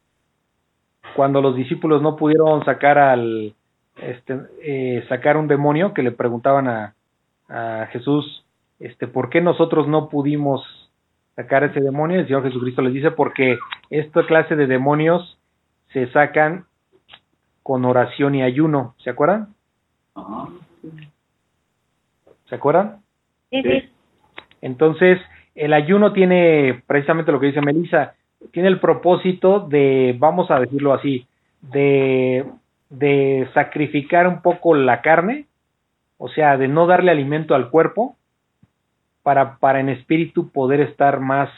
cuando 1.16 1.40
los 1.40 1.56
discípulos 1.56 2.02
no 2.02 2.16
pudieron 2.16 2.64
sacar 2.64 2.98
al 2.98 3.54
este 3.96 4.38
eh, 4.62 5.04
sacar 5.08 5.36
un 5.36 5.48
demonio 5.48 5.94
que 5.94 6.02
le 6.02 6.10
preguntaban 6.10 6.68
a, 6.68 6.94
a 7.48 7.86
Jesús 7.92 8.44
este 8.80 9.06
por 9.06 9.30
qué 9.30 9.40
nosotros 9.40 9.86
no 9.88 10.08
pudimos 10.08 10.62
sacar 11.36 11.64
ese 11.64 11.80
demonio? 11.80 12.20
El 12.20 12.26
Señor 12.26 12.44
Jesucristo 12.44 12.82
les 12.82 12.92
dice 12.94 13.10
porque 13.10 13.58
esta 13.90 14.24
clase 14.26 14.56
de 14.56 14.66
demonios 14.66 15.38
se 15.92 16.10
sacan 16.12 16.64
con 17.62 17.84
oración 17.84 18.34
y 18.34 18.42
ayuno. 18.42 18.94
¿Se 18.98 19.10
acuerdan? 19.10 19.54
Ajá. 20.14 20.48
¿Se 22.48 22.54
acuerdan? 22.54 22.98
Sí, 23.50 23.62
Sí. 23.62 23.70
sí. 23.80 23.88
Entonces, 24.60 25.20
el 25.54 25.72
ayuno 25.72 26.12
tiene 26.12 26.82
precisamente 26.86 27.32
lo 27.32 27.38
que 27.40 27.46
dice 27.46 27.60
Melissa, 27.60 28.14
tiene 28.52 28.68
el 28.68 28.80
propósito 28.80 29.60
de, 29.60 30.16
vamos 30.18 30.50
a 30.50 30.58
decirlo 30.58 30.92
así, 30.94 31.26
de, 31.60 32.44
de 32.90 33.48
sacrificar 33.54 34.26
un 34.26 34.42
poco 34.42 34.74
la 34.74 35.00
carne, 35.02 35.46
o 36.18 36.28
sea, 36.28 36.56
de 36.56 36.68
no 36.68 36.86
darle 36.86 37.10
alimento 37.10 37.54
al 37.54 37.70
cuerpo, 37.70 38.16
para, 39.24 39.56
para 39.56 39.80
en 39.80 39.88
espíritu 39.88 40.50
poder 40.50 40.80
estar 40.80 41.18
más, 41.18 41.50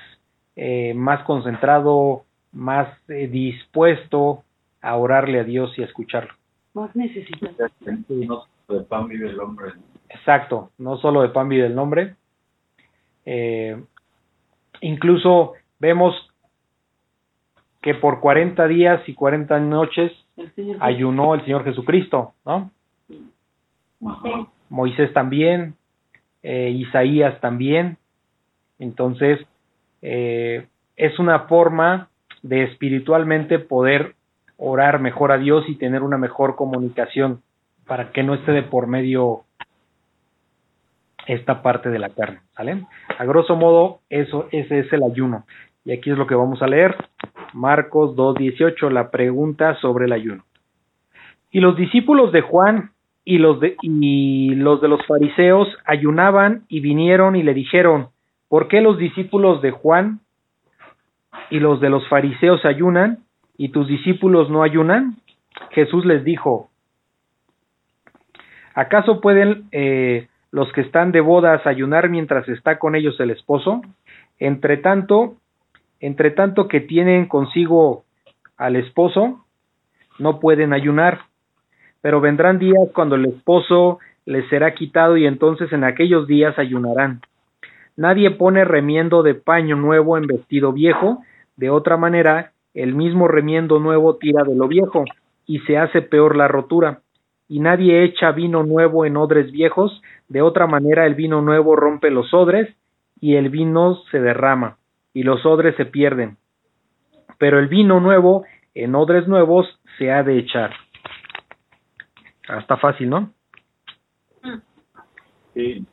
eh, 0.55 0.95
más 0.95 1.23
concentrado, 1.25 2.23
más 2.53 2.89
eh, 3.09 3.27
dispuesto 3.27 4.45
a 4.81 4.97
orarle 4.97 5.41
a 5.41 5.45
Dios 5.45 5.77
y 5.77 5.83
a 5.83 5.87
escucharlo. 5.87 6.33
Más 6.73 6.95
necesitas. 6.95 7.51
No 8.09 8.45
de 8.69 8.81
pan 8.85 9.09
vive 9.09 9.31
el 9.31 9.41
hombre. 9.41 9.73
Exacto, 10.09 10.71
no 10.79 10.97
solo 10.99 11.23
de 11.23 11.31
pan 11.31 11.49
vive 11.49 11.67
el 11.67 11.75
nombre. 11.75 12.15
Eh, 13.25 13.83
incluso 14.81 15.55
vemos 15.81 16.15
que 17.83 17.95
por 17.95 18.21
40 18.21 18.67
días 18.69 19.09
y 19.09 19.15
40 19.15 19.59
noches 19.61 20.13
El 20.37 20.77
ayunó 20.79 21.35
el 21.35 21.45
Señor 21.45 21.65
Jesucristo, 21.65 22.35
¿no? 22.45 22.71
Ajá. 24.07 24.47
Moisés 24.69 25.13
también, 25.13 25.75
eh, 26.49 26.71
Isaías 26.71 27.41
también. 27.41 27.97
Entonces, 28.79 29.41
eh, 30.01 30.69
es 30.97 31.19
una 31.19 31.41
forma 31.41 32.09
de 32.43 32.63
espiritualmente 32.63 33.59
poder 33.59 34.15
orar 34.57 35.01
mejor 35.01 35.33
a 35.33 35.39
Dios 35.39 35.65
y 35.67 35.75
tener 35.75 36.05
una 36.05 36.19
mejor 36.19 36.55
comunicación 36.55 37.43
para 37.85 38.13
que 38.13 38.23
no 38.23 38.35
esté 38.35 38.53
de 38.53 38.63
por 38.63 38.87
medio 38.87 39.43
esta 41.27 41.63
parte 41.63 41.89
de 41.91 41.99
la 41.99 42.11
carne, 42.11 42.39
¿sale? 42.55 42.87
A 43.19 43.25
grosso 43.25 43.57
modo, 43.57 43.99
eso, 44.09 44.47
ese 44.53 44.79
es 44.79 44.93
el 44.93 45.03
ayuno. 45.03 45.47
Y 45.85 45.91
aquí 45.91 46.13
es 46.13 46.17
lo 46.17 46.29
que 46.29 46.37
vamos 46.37 46.63
a 46.63 46.69
leer. 46.69 46.95
Marcos 47.55 48.15
2.18, 48.15 48.89
la 48.91 49.11
pregunta 49.11 49.75
sobre 49.81 50.05
el 50.05 50.13
ayuno. 50.13 50.45
Y 51.51 51.59
los 51.59 51.77
discípulos 51.77 52.31
de 52.31 52.43
Juan 52.43 52.93
y 53.29 53.39
los 53.39 53.59
de, 53.59 53.77
y 53.83 54.55
los 54.55 54.81
de 54.81 54.87
los 54.87 55.05
fariseos 55.05 55.69
ayunaban 55.85 56.65
y 56.69 56.79
vinieron 56.79 57.35
y 57.35 57.43
le 57.43 57.55
dijeron, 57.55 58.11
¿por 58.49 58.69
qué 58.69 58.81
los 58.81 58.99
discípulos 58.99 59.61
de 59.63 59.73
Juan 59.73 60.21
y 61.51 61.59
los 61.59 61.81
de 61.81 61.91
los 61.91 62.09
fariseos 62.09 62.65
ayunan 62.65 63.25
y 63.59 63.71
tus 63.71 63.89
discípulos 63.89 64.49
no 64.49 64.63
ayunan? 64.63 65.17
Jesús 65.73 66.07
les 66.07 66.23
dijo, 66.23 66.71
¿acaso 68.75 69.21
pueden 69.21 69.65
eh, 69.73 70.29
los 70.53 70.73
que 70.73 70.83
están 70.83 71.11
de 71.11 71.21
bodas 71.21 71.67
ayunar 71.67 72.09
mientras 72.09 72.49
está 72.49 72.79
con 72.79 72.95
ellos 72.95 73.19
el 73.19 73.31
esposo? 73.31 73.83
Entre 74.39 74.77
tanto, 74.77 75.35
entre 75.99 76.31
tanto 76.31 76.69
que 76.69 76.81
tienen 76.81 77.27
consigo 77.27 78.05
al 78.57 78.77
esposo, 78.77 79.45
no 80.21 80.39
pueden 80.39 80.73
ayunar. 80.73 81.23
Pero 82.07 82.21
vendrán 82.21 82.61
días 82.61 82.89
cuando 82.95 83.17
el 83.17 83.25
esposo 83.27 83.99
les 84.27 84.49
será 84.49 84.75
quitado 84.75 85.17
y 85.17 85.27
entonces 85.27 85.73
en 85.73 85.83
aquellos 85.83 86.29
días 86.29 86.57
ayunarán. 86.57 87.21
Nadie 87.97 88.31
pone 88.31 88.65
remiendo 88.65 89.25
de 89.25 89.35
paño 89.35 89.75
nuevo 89.75 90.17
en 90.17 90.29
vestido 90.29 90.73
viejo, 90.73 91.25
de 91.57 91.69
otra 91.69 91.97
manera 91.97 92.53
el 92.75 92.95
mismo 92.95 93.27
remiendo 93.27 93.81
nuevo 93.81 94.19
tira 94.19 94.45
de 94.45 94.55
lo 94.55 94.69
viejo 94.69 95.05
y 95.49 95.59
se 95.67 95.79
hace 95.79 96.01
peor 96.01 96.37
la 96.37 96.47
rotura. 96.47 97.01
Y 97.49 97.59
nadie 97.59 98.05
echa 98.05 98.31
vino 98.31 98.63
nuevo 98.63 99.05
en 99.05 99.17
odres 99.17 99.51
viejos, 99.51 100.01
de 100.29 100.43
otra 100.43 100.69
manera 100.69 101.07
el 101.07 101.17
vino 101.17 101.43
nuevo 101.43 101.75
rompe 101.75 102.13
los 102.13 102.33
odres 102.33 102.73
y 103.21 103.35
el 103.35 103.49
vino 103.49 103.97
se 104.13 104.21
derrama 104.21 104.77
y 105.13 105.25
los 105.25 105.45
odres 105.45 105.75
se 105.75 105.87
pierden. 105.87 106.37
Pero 107.41 107.59
el 107.59 107.67
vino 107.67 107.99
nuevo 107.99 108.45
en 108.77 108.95
odres 108.95 109.27
nuevos 109.27 109.67
se 109.99 110.13
ha 110.13 110.23
de 110.23 110.39
echar. 110.39 110.71
Está 112.49 112.77
fácil, 112.77 113.11
¿no? 113.11 113.33
Sí. 115.55 115.87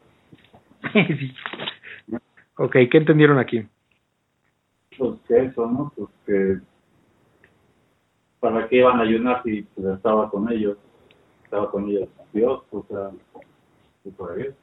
sí. 0.93 1.33
Ok, 2.55 2.73
¿qué 2.91 2.97
entendieron 2.99 3.39
aquí? 3.39 3.65
Pues 4.95 5.19
que 5.27 5.45
eso, 5.45 5.65
¿no? 5.65 5.91
Pues 5.95 6.09
que 6.27 6.59
para 8.39 8.67
qué 8.67 8.77
iban 8.77 8.99
a 8.99 9.03
ayunar 9.03 9.41
si 9.41 9.63
pues, 9.63 9.87
estaba 9.95 10.29
con 10.29 10.51
ellos, 10.51 10.77
estaba 11.45 11.71
con 11.71 11.87
ellos 11.89 12.09
Dios, 12.31 12.61
o 12.71 12.85
sea, 12.87 13.09
y 14.03 14.11
por 14.11 14.33
ahí. 14.33 14.53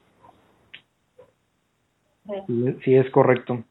Sí, 2.47 2.76
sí, 2.84 2.95
es 2.95 3.11
correcto. 3.11 3.64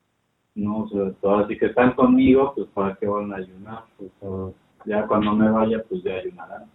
No, 0.56 0.80
o 0.80 0.90
sea, 0.90 1.14
ahora 1.24 1.48
sí 1.48 1.58
que 1.58 1.68
están 1.68 1.94
conmigo, 1.94 2.54
pues 2.56 2.68
para 2.74 2.96
qué 2.96 3.06
van 3.08 3.32
a 3.32 3.38
ayunar, 3.38 3.86
pues 3.98 4.12
o- 4.22 4.54
ya 4.86 5.08
cuando 5.08 5.34
me 5.34 5.50
vaya, 5.50 5.82
pues 5.88 6.04
ya 6.04 6.16
ayunarán. 6.16 6.66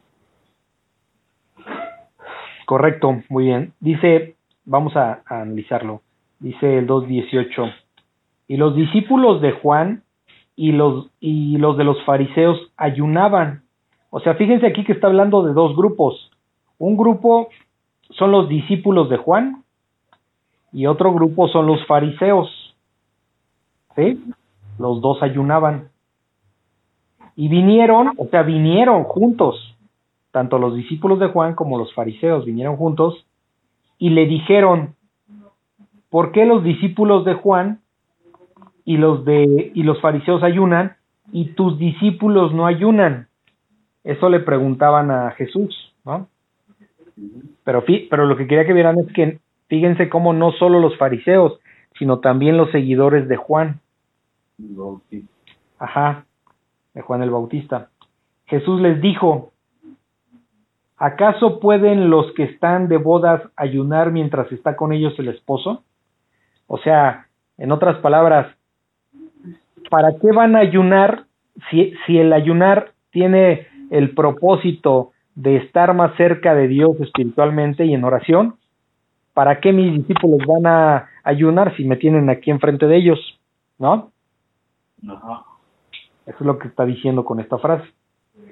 Correcto, 2.66 3.22
muy 3.28 3.44
bien. 3.44 3.72
Dice, 3.80 4.36
vamos 4.64 4.96
a, 4.96 5.22
analizarlo. 5.26 6.02
Dice 6.38 6.78
el 6.78 6.86
2.18. 6.86 7.72
Y 8.48 8.56
los 8.56 8.74
discípulos 8.74 9.40
de 9.40 9.52
Juan 9.52 10.02
y 10.56 10.72
los, 10.72 11.10
y 11.20 11.56
los 11.58 11.76
de 11.76 11.84
los 11.84 12.02
fariseos 12.04 12.58
ayunaban. 12.76 13.62
O 14.10 14.20
sea, 14.20 14.34
fíjense 14.34 14.66
aquí 14.66 14.84
que 14.84 14.92
está 14.92 15.08
hablando 15.08 15.42
de 15.42 15.52
dos 15.52 15.76
grupos. 15.76 16.30
Un 16.78 16.96
grupo 16.96 17.48
son 18.10 18.30
los 18.30 18.48
discípulos 18.48 19.08
de 19.08 19.16
Juan 19.16 19.64
y 20.72 20.86
otro 20.86 21.12
grupo 21.12 21.48
son 21.48 21.66
los 21.66 21.84
fariseos. 21.86 22.76
¿Sí? 23.96 24.22
Los 24.78 25.00
dos 25.00 25.22
ayunaban. 25.22 25.88
Y 27.36 27.48
vinieron, 27.48 28.12
o 28.16 28.26
sea, 28.26 28.42
vinieron 28.42 29.04
juntos 29.04 29.73
tanto 30.34 30.58
los 30.58 30.74
discípulos 30.74 31.20
de 31.20 31.28
Juan 31.28 31.54
como 31.54 31.78
los 31.78 31.94
fariseos 31.94 32.44
vinieron 32.44 32.76
juntos 32.76 33.24
y 33.98 34.10
le 34.10 34.26
dijeron, 34.26 34.96
¿por 36.10 36.32
qué 36.32 36.44
los 36.44 36.64
discípulos 36.64 37.24
de 37.24 37.34
Juan 37.34 37.78
y 38.84 38.96
los 38.96 39.24
de 39.24 39.70
y 39.72 39.84
los 39.84 40.00
fariseos 40.00 40.42
ayunan 40.42 40.96
y 41.30 41.50
tus 41.50 41.78
discípulos 41.78 42.52
no 42.52 42.66
ayunan? 42.66 43.28
Eso 44.02 44.28
le 44.28 44.40
preguntaban 44.40 45.12
a 45.12 45.30
Jesús, 45.30 45.94
¿no? 46.04 46.26
Pero 47.62 47.84
pero 48.10 48.26
lo 48.26 48.36
que 48.36 48.48
quería 48.48 48.66
que 48.66 48.72
vieran 48.72 48.98
es 48.98 49.12
que 49.12 49.38
fíjense 49.68 50.08
cómo 50.08 50.32
no 50.32 50.50
solo 50.50 50.80
los 50.80 50.98
fariseos, 50.98 51.60
sino 51.96 52.18
también 52.18 52.56
los 52.56 52.72
seguidores 52.72 53.28
de 53.28 53.36
Juan, 53.36 53.78
sí. 55.10 55.28
ajá, 55.78 56.26
de 56.92 57.02
Juan 57.02 57.22
el 57.22 57.30
Bautista. 57.30 57.90
Jesús 58.46 58.80
les 58.80 59.00
dijo, 59.00 59.53
¿acaso 61.04 61.60
pueden 61.60 62.08
los 62.08 62.32
que 62.32 62.44
están 62.44 62.88
de 62.88 62.96
bodas 62.96 63.42
ayunar 63.56 64.10
mientras 64.10 64.50
está 64.50 64.74
con 64.74 64.90
ellos 64.92 65.12
el 65.18 65.28
esposo? 65.28 65.84
O 66.66 66.78
sea, 66.78 67.26
en 67.58 67.72
otras 67.72 67.98
palabras, 67.98 68.56
¿para 69.90 70.16
qué 70.18 70.32
van 70.32 70.56
a 70.56 70.60
ayunar 70.60 71.24
si, 71.70 71.92
si 72.06 72.18
el 72.18 72.32
ayunar 72.32 72.92
tiene 73.10 73.66
el 73.90 74.14
propósito 74.14 75.10
de 75.34 75.56
estar 75.56 75.92
más 75.92 76.16
cerca 76.16 76.54
de 76.54 76.68
Dios 76.68 76.98
espiritualmente 77.00 77.84
y 77.84 77.92
en 77.92 78.04
oración? 78.04 78.56
¿Para 79.34 79.60
qué 79.60 79.74
mis 79.74 79.92
discípulos 79.92 80.40
van 80.46 80.66
a 80.66 81.08
ayunar 81.22 81.76
si 81.76 81.84
me 81.84 81.96
tienen 81.96 82.30
aquí 82.30 82.50
enfrente 82.50 82.86
de 82.86 82.96
ellos? 82.96 83.18
¿No? 83.78 84.10
Eso 85.02 86.38
es 86.40 86.46
lo 86.46 86.58
que 86.58 86.68
está 86.68 86.86
diciendo 86.86 87.26
con 87.26 87.40
esta 87.40 87.58
frase. 87.58 87.92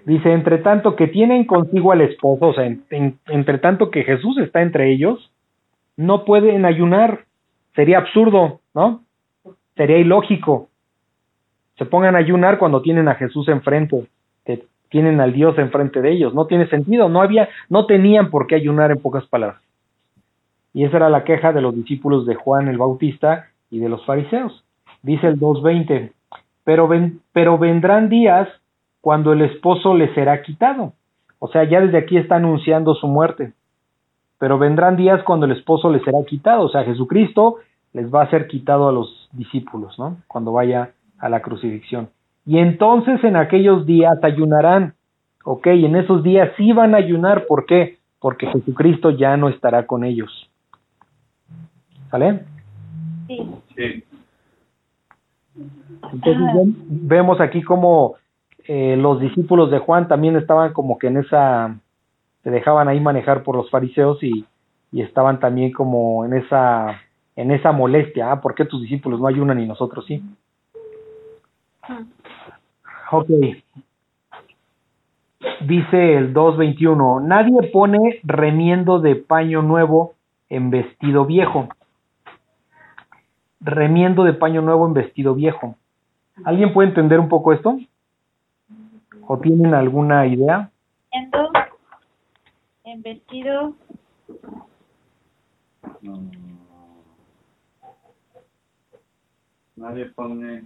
Dice, 0.05 0.33
entre 0.33 0.59
tanto 0.59 0.97
que 0.97 1.07
tienen 1.07 1.45
consigo 1.45 1.93
al 1.93 2.01
esposo, 2.01 2.49
o 2.49 2.55
sea, 2.55 2.65
entre 2.67 3.59
tanto 3.59 3.91
que 3.91 4.03
Jesús 4.03 4.37
está 4.39 4.63
entre 4.63 4.93
ellos, 4.93 5.31
no 5.97 6.25
pueden 6.25 6.65
ayunar. 6.65 7.25
Sería 7.75 7.99
absurdo, 7.99 8.61
¿no? 8.75 9.03
Sería 9.77 9.99
ilógico. 9.99 10.69
Se 11.79 11.85
pongan 11.85 12.17
a 12.17 12.19
ayunar 12.19 12.59
cuando 12.59 12.83
tienen 12.83 13.09
a 13.09 13.15
Jesús 13.15 13.49
enfrente, 13.49 14.07
que 14.45 14.65
tienen 14.89 15.21
al 15.21 15.33
Dios 15.33 15.57
enfrente 15.59 16.03
de 16.03 16.13
ellos. 16.13 16.35
No 16.35 16.47
tiene 16.47 16.69
sentido, 16.69 17.09
no 17.09 17.23
había, 17.23 17.49
no 17.69 17.87
tenían 17.87 18.31
por 18.31 18.47
qué 18.47 18.57
ayunar 18.57 18.91
en 18.91 19.01
pocas 19.01 19.27
palabras. 19.27 19.63
Y 20.75 20.85
esa 20.85 20.97
era 20.97 21.11
la 21.11 21.25
queja 21.25 21.53
de 21.53 21.61
los 21.61 21.75
discípulos 21.75 22.27
de 22.27 22.35
Juan 22.35 22.69
el 22.69 22.79
Bautista 22.79 23.47
y 23.71 23.79
de 23.79 23.89
los 23.89 24.05
fariseos. 24.05 24.65
Dice 25.03 25.27
el 25.27 25.39
2.20, 25.39 26.13
pero, 26.65 26.89
ven, 26.89 27.21
pero 27.33 27.59
vendrán 27.59 28.09
días 28.09 28.49
cuando 29.03 29.33
el 29.33 29.43
esposo 29.43 29.95
le 29.95 30.15
será 30.15 30.41
quitado. 30.43 30.95
O 31.41 31.49
sea, 31.49 31.65
ya 31.65 31.81
desde 31.81 31.99
aquí 31.99 32.17
está 32.17 32.37
anunciando 32.37 32.95
su 32.95 33.09
muerte. 33.09 33.53
Pero 34.39 34.59
vendrán 34.59 34.97
días 34.97 35.23
cuando 35.25 35.45
el 35.45 35.53
esposo 35.53 35.91
le 35.91 36.03
será 36.05 36.19
quitado. 36.25 36.63
O 36.63 36.69
sea, 36.69 36.85
Jesucristo 36.85 37.57
les 37.93 38.13
va 38.15 38.23
a 38.23 38.31
ser 38.31 38.47
quitado 38.47 38.89
a 38.89 38.93
los 38.93 39.29
discípulos, 39.33 39.99
¿no? 39.99 40.19
Cuando 40.29 40.53
vaya 40.53 40.93
a 41.19 41.29
la 41.29 41.43
crucifixión. 41.43 42.11
Y 42.47 42.59
entonces 42.59 43.23
en 43.25 43.37
aquellos 43.37 43.85
días 43.87 44.15
ayunarán. 44.23 44.95
Ok, 45.45 45.67
en 45.67 45.97
esos 45.97 46.23
días 46.23 46.53
sí 46.57 46.73
van 46.73 46.95
a 46.95 46.99
ayunar. 46.99 47.47
¿Por 47.47 47.67
qué? 47.67 47.99
Porque 48.21 48.47
Jesucristo 48.47 49.11
ya 49.11 49.37
no 49.37 49.49
estará 49.49 49.85
con 49.87 50.05
ellos. 50.05 50.49
¿Sale? 52.09 52.45
Sí. 53.27 53.51
sí. 53.75 54.05
Entonces 56.13 56.75
vemos 56.89 57.41
aquí 57.41 57.63
como 57.63 58.15
eh, 58.67 58.97
los 58.97 59.21
discípulos 59.21 59.71
de 59.71 59.79
Juan 59.79 60.09
también 60.09 60.37
estaban 60.37 60.73
como 60.73 60.99
que 60.99 61.09
en 61.09 61.19
esa, 61.19 61.77
se 62.43 62.51
dejaban 62.51 62.89
ahí 62.89 63.01
manejar 63.01 63.43
por 63.43 63.57
los 63.57 63.71
fariseos 63.71 64.23
y, 64.23 64.45
y 64.93 65.03
estaban 65.03 65.41
también 65.41 65.73
como 65.73 66.25
en 66.25 66.35
esa, 66.35 67.01
en 67.37 67.51
esa 67.51 67.73
molestia, 67.73 68.31
ah, 68.31 68.41
¿por 68.41 68.55
qué 68.55 68.65
tus 68.65 68.83
discípulos 68.83 69.21
no 69.21 69.27
ayunan 69.27 69.59
y 69.61 69.67
nosotros 69.67 70.05
sí? 70.07 70.23
Ok. 73.11 73.29
Dice 75.67 76.17
el 76.17 76.33
2.21, 76.35 77.23
nadie 77.23 77.71
pone 77.73 78.21
remiendo 78.23 79.01
de 79.01 79.17
paño 79.17 79.63
nuevo 79.63 80.15
en 80.49 80.71
vestido 80.71 81.25
viejo. 81.25 81.69
Remiendo 83.61 84.25
de 84.25 84.33
paño 84.35 84.61
nuevo 84.63 84.87
en 84.87 84.95
vestido 84.95 85.35
viejo. 85.35 85.77
¿Alguien 86.45 86.73
puede 86.73 86.89
entender 86.89 87.21
un 87.21 87.29
poco 87.29 87.53
esto? 87.53 87.79
¿O 89.33 89.39
tienen 89.39 89.73
alguna 89.73 90.27
idea? 90.27 90.71
En 92.85 93.01
vestido. 93.01 93.75
Nadie 99.75 100.05
pone. 100.11 100.65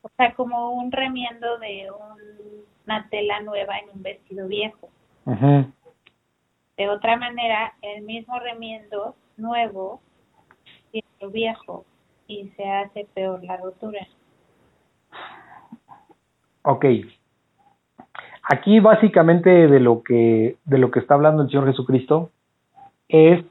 O 0.00 0.08
sea, 0.16 0.32
como 0.36 0.70
un 0.72 0.90
remiendo 0.90 1.58
de 1.58 1.90
una 2.86 3.06
tela 3.10 3.40
nueva 3.42 3.80
en 3.80 3.90
un 3.90 4.02
vestido 4.02 4.48
viejo. 4.48 4.88
De 6.78 6.88
otra 6.88 7.18
manera, 7.18 7.74
el 7.82 8.04
mismo 8.04 8.38
remiendo 8.38 9.16
nuevo 9.36 10.00
y 10.92 11.04
viejo 11.30 11.84
y 12.26 12.48
se 12.56 12.64
hace 12.64 13.06
peor 13.12 13.44
la 13.44 13.58
rotura. 13.58 14.08
Ok. 16.70 16.84
Aquí 18.42 18.78
básicamente 18.78 19.48
de 19.48 19.80
lo 19.80 20.02
que 20.02 20.56
de 20.66 20.76
lo 20.76 20.90
que 20.90 20.98
está 20.98 21.14
hablando 21.14 21.42
el 21.42 21.48
Señor 21.48 21.66
Jesucristo 21.66 22.30
es 23.08 23.42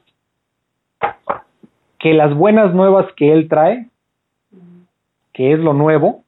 que 1.98 2.14
las 2.14 2.32
buenas 2.32 2.72
nuevas 2.72 3.12
que 3.16 3.32
él 3.32 3.48
trae, 3.48 3.88
que 5.32 5.52
es 5.52 5.58
lo 5.58 5.72
nuevo, 5.72 6.22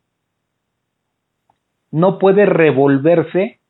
no 1.92 2.18
puede 2.18 2.44
revolverse. 2.44 3.60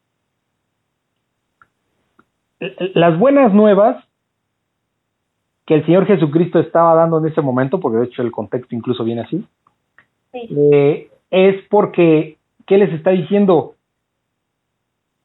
Las 2.95 3.19
buenas 3.19 3.53
nuevas 3.53 4.03
que 5.67 5.75
el 5.75 5.85
Señor 5.85 6.07
Jesucristo 6.07 6.59
estaba 6.59 6.95
dando 6.95 7.19
en 7.19 7.27
ese 7.27 7.43
momento, 7.43 7.81
porque 7.81 7.99
de 7.99 8.05
hecho 8.07 8.23
el 8.23 8.33
contexto 8.33 8.75
incluso 8.75 9.05
viene 9.05 9.21
así, 9.21 9.45
eh, 10.33 11.11
es 11.31 11.63
porque 11.69 12.40
¿Qué 12.71 12.79
les 12.79 12.93
está 12.93 13.11
diciendo? 13.11 13.75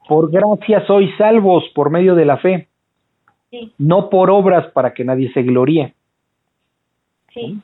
Por 0.10 0.32
gracia 0.32 0.84
sois 0.88 1.16
salvos 1.16 1.64
por 1.76 1.92
medio 1.92 2.16
de 2.16 2.26
la 2.26 2.38
fe, 2.38 2.70
no 3.78 4.10
por 4.10 4.32
obras 4.32 4.66
para 4.72 4.96
que 4.96 5.06
nadie 5.06 5.32
se 5.32 5.44
gloríe. 5.44 5.94
Sí. 7.32 7.62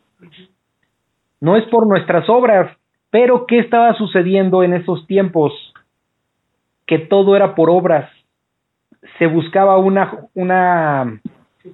No 1.40 1.58
es 1.58 1.66
por 1.70 1.88
nuestras 1.88 2.30
obras, 2.30 2.78
pero 3.10 3.48
¿qué 3.48 3.58
estaba 3.58 3.96
sucediendo 3.96 4.62
en 4.62 4.74
esos 4.74 5.08
tiempos? 5.08 5.52
Que 6.86 7.00
todo 7.00 7.36
era 7.36 7.56
por 7.56 7.72
obras. 7.72 8.08
Se 9.18 9.26
buscaba 9.26 9.80
una, 9.80 10.30
una 10.36 11.20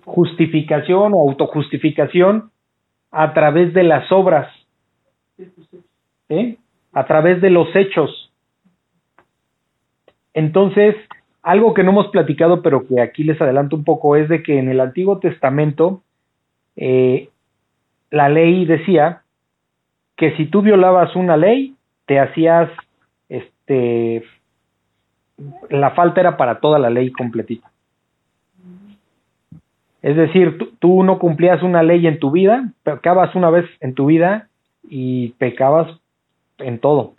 justificación 0.06 1.12
o 1.14 1.20
autojustificación 1.30 2.52
a 3.12 3.34
través 3.34 3.74
de 3.74 3.84
las 3.84 4.10
obras. 4.14 4.48
¿Eh? 6.30 6.58
A 6.98 7.06
través 7.06 7.40
de 7.42 7.52
los 7.52 7.68
hechos. 7.76 8.32
Entonces, 10.34 10.96
algo 11.44 11.76
que 11.76 11.84
no 11.84 11.92
hemos 11.92 12.08
platicado, 12.08 12.64
pero 12.64 12.88
que 12.88 13.00
aquí 13.00 13.24
les 13.24 13.40
adelanto 13.40 13.76
un 13.76 13.84
poco, 13.84 14.16
es 14.16 14.28
de 14.30 14.42
que 14.42 14.58
en 14.58 14.68
el 14.68 14.80
Antiguo 14.80 15.20
Testamento 15.20 16.02
eh, 16.76 17.30
la 18.10 18.30
ley 18.30 18.66
decía 18.66 19.22
que 20.16 20.36
si 20.38 20.48
tú 20.48 20.64
violabas 20.64 21.16
una 21.16 21.38
ley, 21.38 21.76
te 22.08 22.20
hacías, 22.20 22.72
este, 23.30 24.24
la 25.70 25.92
falta 25.92 26.22
era 26.22 26.36
para 26.36 26.60
toda 26.62 26.80
la 26.80 26.90
ley 26.90 27.12
completita. 27.12 27.70
Es 30.02 30.16
decir, 30.16 30.58
tú, 30.58 30.72
tú 30.80 31.04
no 31.04 31.20
cumplías 31.20 31.62
una 31.62 31.84
ley 31.84 32.08
en 32.08 32.18
tu 32.18 32.32
vida, 32.32 32.72
pecabas 32.82 33.36
una 33.36 33.52
vez 33.52 33.66
en 33.82 33.94
tu 33.94 34.08
vida 34.08 34.48
y 34.90 35.34
pecabas 35.38 36.00
en 36.60 36.80
todo. 36.80 37.14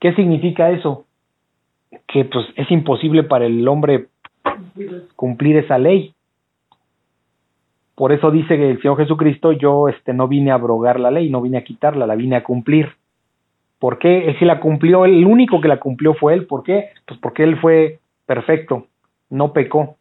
¿Qué 0.00 0.14
significa 0.14 0.70
eso? 0.70 1.06
Que 2.06 2.24
pues 2.24 2.46
es 2.56 2.70
imposible 2.70 3.24
para 3.24 3.46
el 3.46 3.66
hombre 3.66 4.08
cumplir 5.16 5.56
esa 5.56 5.78
ley. 5.78 6.14
Por 7.94 8.12
eso 8.12 8.30
dice 8.30 8.56
que 8.56 8.70
el 8.70 8.80
Señor 8.80 8.98
Jesucristo, 8.98 9.52
yo 9.52 9.88
este 9.88 10.12
no 10.12 10.28
vine 10.28 10.52
a 10.52 10.54
abrogar 10.54 11.00
la 11.00 11.10
ley, 11.10 11.30
no 11.30 11.42
vine 11.42 11.58
a 11.58 11.64
quitarla, 11.64 12.06
la 12.06 12.14
vine 12.14 12.36
a 12.36 12.44
cumplir. 12.44 12.92
¿Por 13.80 13.98
qué? 13.98 14.28
Él 14.28 14.36
sí 14.38 14.44
la 14.44 14.60
cumplió, 14.60 15.04
el 15.04 15.24
único 15.24 15.60
que 15.60 15.68
la 15.68 15.80
cumplió 15.80 16.14
fue 16.14 16.34
él. 16.34 16.46
¿Por 16.46 16.62
qué? 16.62 16.90
Pues 17.06 17.18
porque 17.20 17.42
él 17.42 17.58
fue 17.60 17.98
perfecto, 18.26 18.86
no 19.30 19.52
pecó. 19.52 19.96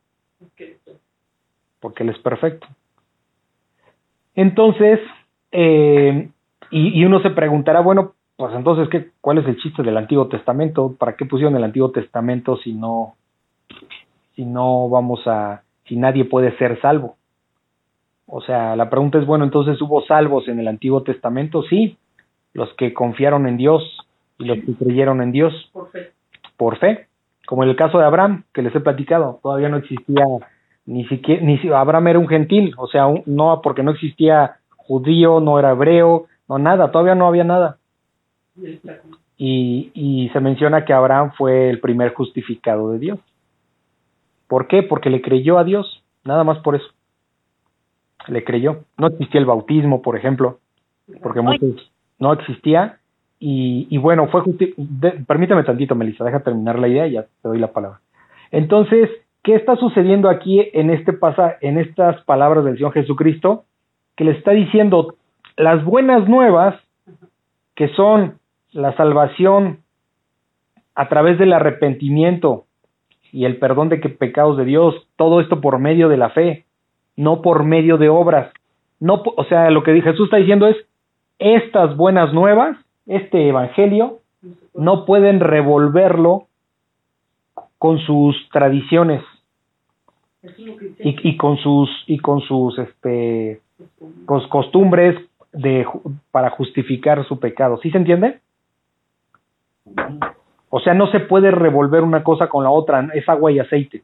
Porque 1.80 2.04
él 2.04 2.10
es 2.10 2.20
perfecto. 2.20 2.68
Entonces, 4.36 5.00
eh, 5.52 6.30
y, 6.72 7.04
uno 7.06 7.22
se 7.22 7.30
preguntará, 7.30 7.82
bueno, 7.82 8.14
pues 8.36 8.54
entonces, 8.54 8.90
¿qué, 8.90 9.12
¿cuál 9.22 9.40
es 9.40 9.48
el 9.48 9.58
chiste 9.58 9.84
del 9.84 9.98
Antiguo 9.98 10.28
Testamento? 10.28 10.96
¿Para 10.98 11.16
qué 11.16 11.26
pusieron 11.26 11.56
el 11.56 11.64
Antiguo 11.64 11.92
Testamento 11.92 12.58
si 12.58 12.74
no, 12.74 13.16
si 14.36 14.46
no 14.46 14.90
vamos 14.90 15.26
a, 15.28 15.64
si 15.86 15.96
nadie 15.96 16.26
puede 16.26 16.56
ser 16.58 16.80
salvo? 16.82 17.16
O 18.28 18.42
sea, 18.42 18.76
la 18.76 18.90
pregunta 18.90 19.18
es, 19.18 19.26
bueno, 19.26 19.46
entonces 19.46 19.82
hubo 19.82 20.02
salvos 20.04 20.48
en 20.48 20.60
el 20.60 20.68
Antiguo 20.68 21.02
Testamento, 21.02 21.64
sí, 21.64 21.98
los 22.54 22.74
que 22.74 22.94
confiaron 22.94 23.48
en 23.48 23.58
Dios 23.58 23.84
y 24.38 24.46
los 24.46 24.58
que 24.60 24.74
creyeron 24.74 25.22
en 25.22 25.32
Dios. 25.32 25.54
Por 25.72 25.90
fe. 25.92 26.12
Por 26.58 26.78
fe, 26.78 27.08
como 27.48 27.64
en 27.64 27.70
el 27.70 27.76
caso 27.76 27.98
de 27.98 28.06
Abraham, 28.06 28.44
que 28.54 28.62
les 28.62 28.76
he 28.76 28.82
platicado, 28.82 29.40
todavía 29.42 29.70
no 29.70 29.78
existía, 29.78 30.26
ni 30.86 31.06
siquiera, 31.06 31.42
ni 31.42 31.60
Abraham 31.70 32.08
era 32.08 32.20
un 32.20 32.28
gentil, 32.28 32.74
o 32.78 32.88
sea, 32.88 33.06
no 33.26 33.62
porque 33.64 33.84
no 33.84 33.92
existía 33.92 34.58
judío, 34.76 35.40
no 35.40 35.58
era 35.58 35.72
hebreo, 35.72 36.26
no, 36.48 36.58
nada, 36.58 36.92
todavía 36.92 37.16
no 37.16 37.28
había 37.28 37.44
nada. 37.44 37.78
Y, 39.38 39.92
y 39.94 40.30
se 40.30 40.40
menciona 40.40 40.86
que 40.86 40.94
Abraham 40.94 41.32
fue 41.38 41.70
el 41.70 41.80
primer 41.80 42.14
justificado 42.14 42.92
de 42.92 43.00
Dios. 43.00 43.20
¿Por 44.48 44.68
qué? 44.68 44.84
Porque 44.84 45.10
le 45.10 45.22
creyó 45.22 45.60
a 45.60 45.64
Dios, 45.64 46.04
nada 46.24 46.44
más 46.44 46.60
por 46.60 46.76
eso. 46.76 46.88
Le 48.28 48.44
creyó. 48.44 48.84
No 48.98 49.08
existía 49.08 49.40
el 49.40 49.46
bautismo, 49.46 50.02
por 50.02 50.18
ejemplo. 50.18 50.60
porque 51.22 51.42
muchos 51.42 51.92
no 52.20 52.34
existía. 52.34 53.00
Y, 53.40 53.88
y 53.90 53.98
bueno, 54.00 54.28
fue 54.30 54.42
permítame 55.28 55.64
tantito, 55.64 55.94
Melissa, 55.94 56.24
deja 56.24 56.40
terminar 56.40 56.80
la 56.80 56.88
idea 56.88 57.08
y 57.08 57.12
ya 57.12 57.24
te 57.24 57.48
doy 57.48 57.60
la 57.60 57.72
palabra. 57.72 58.00
Entonces, 58.52 59.10
¿qué 59.44 59.56
está 59.56 59.76
sucediendo 59.76 60.30
aquí 60.30 60.68
en 60.74 60.90
este 60.90 61.14
pasa, 61.14 61.58
en 61.62 61.78
estas 61.78 62.24
palabras 62.24 62.66
del 62.66 62.78
Señor 62.78 62.94
Jesucristo? 62.94 63.66
Que 64.16 64.24
le 64.24 64.32
está 64.32 64.52
diciendo 64.52 65.16
las 65.58 65.84
buenas 65.84 66.30
nuevas, 66.30 66.76
que 67.76 67.90
son 67.90 68.38
la 68.72 68.96
salvación 68.96 69.80
a 70.96 71.10
través 71.10 71.38
del 71.38 71.52
arrepentimiento 71.52 72.66
y 73.32 73.46
el 73.46 73.58
perdón 73.58 73.90
de 73.90 74.00
que 74.00 74.10
pecados 74.10 74.58
de 74.58 74.66
Dios, 74.66 74.96
todo 75.16 75.42
esto 75.42 75.60
por 75.60 75.80
medio 75.80 76.10
de 76.10 76.18
la 76.18 76.30
fe, 76.30 76.66
no 77.16 77.42
por 77.42 77.64
medio 77.64 77.98
de 77.98 78.10
obras. 78.10 78.52
No, 79.00 79.22
o 79.36 79.44
sea, 79.46 79.70
lo 79.70 79.84
que 79.84 80.00
Jesús 80.02 80.26
está 80.26 80.38
diciendo 80.38 80.68
es 80.68 80.78
estas 81.40 81.96
buenas 81.98 82.34
nuevas, 82.34 82.78
este 83.06 83.50
evangelio, 83.50 84.20
no 84.74 85.06
pueden 85.06 85.40
revolverlo 85.40 86.48
con 87.78 88.00
sus 88.00 88.36
tradiciones 88.52 89.24
y, 91.00 91.38
con 91.38 91.58
sus 91.58 91.90
y 92.08 92.20
con 92.20 92.42
sus 92.42 92.78
este 92.80 93.62
costumbres 94.26 95.18
de 95.58 95.86
para 96.32 96.50
justificar 96.52 97.26
su 97.26 97.40
pecado. 97.40 97.78
¿Sí 97.78 97.92
se 97.92 97.98
entiende? 97.98 98.40
O 100.70 100.80
sea, 100.80 100.94
no 100.94 101.08
se 101.08 101.20
puede 101.20 101.52
revolver 101.52 102.04
una 102.04 102.24
cosa 102.24 102.48
con 102.48 102.64
la 102.64 102.70
otra, 102.70 103.08
es 103.14 103.28
agua 103.28 103.52
y 103.52 103.60
aceite. 103.60 104.04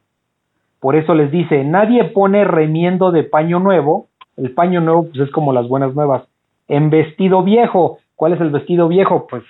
Por 0.80 0.96
eso 0.96 1.14
les 1.14 1.30
dice, 1.30 1.64
nadie 1.64 2.04
pone 2.04 2.44
remiendo 2.44 3.10
de 3.10 3.22
paño 3.22 3.58
nuevo, 3.58 4.08
el 4.36 4.52
paño 4.52 4.80
nuevo 4.80 5.04
pues 5.04 5.20
es 5.20 5.30
como 5.30 5.52
las 5.52 5.68
buenas 5.68 5.94
nuevas, 5.94 6.24
en 6.68 6.90
vestido 6.90 7.42
viejo. 7.42 7.98
¿Cuál 8.16 8.34
es 8.34 8.40
el 8.40 8.50
vestido 8.50 8.88
viejo? 8.88 9.26
Pues 9.28 9.44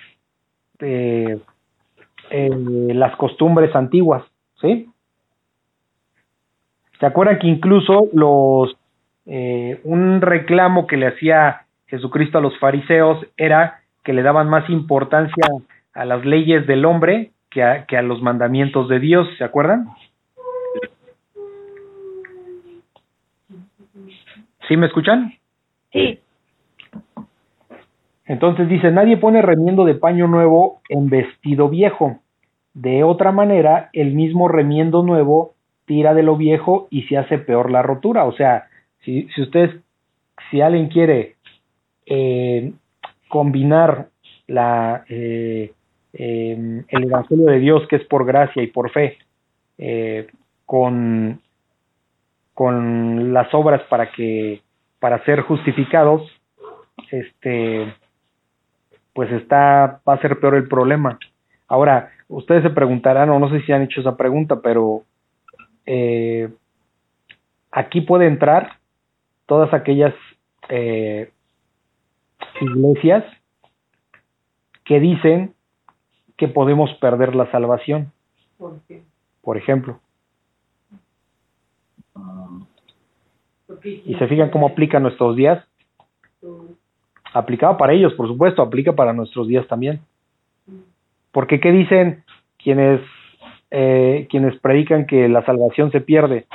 eh, 0.79 1.39
eh, 2.29 2.49
las 2.93 3.15
costumbres 3.15 3.75
antiguas, 3.75 4.23
¿sí? 4.61 4.89
¿Se 6.99 7.05
acuerdan 7.05 7.39
que 7.39 7.47
incluso 7.47 8.07
los 8.13 8.75
eh, 9.25 9.81
un 9.83 10.21
reclamo 10.21 10.85
que 10.87 10.97
le 10.97 11.07
hacía 11.07 11.64
Jesucristo 11.95 12.37
a 12.37 12.41
los 12.41 12.57
fariseos 12.59 13.25
era 13.37 13.79
que 14.03 14.13
le 14.13 14.21
daban 14.21 14.49
más 14.49 14.69
importancia 14.69 15.45
a 15.93 16.05
las 16.05 16.25
leyes 16.25 16.67
del 16.67 16.83
hombre 16.83 17.31
que 17.49 17.63
a, 17.63 17.85
que 17.85 17.97
a 17.97 18.01
los 18.01 18.21
mandamientos 18.21 18.89
de 18.89 18.99
Dios, 18.99 19.27
¿se 19.37 19.43
acuerdan? 19.45 19.87
¿Sí 24.67 24.75
me 24.75 24.87
escuchan? 24.87 25.33
Sí. 25.93 26.19
Entonces 28.25 28.67
dice, 28.67 28.91
nadie 28.91 29.17
pone 29.17 29.41
remiendo 29.41 29.85
de 29.85 29.95
paño 29.95 30.27
nuevo 30.27 30.81
en 30.89 31.09
vestido 31.09 31.69
viejo. 31.69 32.19
De 32.73 33.03
otra 33.03 33.31
manera, 33.31 33.89
el 33.93 34.13
mismo 34.13 34.49
remiendo 34.49 35.03
nuevo 35.03 35.53
tira 35.85 36.13
de 36.13 36.23
lo 36.23 36.35
viejo 36.35 36.87
y 36.89 37.03
se 37.03 37.17
hace 37.17 37.37
peor 37.37 37.71
la 37.71 37.83
rotura. 37.83 38.25
O 38.25 38.33
sea, 38.33 38.65
si, 39.01 39.29
si 39.29 39.41
ustedes, 39.43 39.79
si 40.49 40.59
alguien 40.59 40.89
quiere 40.89 41.35
eh, 42.05 42.71
combinar 43.29 44.09
la, 44.47 45.03
eh, 45.09 45.71
em, 46.13 46.85
el 46.87 47.03
Evangelio 47.03 47.47
de 47.47 47.59
Dios, 47.59 47.87
que 47.87 47.95
es 47.97 48.03
por 48.05 48.25
gracia 48.25 48.61
y 48.61 48.67
por 48.67 48.91
fe, 48.91 49.17
eh, 49.77 50.27
con, 50.65 51.41
con 52.53 53.33
las 53.33 53.53
obras 53.53 53.81
para 53.89 54.11
que 54.11 54.61
para 54.99 55.23
ser 55.25 55.41
justificados, 55.41 56.21
este 57.11 57.93
pues 59.13 59.31
está, 59.31 60.01
va 60.07 60.13
a 60.13 60.21
ser 60.21 60.39
peor 60.39 60.55
el 60.55 60.67
problema. 60.67 61.17
Ahora, 61.67 62.11
ustedes 62.27 62.63
se 62.63 62.69
preguntarán, 62.69 63.29
o 63.29 63.39
no 63.39 63.49
sé 63.49 63.61
si 63.61 63.71
han 63.71 63.83
hecho 63.83 64.01
esa 64.01 64.17
pregunta, 64.17 64.59
pero 64.61 65.03
aquí 67.71 68.01
puede 68.01 68.27
entrar 68.27 68.73
todas 69.45 69.73
aquellas 69.73 70.13
iglesias 72.61 73.23
que 74.83 74.99
dicen 74.99 75.53
que 76.37 76.47
podemos 76.47 76.93
perder 76.95 77.35
la 77.35 77.49
salvación. 77.51 78.11
¿Por, 78.57 78.79
qué? 78.87 79.03
Por 79.41 79.57
ejemplo. 79.57 79.99
¿Y 83.83 84.15
se 84.15 84.27
fijan 84.27 84.49
cómo 84.49 84.67
aplica 84.67 84.99
nuestros 84.99 85.35
días? 85.35 85.63
aplicaba 87.35 87.77
para 87.77 87.91
ellos, 87.91 88.13
por 88.13 88.27
supuesto, 88.27 88.61
aplica 88.61 88.93
para 88.93 89.11
nuestros 89.11 89.47
días 89.47 89.67
también. 89.67 89.99
Porque 91.31 91.59
¿qué 91.59 91.71
dicen 91.71 92.23
quienes 92.57 93.01
eh, 93.71 94.27
quienes 94.29 94.57
predican 94.61 95.05
que 95.05 95.27
la 95.27 95.45
salvación 95.45 95.91
se 95.91 95.99
pierde? 95.99 96.45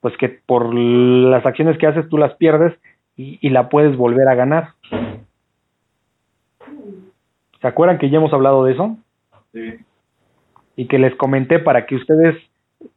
Pues 0.00 0.16
que 0.18 0.28
por 0.28 0.72
las 0.74 1.44
acciones 1.44 1.76
que 1.76 1.88
haces 1.88 2.08
tú 2.08 2.18
las 2.18 2.34
pierdes 2.34 2.72
y, 3.16 3.38
y 3.40 3.50
la 3.50 3.68
puedes 3.68 3.96
volver 3.96 4.28
a 4.28 4.36
ganar. 4.36 4.74
¿Se 7.62 7.68
acuerdan 7.68 7.98
que 7.98 8.10
ya 8.10 8.18
hemos 8.18 8.32
hablado 8.32 8.64
de 8.64 8.72
eso? 8.72 8.98
Sí. 9.52 9.78
Y 10.76 10.88
que 10.88 10.98
les 10.98 11.14
comenté 11.14 11.60
para 11.60 11.86
que 11.86 11.94
ustedes 11.94 12.36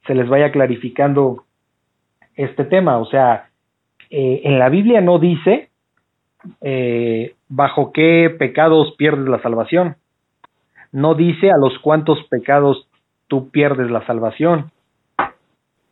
se 0.08 0.16
les 0.16 0.28
vaya 0.28 0.52
clarificando 0.52 1.44
este 2.36 2.66
tema. 2.66 2.98
O 2.98 3.06
sea, 3.06 3.50
eh, 4.10 4.42
en 4.44 4.58
la 4.58 4.70
Biblia 4.70 5.02
no 5.02 5.20
dice 5.20 5.70
eh, 6.62 7.36
bajo 7.48 7.92
qué 7.92 8.36
pecados 8.38 8.96
pierdes 8.98 9.28
la 9.28 9.42
salvación. 9.42 9.98
No 10.92 11.14
dice 11.14 11.52
a 11.52 11.58
los 11.58 11.78
cuantos 11.80 12.24
pecados 12.30 12.88
tú 13.28 13.50
pierdes 13.52 13.92
la 13.92 14.06
salvación. 14.08 14.72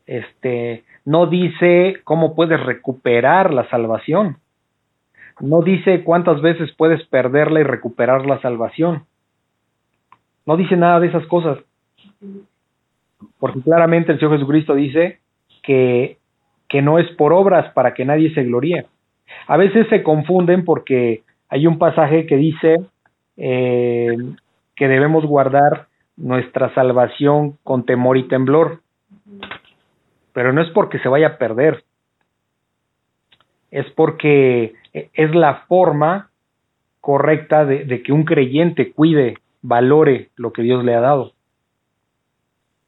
Este, 0.07 0.83
no 1.05 1.27
dice 1.27 2.01
cómo 2.03 2.35
puedes 2.35 2.59
recuperar 2.59 3.53
la 3.53 3.69
salvación. 3.69 4.37
No 5.39 5.61
dice 5.61 6.03
cuántas 6.03 6.41
veces 6.41 6.71
puedes 6.77 7.03
perderla 7.07 7.59
y 7.59 7.63
recuperar 7.63 8.25
la 8.25 8.39
salvación. 8.41 9.03
No 10.45 10.57
dice 10.57 10.75
nada 10.75 10.99
de 10.99 11.07
esas 11.07 11.25
cosas. 11.27 11.59
Porque 13.39 13.61
claramente 13.61 14.11
el 14.11 14.19
Señor 14.19 14.33
Jesucristo 14.33 14.75
dice 14.75 15.19
que, 15.63 16.17
que 16.69 16.81
no 16.81 16.99
es 16.99 17.09
por 17.15 17.33
obras 17.33 17.71
para 17.73 17.93
que 17.93 18.05
nadie 18.05 18.33
se 18.33 18.43
gloríe. 18.43 18.85
A 19.47 19.57
veces 19.57 19.87
se 19.89 20.03
confunden 20.03 20.65
porque 20.65 21.23
hay 21.49 21.67
un 21.67 21.77
pasaje 21.77 22.25
que 22.25 22.37
dice 22.37 22.77
eh, 23.37 24.15
que 24.75 24.87
debemos 24.87 25.25
guardar 25.25 25.87
nuestra 26.15 26.73
salvación 26.73 27.57
con 27.63 27.85
temor 27.85 28.17
y 28.17 28.27
temblor, 28.27 28.81
pero 30.33 30.53
no 30.53 30.61
es 30.61 30.69
porque 30.71 30.99
se 30.99 31.09
vaya 31.09 31.27
a 31.27 31.37
perder, 31.37 31.83
es 33.71 33.89
porque 33.91 34.73
es 34.93 35.35
la 35.35 35.63
forma 35.67 36.29
correcta 37.01 37.65
de, 37.65 38.01
que 38.01 38.13
un 38.13 38.23
creyente 38.23 38.93
cuide, 38.93 39.37
valore 39.61 40.29
lo 40.35 40.53
que 40.53 40.61
Dios 40.61 40.85
le 40.85 40.95
ha 40.95 41.01
dado. 41.01 41.33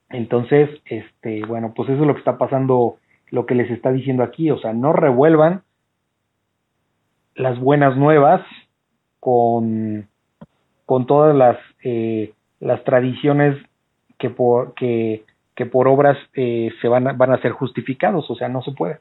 Entonces, 0.10 0.70
este, 0.86 1.44
bueno, 1.46 1.74
pues 1.76 1.90
eso 1.90 2.02
es 2.02 2.08
lo 2.08 2.14
que 2.14 2.20
está 2.20 2.38
pasando, 2.38 2.98
lo 3.32 3.46
que 3.46 3.56
les 3.56 3.70
está 3.72 3.92
diciendo 3.92 4.24
aquí, 4.24 4.52
o 4.52 4.58
sea, 4.58 4.72
no 4.72 4.94
revuelvan 4.94 5.64
las 7.36 7.60
buenas 7.60 7.98
nuevas 7.98 8.42
con, 9.20 10.08
con 10.86 11.08
todas 11.08 11.36
las, 11.36 11.58
eh, 11.84 12.32
las 12.60 12.84
tradiciones 12.86 13.58
que 14.18 14.30
por, 14.30 14.76
que, 14.76 15.26
que 15.56 15.66
por 15.66 15.88
obras 15.88 16.18
eh, 16.36 16.72
se 16.82 16.88
van 16.88 17.08
a, 17.08 17.14
van 17.14 17.34
a 17.34 17.42
ser 17.42 17.52
justificados, 17.52 18.30
o 18.30 18.36
sea, 18.36 18.48
no 18.48 18.62
se 18.62 18.72
puede. 18.72 19.00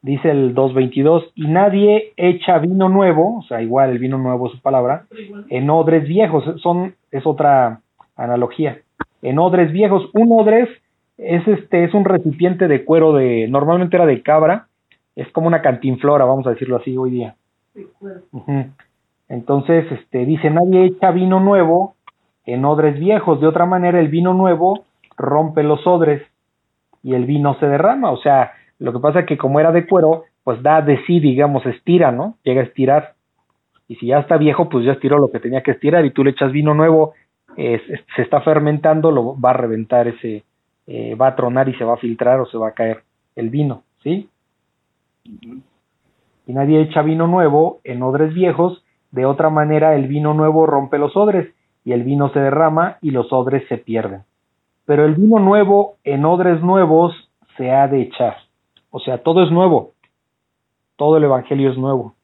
Dice 0.00 0.30
el 0.30 0.54
2.22, 0.54 1.32
y 1.34 1.48
nadie 1.48 2.12
echa 2.16 2.58
vino 2.58 2.88
nuevo, 2.88 3.38
o 3.38 3.42
sea, 3.42 3.60
igual 3.62 3.90
el 3.90 3.98
vino 3.98 4.16
nuevo 4.16 4.46
es 4.46 4.52
su 4.52 4.60
palabra, 4.60 5.06
en 5.50 5.68
odres 5.70 6.06
viejos, 6.06 6.44
son, 6.62 6.94
es 7.10 7.26
otra 7.26 7.80
analogía. 8.16 8.78
En 9.22 9.40
odres 9.40 9.72
viejos, 9.72 10.08
un 10.14 10.30
odres 10.30 10.68
es 11.16 11.46
este, 11.48 11.82
es 11.82 11.94
un 11.94 12.04
recipiente 12.04 12.68
de 12.68 12.84
cuero 12.84 13.12
de, 13.12 13.48
normalmente 13.48 13.96
era 13.96 14.06
de 14.06 14.22
cabra, 14.22 14.68
es 15.16 15.28
como 15.32 15.48
una 15.48 15.62
cantinflora, 15.62 16.24
vamos 16.24 16.46
a 16.46 16.50
decirlo 16.50 16.76
así 16.76 16.96
hoy 16.96 17.10
día. 17.10 17.34
Entonces, 19.28 19.90
este, 19.90 20.24
dice, 20.24 20.48
nadie 20.48 20.84
echa 20.86 21.10
vino 21.10 21.40
nuevo 21.40 21.96
en 22.46 22.64
odres 22.64 22.98
viejos. 22.98 23.40
De 23.40 23.46
otra 23.46 23.66
manera, 23.66 23.98
el 24.00 24.08
vino 24.08 24.32
nuevo 24.32 24.84
rompe 25.16 25.62
los 25.62 25.86
odres 25.86 26.22
y 27.02 27.14
el 27.14 27.26
vino 27.26 27.58
se 27.58 27.66
derrama. 27.66 28.10
O 28.10 28.16
sea, 28.18 28.52
lo 28.78 28.92
que 28.92 29.00
pasa 29.00 29.20
es 29.20 29.26
que 29.26 29.38
como 29.38 29.60
era 29.60 29.72
de 29.72 29.86
cuero, 29.86 30.24
pues 30.44 30.62
da 30.62 30.82
de 30.82 31.04
sí, 31.06 31.20
digamos, 31.20 31.64
estira, 31.66 32.12
¿no? 32.12 32.36
Llega 32.44 32.60
a 32.60 32.64
estirar. 32.64 33.14
Y 33.88 33.96
si 33.96 34.06
ya 34.06 34.18
está 34.18 34.36
viejo, 34.36 34.68
pues 34.68 34.84
ya 34.84 34.92
estiró 34.92 35.18
lo 35.18 35.30
que 35.30 35.40
tenía 35.40 35.62
que 35.62 35.72
estirar 35.72 36.04
y 36.04 36.10
tú 36.10 36.22
le 36.22 36.30
echas 36.30 36.52
vino 36.52 36.74
nuevo, 36.74 37.14
se 37.56 38.22
está 38.22 38.40
fermentando, 38.42 39.10
lo 39.10 39.38
va 39.40 39.50
a 39.50 39.54
reventar 39.54 40.06
ese, 40.06 40.44
eh, 40.86 41.14
va 41.14 41.28
a 41.28 41.36
tronar 41.36 41.68
y 41.68 41.74
se 41.74 41.84
va 41.84 41.94
a 41.94 41.98
filtrar 41.98 42.38
o 42.40 42.46
se 42.46 42.58
va 42.58 42.68
a 42.68 42.72
caer 42.72 43.02
el 43.34 43.50
vino, 43.50 43.82
¿sí? 44.02 44.28
y 46.48 46.54
nadie 46.54 46.80
echa 46.80 47.02
vino 47.02 47.26
nuevo 47.26 47.80
en 47.84 48.02
odres 48.02 48.32
viejos, 48.32 48.82
de 49.10 49.26
otra 49.26 49.50
manera 49.50 49.94
el 49.94 50.08
vino 50.08 50.32
nuevo 50.32 50.66
rompe 50.66 50.98
los 50.98 51.14
odres, 51.14 51.54
y 51.84 51.92
el 51.92 52.04
vino 52.04 52.30
se 52.30 52.40
derrama 52.40 52.96
y 53.02 53.10
los 53.10 53.32
odres 53.32 53.68
se 53.68 53.76
pierden. 53.76 54.22
Pero 54.86 55.04
el 55.04 55.14
vino 55.14 55.38
nuevo 55.38 55.96
en 56.04 56.24
odres 56.24 56.62
nuevos 56.62 57.14
se 57.58 57.70
ha 57.70 57.86
de 57.86 58.02
echar. 58.02 58.36
O 58.98 59.00
sea, 59.00 59.22
todo 59.22 59.44
es 59.44 59.52
nuevo. 59.52 59.92
Todo 60.96 61.18
el 61.18 61.22
Evangelio 61.22 61.70
es 61.70 61.78
nuevo. 61.78 62.16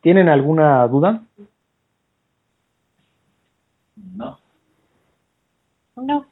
¿Tienen 0.00 0.30
alguna 0.30 0.88
duda? 0.88 1.22
No. 4.16 4.38
No. 5.96 6.24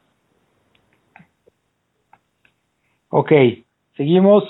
Ok, 3.11 3.33
seguimos 3.99 4.45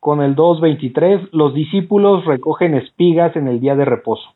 con 0.00 0.22
el 0.22 0.34
2.23. 0.34 1.28
Los 1.32 1.52
discípulos 1.52 2.24
recogen 2.24 2.74
espigas 2.74 3.36
en 3.36 3.48
el 3.48 3.60
día 3.60 3.76
de 3.76 3.84
reposo. 3.84 4.30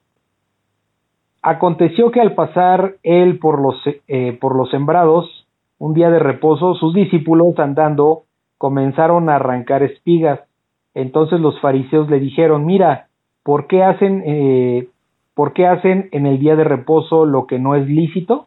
Aconteció 1.40 2.10
que 2.10 2.20
al 2.20 2.34
pasar 2.34 2.96
él 3.02 3.38
por 3.38 3.62
los, 3.62 3.76
eh, 4.08 4.36
por 4.38 4.56
los 4.56 4.70
sembrados, 4.70 5.46
un 5.78 5.94
día 5.94 6.10
de 6.10 6.18
reposo, 6.18 6.74
sus 6.74 6.92
discípulos 6.92 7.58
andando 7.58 8.24
comenzaron 8.62 9.28
a 9.28 9.34
arrancar 9.34 9.82
espigas. 9.82 10.38
Entonces 10.94 11.40
los 11.40 11.60
fariseos 11.60 12.08
le 12.08 12.20
dijeron, 12.20 12.64
mira, 12.64 13.08
¿por 13.42 13.66
qué 13.66 13.82
hacen, 13.82 14.22
eh, 14.24 14.88
¿por 15.34 15.52
qué 15.52 15.66
hacen 15.66 16.08
en 16.12 16.26
el 16.26 16.38
día 16.38 16.54
de 16.54 16.62
reposo 16.62 17.26
lo 17.26 17.48
que 17.48 17.58
no 17.58 17.74
es 17.74 17.88
lícito? 17.88 18.46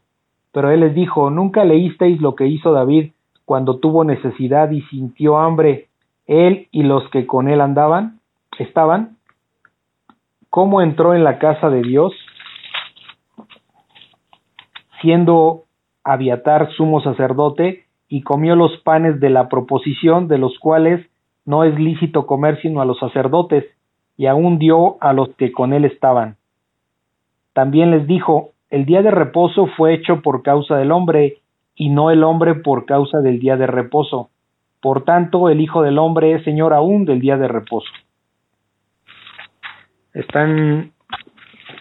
Pero 0.54 0.72
él 0.72 0.80
les 0.80 0.96
dijo, 0.96 1.30
¿nunca 1.32 1.66
leísteis 1.66 2.22
lo 2.22 2.34
que 2.34 2.48
hizo 2.48 2.72
David 2.72 3.12
cuando 3.44 3.80
tuvo 3.80 4.06
necesidad 4.06 4.72
y 4.72 4.84
sintió 4.84 5.38
hambre, 5.38 5.90
él 6.28 6.70
y 6.72 6.84
los 6.84 7.04
que 7.10 7.28
con 7.28 7.50
él 7.50 7.60
andaban, 7.60 8.22
estaban? 8.58 9.18
¿Cómo 10.50 10.82
entró 10.82 11.14
en 11.14 11.26
la 11.26 11.40
casa 11.40 11.70
de 11.70 11.82
Dios? 11.82 12.14
Siendo 15.02 15.64
Abiatar 16.06 16.72
sumo 16.78 17.02
sacerdote, 17.02 17.85
y 18.08 18.22
comió 18.22 18.56
los 18.56 18.78
panes 18.78 19.20
de 19.20 19.30
la 19.30 19.50
proposición, 19.50 20.28
de 20.28 20.38
los 20.38 20.58
cuales 20.60 21.06
no 21.46 21.64
es 21.64 21.78
lícito 21.80 22.26
comer 22.26 22.60
sino 22.62 22.82
a 22.82 22.86
los 22.86 23.00
sacerdotes, 23.00 23.66
y 24.18 24.28
aún 24.28 24.60
dio 24.60 24.98
a 25.02 25.14
los 25.14 25.30
que 25.36 25.52
con 25.52 25.74
él 25.74 25.86
estaban. 25.86 26.38
También 27.54 27.92
les 27.92 28.08
dijo, 28.08 28.52
el 28.70 28.86
día 28.86 29.02
de 29.02 29.12
reposo 29.12 29.68
fue 29.78 29.94
hecho 29.94 30.22
por 30.22 30.42
causa 30.44 30.78
del 30.78 30.92
hombre, 30.92 31.38
y 31.76 31.90
no 31.90 32.12
el 32.12 32.24
hombre 32.24 32.56
por 32.56 32.86
causa 32.86 33.20
del 33.20 33.40
día 33.40 33.58
de 33.58 33.68
reposo. 33.68 34.30
Por 34.82 35.04
tanto, 35.04 35.50
el 35.50 35.62
Hijo 35.62 35.82
del 35.82 35.98
Hombre 35.98 36.34
es 36.34 36.44
Señor 36.44 36.74
aún 36.74 37.06
del 37.06 37.20
día 37.20 37.38
de 37.38 37.48
reposo. 37.48 37.90
¿Están 40.14 40.92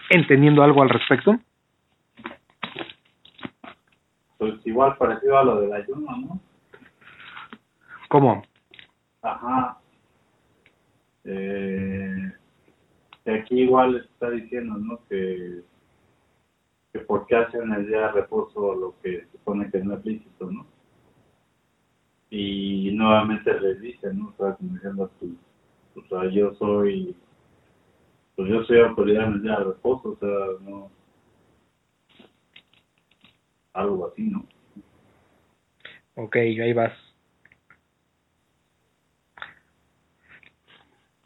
entendiendo 0.09 0.63
algo 0.63 0.81
al 0.81 0.89
respecto? 0.89 1.37
Pues 4.37 4.55
igual 4.65 4.97
parecido 4.97 5.37
a 5.37 5.43
lo 5.43 5.61
del 5.61 5.73
ayuno, 5.73 6.17
¿no? 6.17 6.39
¿Cómo? 8.09 8.43
Ajá. 9.21 9.79
Eh, 11.23 12.31
aquí 13.25 13.61
igual 13.61 13.95
está 13.97 14.29
diciendo, 14.29 14.77
¿no? 14.77 14.99
Que, 15.09 15.61
que 16.93 16.99
por 16.99 17.25
qué 17.25 17.35
hacen 17.37 17.71
el 17.73 17.87
día 17.87 18.01
de 18.01 18.11
reposo 18.11 18.75
lo 18.75 18.95
que 19.01 19.21
se 19.21 19.31
supone 19.31 19.69
que 19.71 19.79
no 19.79 19.95
es 19.95 20.05
lícito, 20.05 20.51
¿no? 20.51 20.65
Y 22.29 22.91
nuevamente 22.93 23.59
les 23.59 23.81
dicen, 23.81 24.19
¿no? 24.19 24.27
O 24.27 24.33
sea, 24.37 24.55
como 24.55 24.73
diciendo, 24.73 25.09
pues, 25.19 25.31
o 25.95 26.07
sea, 26.07 26.29
yo 26.29 26.53
soy, 26.55 27.15
pues 28.35 28.49
yo 28.49 28.63
soy 28.63 28.79
autoridad 28.79 29.27
en 29.27 29.33
el 29.33 29.41
día 29.41 29.57
de 29.57 29.63
reposo, 29.65 30.09
o 30.09 30.17
sea, 30.17 30.69
no, 30.69 30.91
algo 33.75 34.07
así, 34.07 34.23
¿no? 34.23 34.45
Ok, 36.15 36.37
ahí 36.37 36.73
vas. 36.73 36.93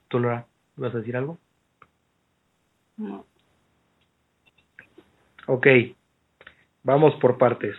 ¿Tú, 0.08 0.20
Laura, 0.20 0.48
vas 0.76 0.94
a 0.94 0.98
decir 0.98 1.16
algo? 1.16 1.38
No. 2.98 3.26
Ok, 5.46 5.68
vamos 6.84 7.14
por 7.22 7.38
partes. 7.38 7.76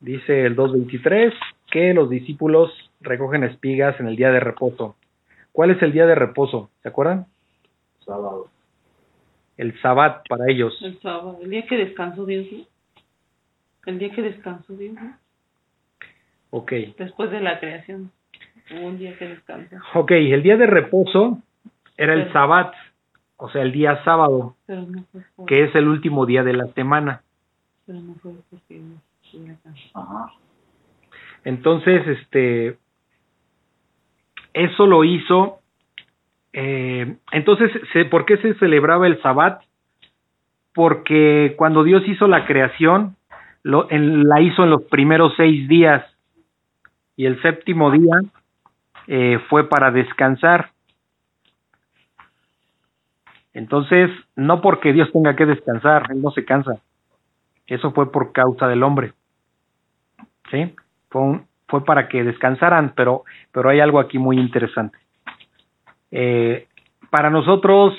Dice 0.00 0.46
el 0.46 0.56
2.23 0.56 1.32
que 1.70 1.92
los 1.94 2.08
discípulos 2.08 2.70
recogen 3.00 3.44
espigas 3.44 3.98
en 4.00 4.08
el 4.08 4.16
día 4.16 4.30
de 4.30 4.40
reposo. 4.40 4.96
¿Cuál 5.52 5.70
es 5.70 5.82
el 5.82 5.92
día 5.92 6.06
de 6.06 6.14
reposo? 6.14 6.70
¿Se 6.82 6.88
acuerdan? 6.88 7.26
Sábado. 8.04 8.48
El 9.56 9.78
sabbat 9.80 10.26
para 10.28 10.50
ellos. 10.50 10.78
El 10.82 11.00
sábado, 11.00 11.38
el 11.42 11.50
día 11.50 11.66
que 11.66 11.76
descansó 11.76 12.24
Dios, 12.24 12.46
¿no? 12.50 12.64
El 13.86 13.98
día 13.98 14.10
que 14.10 14.22
descansó 14.22 14.74
Dios, 14.76 14.94
¿no? 14.94 15.16
Ok. 16.50 16.72
Después 16.98 17.30
de 17.30 17.40
la 17.40 17.58
creación. 17.60 18.10
Hubo 18.70 18.86
un 18.88 18.98
día 18.98 19.16
que 19.16 19.28
descansó. 19.28 19.76
Ok, 19.94 20.10
el 20.12 20.42
día 20.42 20.56
de 20.56 20.66
reposo 20.66 21.40
era 21.96 22.12
el 22.14 22.32
sabbat, 22.32 22.74
o 23.36 23.48
sea, 23.50 23.62
el 23.62 23.72
día 23.72 24.02
sábado, 24.04 24.56
Pero 24.66 24.82
no 24.82 25.04
fue 25.12 25.22
por, 25.36 25.46
que 25.46 25.64
es 25.64 25.74
el 25.74 25.88
último 25.88 26.26
día 26.26 26.42
de 26.42 26.52
la 26.52 26.66
semana. 26.74 27.22
pero 27.86 28.00
no 28.00 28.14
fue 28.16 28.32
cansado. 29.62 29.80
Ajá. 29.94 30.32
Entonces, 31.44 32.06
este, 32.08 32.76
eso 34.52 34.86
lo 34.86 35.04
hizo. 35.04 35.60
eh, 36.52 37.16
entonces, 37.32 37.70
se- 37.92 38.06
¿por 38.06 38.24
qué 38.24 38.38
se 38.38 38.54
celebraba 38.54 39.06
el 39.06 39.20
Sabbat? 39.22 39.62
Porque 40.74 41.54
cuando 41.56 41.84
Dios 41.84 42.02
hizo 42.06 42.26
la 42.28 42.46
creación, 42.46 43.14
lo, 43.66 43.90
en- 43.90 44.28
la 44.28 44.40
hizo 44.40 44.62
en 44.62 44.70
los 44.70 44.84
primeros 44.84 45.32
seis 45.36 45.68
días 45.68 46.04
y 47.16 47.26
el 47.26 47.42
séptimo 47.42 47.90
día 47.90 48.14
eh, 49.08 49.40
fue 49.48 49.68
para 49.68 49.90
descansar. 49.90 50.70
Entonces, 53.54 54.10
no 54.36 54.60
porque 54.60 54.92
Dios 54.92 55.10
tenga 55.12 55.34
que 55.34 55.46
descansar, 55.46 56.06
Él 56.10 56.22
no 56.22 56.30
se 56.30 56.44
cansa. 56.44 56.80
Eso 57.66 57.90
fue 57.90 58.12
por 58.12 58.30
causa 58.32 58.68
del 58.68 58.84
hombre. 58.84 59.14
¿Sí? 60.50 60.72
Fue, 61.10 61.22
un- 61.22 61.46
fue 61.66 61.84
para 61.84 62.06
que 62.08 62.22
descansaran, 62.22 62.92
pero, 62.94 63.24
pero 63.50 63.68
hay 63.70 63.80
algo 63.80 63.98
aquí 63.98 64.18
muy 64.18 64.38
interesante. 64.38 64.96
Eh, 66.12 66.68
para 67.10 67.30
nosotros, 67.30 67.94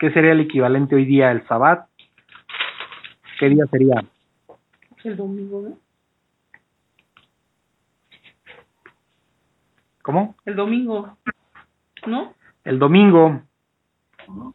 ¿qué 0.00 0.10
sería 0.10 0.32
el 0.32 0.40
equivalente 0.40 0.96
hoy 0.96 1.04
día 1.04 1.30
al 1.30 1.46
Sabbat? 1.46 1.86
¿Qué 3.38 3.48
día 3.50 3.66
sería? 3.70 4.02
El 5.06 5.16
domingo, 5.16 5.62
¿no? 5.62 5.78
¿Cómo? 10.02 10.34
El 10.44 10.56
domingo, 10.56 11.16
¿no? 12.08 12.34
El 12.64 12.80
domingo. 12.80 13.40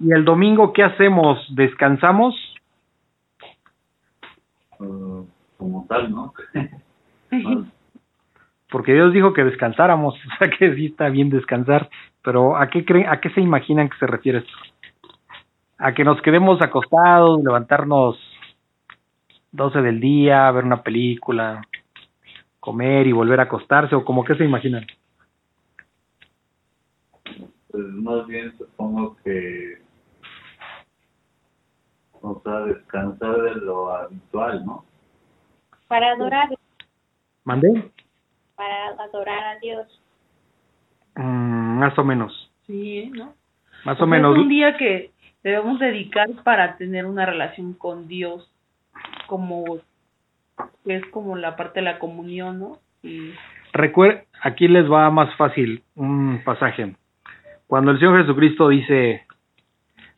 ¿Y 0.02 0.12
el 0.12 0.26
domingo 0.26 0.74
qué 0.74 0.84
hacemos? 0.84 1.39
¿Descansamos? 1.56 2.36
Eh, 4.82 5.26
como 5.56 5.86
tal, 5.88 6.12
¿no? 6.12 6.34
Porque 8.70 8.93
Dios 8.93 9.14
dijo 9.14 9.32
que 9.32 9.45
descansáramos, 9.45 10.16
o 10.26 10.38
sea 10.38 10.49
que 10.49 10.76
sí 10.76 10.88
está 10.88 11.08
bien 11.08 11.30
descansar, 11.30 11.89
pero 12.22 12.58
¿a 12.58 12.70
qué 12.70 12.84
creen, 12.84 13.08
a 13.08 13.22
qué 13.22 13.30
se 13.30 13.39
imaginan 13.39 13.88
que 13.88 13.97
se 13.99 14.08
refiere 14.08 14.39
esto? 14.39 14.52
A 15.78 15.93
que 15.93 16.04
nos 16.04 16.22
quedemos 16.22 16.62
acostados, 16.62 17.41
levantarnos 17.41 18.30
12 19.52 19.82
del 19.82 19.99
día, 19.99 20.49
ver 20.52 20.64
una 20.66 20.82
película, 20.84 21.62
comer 22.60 23.08
y 23.08 23.12
volver 23.12 23.39
a 23.39 23.43
acostarse, 23.43 23.95
o 23.95 24.06
como 24.06 24.24
que 24.24 24.36
se 24.36 24.45
imaginan. 24.45 24.86
Pues 27.70 27.84
más 27.86 28.28
bien 28.28 28.56
supongo 28.58 29.16
que, 29.24 29.82
o 32.22 32.41
sea, 32.43 32.60
descansar 32.62 33.41
de 33.41 33.56
lo 33.56 33.93
habitual, 33.93 34.66
¿no? 34.66 34.86
Para 35.88 36.12
adorar, 36.12 36.49
¿Mandé? 37.43 37.91
para 38.56 38.88
adorar 39.04 39.43
a 39.56 39.60
Dios. 39.60 40.02
Mm, 41.16 41.80
más 41.80 41.97
o 41.97 42.04
menos, 42.04 42.52
Sí. 42.68 43.10
¿no? 43.16 43.34
más 43.86 43.97
sea, 43.97 44.06
o 44.06 44.08
menos. 44.08 44.36
Es 44.36 44.41
un 44.43 44.49
día 44.49 44.78
que 44.78 45.12
debemos 45.43 45.80
dedicar 45.80 46.30
para 46.43 46.78
tener 46.78 47.06
una 47.06 47.26
relación 47.26 47.74
con 47.74 48.08
Dios, 48.08 48.51
como 49.32 49.79
es 50.84 51.05
como 51.05 51.38
la 51.38 51.55
parte 51.55 51.79
de 51.79 51.86
la 51.86 51.99
comunión, 51.99 52.59
¿no? 52.59 52.79
Y 53.01 53.32
Recuer 53.71 54.25
aquí 54.41 54.67
les 54.67 54.91
va 54.91 55.09
más 55.09 55.34
fácil 55.38 55.84
un 55.95 56.41
pasaje. 56.43 56.97
Cuando 57.65 57.91
el 57.91 57.99
Señor 57.99 58.19
Jesucristo 58.19 58.67
dice, 58.67 59.25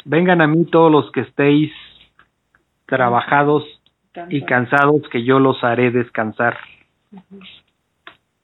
vengan 0.03 0.41
a 0.41 0.47
mí 0.47 0.65
todos 0.65 0.91
los 0.91 1.11
que 1.11 1.21
estéis 1.21 1.71
trabajados 2.87 3.63
y 4.29 4.41
cansa. 4.41 4.77
cansados, 4.77 5.07
que 5.09 5.23
yo 5.23 5.37
los 5.37 5.63
haré 5.63 5.91
descansar. 5.91 6.57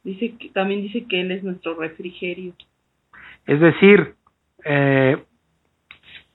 dice 0.04 0.36
que, 0.38 0.50
también 0.50 0.84
dice 0.84 1.06
que 1.06 1.22
él 1.22 1.32
es 1.32 1.44
nuestro 1.44 1.74
refrigerio. 1.74 2.54
Es 3.48 3.60
decir, 3.60 4.14
eh, 4.66 5.18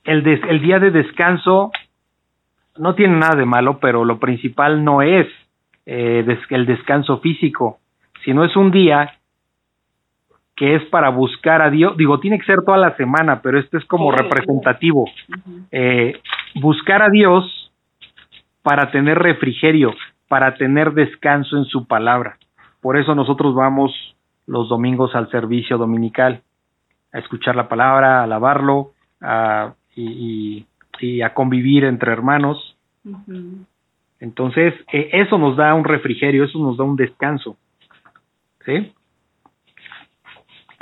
el, 0.02 0.26
el 0.26 0.60
día 0.60 0.80
de 0.80 0.90
descanso 0.90 1.70
no 2.76 2.94
tiene 2.94 3.16
nada 3.16 3.36
de 3.36 3.46
malo, 3.46 3.78
pero 3.78 4.04
lo 4.04 4.18
principal 4.18 4.84
no 4.84 5.02
es 5.02 5.26
eh, 5.86 6.24
el 6.50 6.66
descanso 6.66 7.18
físico, 7.18 7.78
sino 8.24 8.44
es 8.44 8.56
un 8.56 8.70
día 8.70 9.14
que 10.56 10.76
es 10.76 10.84
para 10.84 11.08
buscar 11.08 11.62
a 11.62 11.70
Dios, 11.70 11.96
digo, 11.96 12.20
tiene 12.20 12.38
que 12.38 12.46
ser 12.46 12.62
toda 12.64 12.78
la 12.78 12.96
semana, 12.96 13.40
pero 13.42 13.58
este 13.58 13.76
es 13.78 13.84
como 13.86 14.12
representativo. 14.12 15.04
Eh, 15.72 16.20
buscar 16.54 17.02
a 17.02 17.10
Dios 17.10 17.72
para 18.62 18.90
tener 18.92 19.18
refrigerio, 19.18 19.94
para 20.28 20.54
tener 20.54 20.92
descanso 20.92 21.56
en 21.56 21.64
su 21.64 21.86
palabra. 21.86 22.38
Por 22.80 22.96
eso 22.96 23.14
nosotros 23.14 23.54
vamos 23.54 23.92
los 24.46 24.68
domingos 24.68 25.14
al 25.14 25.28
servicio 25.30 25.76
dominical, 25.76 26.42
a 27.12 27.18
escuchar 27.18 27.56
la 27.56 27.68
palabra, 27.68 28.20
a 28.20 28.24
alabarlo, 28.24 28.92
a, 29.20 29.74
y, 29.96 30.66
a 31.22 31.34
convivir 31.34 31.84
entre 31.84 32.12
hermanos. 32.12 32.76
Entonces, 34.20 34.74
eh, 34.92 35.10
eso 35.12 35.38
nos 35.38 35.56
da 35.56 35.74
un 35.74 35.84
refrigerio, 35.84 36.44
eso 36.44 36.58
nos 36.58 36.76
da 36.76 36.84
un 36.84 36.96
descanso. 36.96 37.56
¿Sí? 38.64 38.92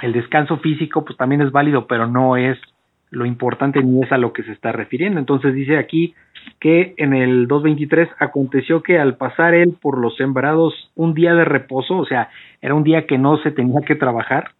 El 0.01 0.13
descanso 0.13 0.59
físico 0.59 1.05
pues 1.05 1.17
también 1.17 1.43
es 1.43 1.51
válido, 1.51 1.87
pero 1.87 2.07
no 2.07 2.37
es 2.37 2.59
lo 3.11 3.27
importante 3.27 3.83
ni 3.83 4.03
es 4.03 4.11
a 4.11 4.19
lo 4.19 4.33
que 4.33 4.43
se 4.43 4.53
está 4.53 4.73
refiriendo. 4.73 5.21
Entonces 5.21 5.55
dice 5.55 5.77
aquí 5.77 6.15
que 6.59 6.95
en 6.97 7.13
el 7.13 7.47
2.23 7.47 8.09
aconteció 8.19 8.83
que 8.83 8.99
al 8.99 9.17
pasar 9.17 9.55
él 9.55 9.77
por 9.81 9.99
los 9.99 10.17
sembrados 10.17 10.91
un 10.95 11.13
día 11.13 11.35
de 11.35 11.45
reposo, 11.45 11.99
o 11.99 12.07
sea, 12.07 12.31
era 12.61 12.75
un 12.75 12.85
día 12.85 13.07
que 13.07 13.19
no 13.19 13.37
se 13.39 13.51
tenía 13.51 13.81
que 13.83 13.97
trabajar, 13.97 14.53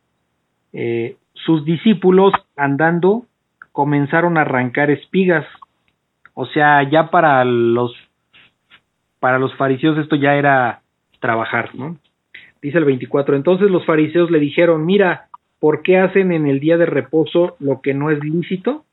eh, 0.73 1.17
sus 1.33 1.65
discípulos 1.65 2.33
andando 2.57 3.25
comenzaron 3.73 4.39
a 4.39 4.43
arrancar 4.43 4.91
espigas. 4.91 5.47
O 6.35 6.47
sea, 6.47 6.89
ya 6.89 7.11
para 7.11 7.45
los 7.45 7.93
para 9.19 9.39
los 9.39 9.55
fariseos 9.55 9.99
esto 9.99 10.17
ya 10.17 10.35
era 10.35 10.83
trabajar, 11.21 11.75
¿no? 11.75 11.97
Dice 12.61 12.79
el 12.79 12.85
24, 12.85 13.37
entonces 13.37 13.71
los 13.71 13.85
fariseos 13.87 14.31
le 14.31 14.41
dijeron, 14.41 14.85
mira, 14.85 15.29
¿por 15.61 15.83
qué 15.83 15.99
hacen 15.99 16.33
en 16.33 16.47
el 16.47 16.59
día 16.59 16.77
de 16.77 16.87
reposo 16.87 17.57
lo 17.61 17.81
que 17.81 17.95
no 17.95 18.11
es 18.11 18.23
lícito? 18.23 18.85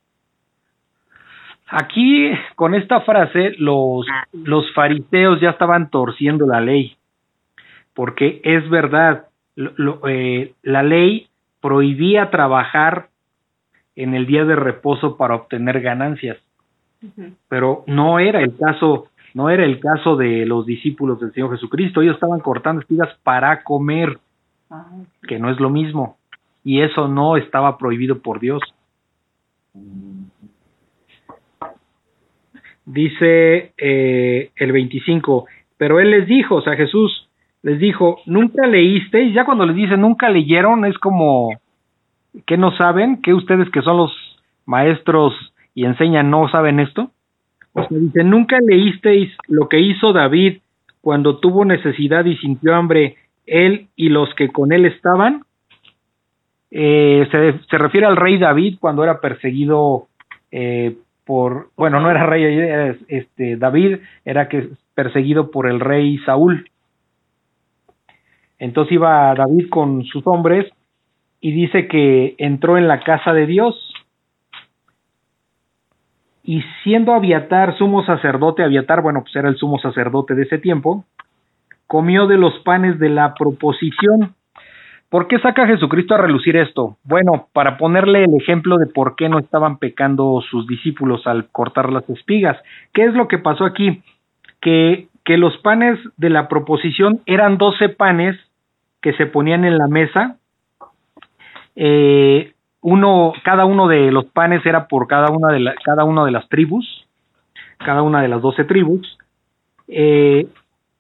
Aquí, 1.68 2.32
con 2.56 2.76
esta 2.76 3.02
frase, 3.02 3.54
los, 3.58 4.06
los 4.34 4.72
fariseos 4.74 5.40
ya 5.42 5.52
estaban 5.52 5.90
torciendo 5.90 6.48
la 6.48 6.62
ley, 6.62 6.96
porque 7.94 8.42
es 8.44 8.68
verdad, 8.70 9.28
eh, 10.08 10.54
la 10.64 10.84
ley 10.84 11.28
prohibía 11.62 12.30
trabajar 12.32 13.10
en 14.00 14.14
el 14.14 14.26
día 14.26 14.46
de 14.46 14.56
reposo 14.56 15.18
para 15.18 15.36
obtener 15.36 15.82
ganancias, 15.82 16.38
pero 17.50 17.84
no 17.86 18.18
era 18.20 18.42
el 18.42 18.56
caso, 18.56 19.08
no 19.34 19.50
era 19.50 19.66
el 19.66 19.82
caso 19.82 20.16
de 20.16 20.46
los 20.46 20.66
discípulos 20.66 21.20
del 21.20 21.34
Señor 21.34 21.52
Jesucristo, 21.52 22.02
ellos 22.02 22.16
estaban 22.16 22.40
cortando 22.40 22.82
espigas 22.82 23.10
para 23.24 23.62
comer, 23.62 24.18
ah, 24.70 24.86
que 25.28 25.38
no 25.38 25.52
es 25.52 25.60
lo 25.60 25.70
mismo. 25.70 26.18
Y 26.64 26.82
eso 26.82 27.10
no 27.10 27.36
estaba 27.36 27.78
prohibido 27.78 28.20
por 28.20 28.40
Dios. 28.40 28.62
Dice 32.86 33.74
eh, 33.78 34.52
el 34.56 34.72
25, 34.72 35.46
pero 35.76 36.00
él 36.00 36.12
les 36.12 36.26
dijo, 36.26 36.56
o 36.56 36.62
sea, 36.62 36.78
Jesús 36.78 37.30
les 37.64 37.80
dijo, 37.80 38.20
nunca 38.26 38.66
leísteis, 38.66 39.34
ya 39.34 39.44
cuando 39.44 39.66
les 39.66 39.76
dice 39.76 39.98
nunca 39.98 40.30
leyeron, 40.30 40.86
es 40.86 40.98
como 41.00 41.50
que 42.46 42.58
no 42.58 42.76
saben, 42.78 43.22
que 43.22 43.34
ustedes 43.34 43.70
que 43.72 43.82
son 43.82 43.98
los 43.98 44.12
maestros 44.66 45.34
y 45.74 45.86
enseñan 45.86 46.30
no 46.30 46.50
saben 46.50 46.80
esto. 46.80 47.12
O 47.74 47.88
sea, 47.88 47.98
dice, 47.98 48.24
nunca 48.24 48.58
leísteis 48.62 49.32
lo 49.48 49.70
que 49.70 49.80
hizo 49.80 50.14
David 50.14 50.60
cuando 51.02 51.38
tuvo 51.38 51.66
necesidad 51.66 52.26
y 52.26 52.38
sintió 52.38 52.76
hambre, 52.76 53.16
él 53.46 53.88
y 53.96 54.10
los 54.10 54.34
que 54.36 54.50
con 54.50 54.72
él 54.72 54.86
estaban. 54.86 55.44
Eh, 56.72 57.28
se, 57.32 57.60
se, 57.68 57.78
refiere 57.80 58.06
al 58.06 58.16
rey 58.16 58.38
David 58.38 58.78
cuando 58.80 59.04
era 59.04 59.22
perseguido 59.22 60.08
eh, 60.52 60.98
por, 61.26 61.70
bueno, 61.76 62.00
no 62.00 62.12
era 62.12 62.26
rey, 62.26 62.98
este, 63.08 63.56
David 63.56 63.98
era 64.26 64.50
que 64.50 64.70
perseguido 64.94 65.52
por 65.52 65.70
el 65.70 65.80
rey 65.80 66.18
Saúl. 66.26 66.70
Entonces 68.58 68.94
iba 68.94 69.34
David 69.36 69.70
con 69.70 70.04
sus 70.06 70.26
hombres 70.28 70.72
y 71.42 71.52
dice 71.52 71.88
que 71.88 72.36
entró 72.38 72.78
en 72.78 72.88
la 72.88 73.02
casa 73.02 73.34
de 73.34 73.46
Dios 73.46 73.76
y 76.44 76.64
siendo 76.84 77.14
Abiatar 77.14 77.78
sumo 77.78 78.06
sacerdote, 78.06 78.64
Abiatar, 78.64 79.02
bueno, 79.02 79.22
pues 79.22 79.36
era 79.36 79.50
el 79.50 79.58
sumo 79.58 79.80
sacerdote 79.80 80.36
de 80.36 80.44
ese 80.44 80.58
tiempo, 80.58 81.06
comió 81.88 82.28
de 82.28 82.38
los 82.38 82.58
panes 82.60 83.00
de 83.00 83.10
la 83.10 83.34
proposición 83.34 84.36
¿Por 85.10 85.28
qué 85.28 85.40
saca 85.40 85.66
Jesucristo 85.66 86.14
a 86.14 86.20
relucir 86.20 86.56
esto? 86.56 86.98
Bueno, 87.04 87.48
para 87.52 87.78
ponerle 87.78 88.26
el 88.26 88.36
ejemplo 88.40 88.78
de 88.78 88.86
por 88.86 89.16
qué 89.16 89.28
no 89.28 89.40
estaban 89.40 89.80
pecando 89.80 90.40
sus 90.52 90.68
discípulos 90.68 91.26
al 91.26 91.50
cortar 91.50 91.92
las 91.92 92.08
espigas. 92.12 92.58
¿Qué 92.94 93.06
es 93.06 93.16
lo 93.16 93.28
que 93.28 93.40
pasó 93.40 93.66
aquí? 93.66 94.04
Que, 94.62 95.08
que 95.26 95.38
los 95.38 95.58
panes 95.58 95.98
de 96.18 96.30
la 96.30 96.48
proposición 96.48 97.22
eran 97.26 97.58
doce 97.58 97.90
panes 97.90 98.38
que 99.02 99.14
se 99.14 99.26
ponían 99.26 99.66
en 99.66 99.80
la 99.80 99.88
mesa. 99.88 100.38
Eh, 101.82 102.52
uno, 102.82 103.32
cada 103.46 103.64
uno 103.64 103.88
de 103.88 104.12
los 104.12 104.26
panes 104.26 104.66
era 104.66 104.90
por 104.90 105.08
cada 105.08 105.32
una 105.32 105.48
de, 105.54 105.62
la, 105.62 105.76
cada 105.82 106.04
una 106.04 106.26
de 106.26 106.32
las 106.32 106.50
tribus, 106.50 107.08
cada 107.78 108.02
una 108.02 108.22
de 108.22 108.28
las 108.28 108.42
doce 108.42 108.66
tribus, 108.66 109.18
eh, 109.88 110.46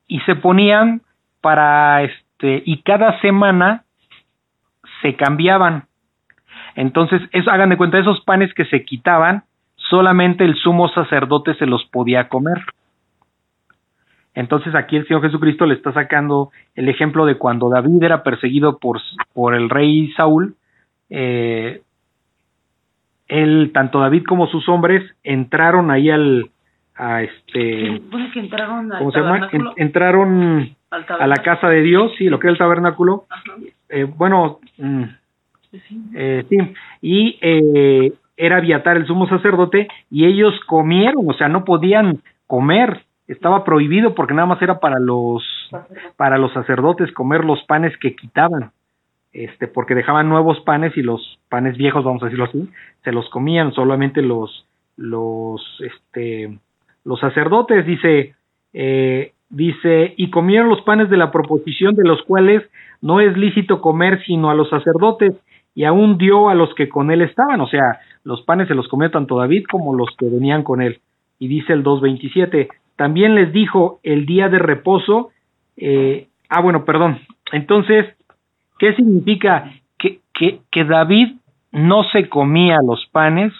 y 0.07 0.19
se 0.21 0.35
ponían 0.35 1.01
para 1.41 2.03
este, 2.03 2.63
y 2.65 2.81
cada 2.83 3.19
semana 3.19 3.83
se 5.01 5.17
cambiaban. 5.17 5.83
Entonces, 6.75 7.21
hagan 7.51 7.71
de 7.71 7.77
cuenta, 7.77 7.99
esos 7.99 8.21
panes 8.21 8.53
que 8.53 8.63
se 8.63 8.85
quitaban, 8.85 9.43
solamente 9.75 10.45
el 10.45 10.55
sumo 10.55 10.87
sacerdote 10.87 11.55
se 11.55 11.65
los 11.65 11.83
podía 11.91 12.29
comer. 12.29 12.63
Entonces 14.33 14.73
aquí 14.75 14.95
el 14.95 15.05
Señor 15.07 15.23
Jesucristo 15.23 15.65
le 15.65 15.73
está 15.73 15.91
sacando 15.91 16.51
el 16.75 16.87
ejemplo 16.87 17.25
de 17.25 17.35
cuando 17.35 17.69
David 17.69 18.03
era 18.03 18.23
perseguido 18.23 18.77
por, 18.77 19.01
por 19.33 19.55
el 19.55 19.69
rey 19.69 20.13
Saúl, 20.13 20.55
eh, 21.09 21.81
él, 23.27 23.71
tanto 23.73 23.99
David 23.99 24.23
como 24.27 24.47
sus 24.47 24.67
hombres 24.67 25.03
entraron 25.23 25.91
ahí 25.91 26.09
al, 26.09 26.49
a 26.95 27.21
este, 27.21 28.01
entraron 28.35 28.89
¿cómo 28.89 29.11
se 29.11 29.19
llama? 29.19 29.49
entraron 29.77 30.75
a 30.91 31.27
la 31.27 31.37
casa 31.37 31.69
de 31.69 31.81
Dios, 31.81 32.11
sí, 32.17 32.25
lo 32.25 32.39
que 32.39 32.47
es 32.47 32.53
el 32.53 32.57
tabernáculo, 32.57 33.25
eh, 33.87 34.03
bueno, 34.03 34.59
mm, 34.77 35.03
eh, 36.15 36.45
sí, 36.49 36.57
y 37.01 37.37
eh, 37.41 38.11
era 38.35 38.57
Abiatar 38.57 38.97
el 38.97 39.05
sumo 39.05 39.29
sacerdote, 39.29 39.87
y 40.09 40.25
ellos 40.25 40.53
comieron, 40.65 41.29
o 41.29 41.33
sea, 41.33 41.47
no 41.47 41.63
podían 41.63 42.21
comer, 42.47 43.03
estaba 43.27 43.63
prohibido 43.63 44.15
porque 44.15 44.33
nada 44.33 44.47
más 44.47 44.61
era 44.61 44.79
para 44.79 44.99
los 44.99 45.43
para 46.17 46.39
los 46.39 46.51
sacerdotes 46.51 47.11
comer 47.11 47.45
los 47.45 47.63
panes 47.65 47.95
que 47.97 48.15
quitaban 48.15 48.71
este 49.33 49.67
porque 49.67 49.95
dejaban 49.95 50.29
nuevos 50.29 50.59
panes 50.61 50.95
y 50.97 51.01
los 51.01 51.39
panes 51.49 51.77
viejos 51.77 52.03
vamos 52.03 52.21
a 52.23 52.25
decirlo 52.25 52.45
así 52.45 52.69
se 53.03 53.11
los 53.11 53.29
comían 53.29 53.73
solamente 53.73 54.21
los 54.21 54.65
los 54.97 55.61
este 55.79 56.57
los 57.05 57.19
sacerdotes 57.19 57.85
dice 57.85 58.35
eh, 58.73 59.33
dice 59.49 60.13
y 60.17 60.29
comieron 60.29 60.69
los 60.69 60.81
panes 60.81 61.09
de 61.09 61.17
la 61.17 61.31
proposición 61.31 61.95
de 61.95 62.07
los 62.07 62.21
cuales 62.23 62.63
no 63.01 63.19
es 63.19 63.37
lícito 63.37 63.81
comer 63.81 64.21
sino 64.25 64.49
a 64.49 64.55
los 64.55 64.69
sacerdotes, 64.69 65.33
y 65.75 65.85
aún 65.85 66.17
dio 66.17 66.49
a 66.49 66.55
los 66.55 66.73
que 66.75 66.89
con 66.89 67.11
él 67.11 67.21
estaban, 67.21 67.61
o 67.61 67.67
sea, 67.67 67.99
los 68.23 68.41
panes 68.41 68.67
se 68.67 68.75
los 68.75 68.87
comió 68.87 69.11
tanto 69.11 69.37
David 69.37 69.65
como 69.71 69.95
los 69.95 70.09
que 70.17 70.27
venían 70.27 70.63
con 70.63 70.81
él. 70.81 70.99
Y 71.39 71.47
dice 71.47 71.73
el 71.73 71.83
2.27, 71.83 72.67
también 72.97 73.35
les 73.35 73.53
dijo 73.53 73.99
el 74.03 74.25
día 74.25 74.49
de 74.49 74.59
reposo, 74.59 75.29
eh, 75.77 76.27
ah, 76.49 76.61
bueno, 76.61 76.83
perdón, 76.83 77.19
entonces, 77.53 78.05
¿qué 78.79 78.95
significa? 78.95 79.71
Que, 79.97 80.19
que, 80.33 80.61
que 80.71 80.83
David 80.85 81.35
no 81.71 82.03
se 82.11 82.29
comía 82.29 82.79
los 82.85 83.05
panes 83.11 83.53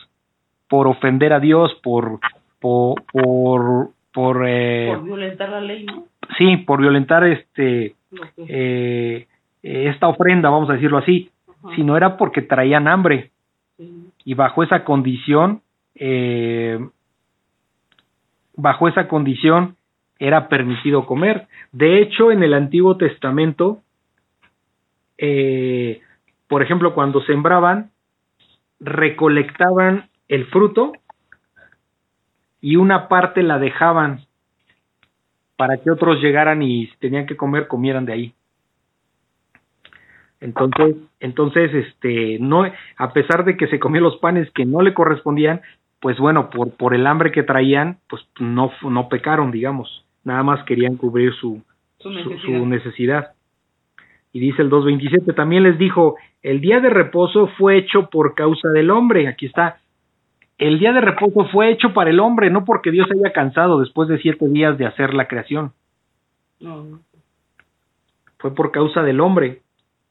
por 0.68 0.88
ofender 0.88 1.34
a 1.34 1.40
Dios, 1.40 1.72
por, 1.84 2.20
por, 2.60 3.04
por, 3.12 3.90
por, 4.14 4.44
eh, 4.48 4.92
por 4.94 5.04
violentar 5.04 5.50
la 5.50 5.62
ley, 5.62 5.86
¿no? 5.86 6.06
Sí, 6.38 6.58
por 6.58 6.80
violentar 6.80 7.24
este 7.26 7.96
eh, 8.38 9.28
esta 9.62 10.08
ofrenda, 10.08 10.50
vamos 10.50 10.70
a 10.70 10.74
decirlo 10.74 10.98
así, 10.98 11.30
sino 11.76 11.98
era 11.98 12.18
porque 12.18 12.42
traían 12.42 12.88
hambre. 12.88 13.32
Y 14.26 14.34
bajo 14.34 14.64
esa 14.64 14.84
condición, 14.84 15.62
eh, 15.96 16.80
bajo 18.56 18.88
esa 18.88 19.08
condición 19.08 19.76
era 20.18 20.50
permitido 20.50 21.06
comer. 21.06 21.48
De 21.72 22.02
hecho, 22.02 22.32
en 22.32 22.44
el 22.44 22.54
Antiguo 22.54 22.98
Testamento, 22.98 23.80
eh, 25.22 26.02
por 26.48 26.64
ejemplo, 26.64 26.94
cuando 26.94 27.22
sembraban, 27.22 27.92
recolectaban 28.80 30.10
el 30.28 30.46
fruto 30.48 30.94
y 32.62 32.78
una 32.78 33.08
parte 33.10 33.44
la 33.44 33.60
dejaban 33.60 34.22
para 35.58 35.78
que 35.78 35.92
otros 35.92 36.22
llegaran 36.22 36.62
y 36.62 36.88
tenían 37.00 37.26
que 37.26 37.36
comer, 37.36 37.68
comieran 37.68 38.06
de 38.06 38.14
ahí. 38.14 38.34
Entonces, 40.40 40.96
entonces, 41.20 41.74
este, 41.74 42.38
no, 42.40 42.64
a 42.98 43.14
pesar 43.14 43.44
de 43.44 43.58
que 43.58 43.68
se 43.68 43.78
comió 43.78 44.00
los 44.00 44.18
panes 44.18 44.50
que 44.52 44.66
no 44.66 44.82
le 44.82 44.94
correspondían, 44.94 45.62
pues 46.00 46.18
bueno, 46.18 46.50
por, 46.50 46.72
por 46.72 46.96
el 46.96 47.06
hambre 47.06 47.34
que 47.34 47.44
traían, 47.44 47.98
pues 48.08 48.26
no, 48.40 48.72
no 48.84 49.10
pecaron, 49.10 49.52
digamos, 49.52 50.06
nada 50.24 50.44
más 50.44 50.64
querían 50.64 50.96
cubrir 50.96 51.34
su, 51.34 51.62
su, 51.98 52.10
su 52.40 52.66
necesidad. 52.66 53.34
Y 54.32 54.40
dice 54.40 54.62
el 54.62 54.70
2.27, 54.70 55.36
también 55.36 55.64
les 55.64 55.78
dijo, 55.78 56.16
el 56.44 56.62
día 56.62 56.80
de 56.80 56.90
reposo 56.90 57.48
fue 57.58 57.78
hecho 57.78 58.10
por 58.10 58.36
causa 58.36 58.70
del 58.70 58.92
hombre, 58.92 59.28
aquí 59.28 59.48
está, 59.48 59.80
el 60.60 60.78
día 60.78 60.92
de 60.92 61.02
reposo 61.02 61.48
fue 61.52 61.72
hecho 61.72 61.94
para 61.94 62.10
el 62.10 62.20
hombre, 62.20 62.50
no 62.50 62.66
porque 62.66 62.92
Dios 62.92 63.08
haya 63.12 63.32
cansado 63.32 63.80
después 63.80 64.10
de 64.10 64.20
siete 64.20 64.48
días 64.50 64.78
de 64.78 64.86
hacer 64.86 65.14
la 65.14 65.28
creación. 65.28 65.72
No. 66.60 67.00
Fue 68.38 68.54
por 68.54 68.72
causa 68.72 69.02
del 69.02 69.22
hombre. 69.22 69.62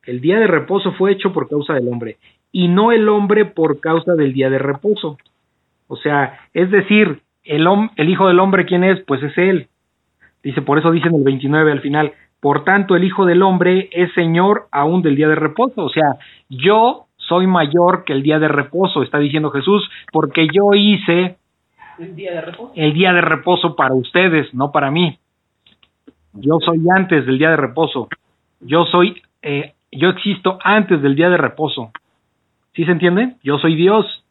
El 0.05 0.23
día 0.23 0.39
de 0.39 0.47
reposo 0.47 0.93
fue 0.93 1.13
hecho 1.13 1.35
por 1.35 1.49
causa 1.51 1.75
del 1.75 1.87
hombre 1.89 2.17
y 2.51 2.69
no 2.69 2.93
el 2.93 3.11
hombre 3.11 3.45
por 3.45 3.79
causa 3.81 4.15
del 4.15 4.33
día 4.33 4.49
de 4.49 4.59
reposo. 4.59 5.19
O 5.87 5.97
sea, 5.97 6.41
es 6.55 6.71
decir, 6.71 7.21
el, 7.45 7.67
el 7.97 8.09
Hijo 8.09 8.29
del 8.29 8.41
Hombre, 8.41 8.65
¿quién 8.65 8.85
es? 8.85 9.01
Pues 9.01 9.23
es 9.23 9.37
Él. 9.37 9.69
Dice, 10.43 10.63
por 10.63 10.79
eso 10.79 10.91
dice 10.91 11.09
en 11.09 11.17
el 11.17 11.25
29 11.25 11.73
al 11.73 11.81
final, 11.81 12.13
por 12.41 12.65
tanto 12.65 12.95
el 12.97 13.05
Hijo 13.05 13.27
del 13.27 13.43
Hombre 13.43 13.89
es 13.93 14.13
Señor 14.15 14.69
aún 14.71 15.03
del 15.03 15.17
día 15.17 15.29
de 15.29 15.35
reposo. 15.35 15.85
O 15.85 15.89
sea, 15.89 16.19
yo 16.49 17.07
soy 17.17 17.47
mayor 17.47 18.05
que 18.05 18.13
el 18.13 18.23
día 18.23 18.39
de 18.39 18.49
reposo, 18.49 19.03
está 19.03 19.19
diciendo 19.19 19.51
Jesús, 19.51 19.89
porque 20.13 20.47
yo 20.53 20.75
hice 20.75 21.37
el 21.99 22.15
día 22.15 22.33
de 22.33 22.41
reposo, 22.41 22.73
el 22.77 22.93
día 22.95 23.13
de 23.13 23.21
reposo 23.21 23.77
para 23.77 23.95
ustedes, 23.95 24.53
no 24.55 24.71
para 24.71 24.91
mí. 24.91 25.19
Yo 26.33 26.59
soy 26.65 26.81
antes 26.95 27.27
del 27.27 27.39
día 27.39 27.51
de 27.51 27.57
reposo. 27.57 28.09
Yo 28.61 28.85
soy, 28.87 29.23
eh, 29.43 29.75
yo 29.91 30.11
existo 30.11 30.59
antes 30.63 31.03
del 31.03 31.17
día 31.17 31.29
de 31.29 31.37
reposo. 31.37 31.91
¿Sí 32.75 32.85
se 32.85 32.93
entiende? 32.93 33.35
Yo 33.43 33.59
soy 33.59 33.75
Dios. 33.75 34.25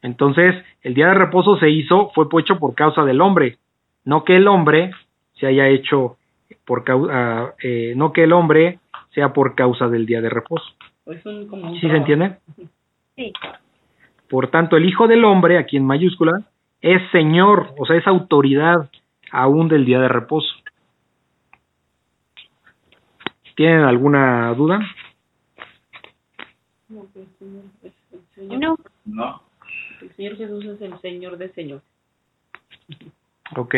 Entonces, 0.00 0.54
el 0.82 0.94
día 0.94 1.08
de 1.08 1.14
reposo 1.14 1.58
se 1.58 1.68
hizo, 1.68 2.10
fue 2.14 2.26
hecho 2.40 2.58
por 2.58 2.74
causa 2.74 3.04
del 3.04 3.20
hombre, 3.20 3.58
no 4.04 4.24
que 4.24 4.36
el 4.36 4.48
hombre 4.48 4.92
se 5.38 5.46
haya 5.46 5.68
hecho 5.68 6.16
por 6.64 6.84
causa, 6.84 7.54
eh, 7.62 7.94
no 7.96 8.12
que 8.12 8.24
el 8.24 8.32
hombre 8.32 8.78
sea 9.14 9.32
por 9.32 9.54
causa 9.54 9.88
del 9.88 10.06
día 10.06 10.20
de 10.20 10.30
reposo. 10.30 10.66
¿Sí 11.06 11.88
se 11.88 11.96
entiende? 11.96 12.36
Sí. 13.16 13.32
Por 14.28 14.48
tanto, 14.50 14.76
el 14.76 14.84
Hijo 14.84 15.08
del 15.08 15.24
Hombre, 15.24 15.58
aquí 15.58 15.76
en 15.76 15.86
mayúscula, 15.86 16.42
es 16.80 17.00
Señor, 17.10 17.74
o 17.78 17.86
sea, 17.86 17.96
es 17.96 18.06
autoridad 18.06 18.90
aún 19.32 19.68
del 19.68 19.84
día 19.84 20.00
de 20.00 20.08
reposo. 20.08 20.48
¿Tienen 23.56 23.80
alguna 23.80 24.54
duda? 24.54 24.80
No, 26.88 27.06
No. 28.36 28.76
No. 29.04 29.42
El 30.00 30.12
Señor 30.14 30.36
Jesús 30.36 30.64
es 30.64 30.80
el 30.80 30.98
Señor 31.00 31.38
de 31.38 31.48
Señor. 31.48 31.82
Ok. 33.56 33.74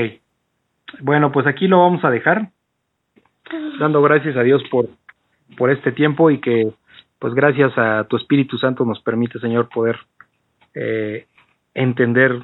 Bueno, 1.00 1.30
pues 1.32 1.46
aquí 1.46 1.68
lo 1.68 1.78
vamos 1.78 2.04
a 2.04 2.10
dejar. 2.10 2.50
Dando 3.78 4.02
gracias 4.02 4.36
a 4.36 4.42
Dios 4.42 4.62
por 4.70 4.88
por 5.56 5.70
este 5.70 5.92
tiempo 5.92 6.30
y 6.30 6.40
que 6.40 6.72
pues 7.18 7.34
gracias 7.34 7.76
a 7.76 8.04
tu 8.04 8.16
Espíritu 8.16 8.56
Santo 8.58 8.84
nos 8.84 9.00
permite, 9.00 9.38
Señor, 9.40 9.68
poder 9.68 9.98
eh, 10.74 11.26
entender 11.74 12.40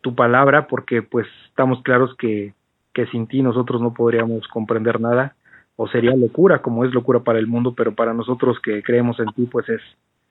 tu 0.00 0.14
palabra, 0.14 0.68
porque 0.68 1.02
pues 1.02 1.26
estamos 1.48 1.82
claros 1.82 2.14
que, 2.16 2.54
que 2.94 3.06
sin 3.06 3.26
ti 3.26 3.42
nosotros 3.42 3.82
no 3.82 3.92
podríamos 3.92 4.46
comprender 4.48 5.00
nada, 5.00 5.34
o 5.74 5.88
sería 5.88 6.14
locura, 6.14 6.62
como 6.62 6.84
es 6.84 6.94
locura 6.94 7.20
para 7.20 7.38
el 7.38 7.48
mundo, 7.48 7.74
pero 7.76 7.94
para 7.94 8.14
nosotros 8.14 8.60
que 8.60 8.82
creemos 8.82 9.18
en 9.18 9.26
ti, 9.34 9.46
pues 9.50 9.68
es, 9.68 9.82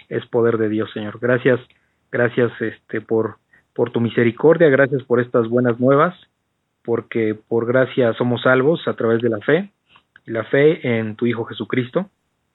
es 0.07 0.25
poder 0.27 0.57
de 0.57 0.69
Dios, 0.69 0.89
Señor. 0.93 1.19
Gracias, 1.19 1.59
gracias 2.11 2.51
este 2.61 3.01
por, 3.01 3.35
por 3.73 3.91
tu 3.91 3.99
misericordia, 3.99 4.69
gracias 4.69 5.03
por 5.03 5.19
estas 5.19 5.49
buenas 5.49 5.77
nuevas, 5.79 6.15
porque 6.89 7.35
por 7.35 7.67
gracia 7.67 8.13
somos 8.13 8.41
salvos 8.41 8.87
a 8.87 8.95
través 8.95 9.21
de 9.21 9.29
la 9.29 9.37
fe 9.41 9.69
la 10.25 10.43
fe 10.45 10.97
en 10.97 11.15
tu 11.15 11.27
Hijo 11.27 11.45
Jesucristo. 11.45 12.09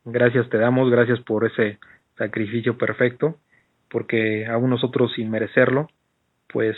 Gracias 0.05 0.51
te 0.51 0.59
damos, 0.59 0.91
gracias 0.91 1.21
por 1.21 1.45
ese 1.45 1.79
sacrificio 2.19 2.77
perfecto, 2.77 3.37
porque 3.89 4.45
aún 4.47 4.71
nosotros 4.71 5.13
sin 5.15 5.31
merecerlo, 5.31 5.89
pues 6.53 6.77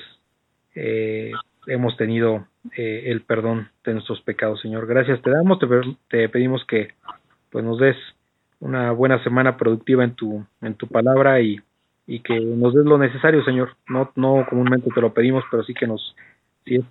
eh, 0.74 1.32
hemos 1.66 1.96
tenido 1.96 2.46
eh, 2.76 3.04
el 3.06 3.22
perdón 3.22 3.70
de 3.86 3.94
nuestros 3.94 4.20
pecados, 4.20 4.60
Señor. 4.60 4.86
Gracias 4.86 5.22
te 5.22 5.30
damos, 5.30 5.58
te, 6.08 6.28
pedimos 6.28 6.62
que 6.66 6.88
pues 7.50 7.64
nos 7.64 7.78
des 7.78 7.96
una 8.60 8.92
buena 8.92 9.24
semana 9.24 9.56
productiva 9.56 10.04
en 10.04 10.14
tu 10.14 10.44
en 10.60 10.74
tu 10.74 10.88
palabra 10.88 11.40
y, 11.40 11.58
y 12.06 12.20
que 12.20 12.38
nos 12.38 12.74
des 12.74 12.84
lo 12.84 12.98
necesario, 12.98 13.42
Señor. 13.44 13.76
No 13.88 14.12
no 14.14 14.44
comúnmente 14.46 14.90
te 14.94 15.00
lo 15.00 15.14
pedimos, 15.14 15.42
pero 15.50 15.64
sí 15.64 15.72
que 15.72 15.86
nos 15.86 16.14
si 16.66 16.74
es 16.74 16.84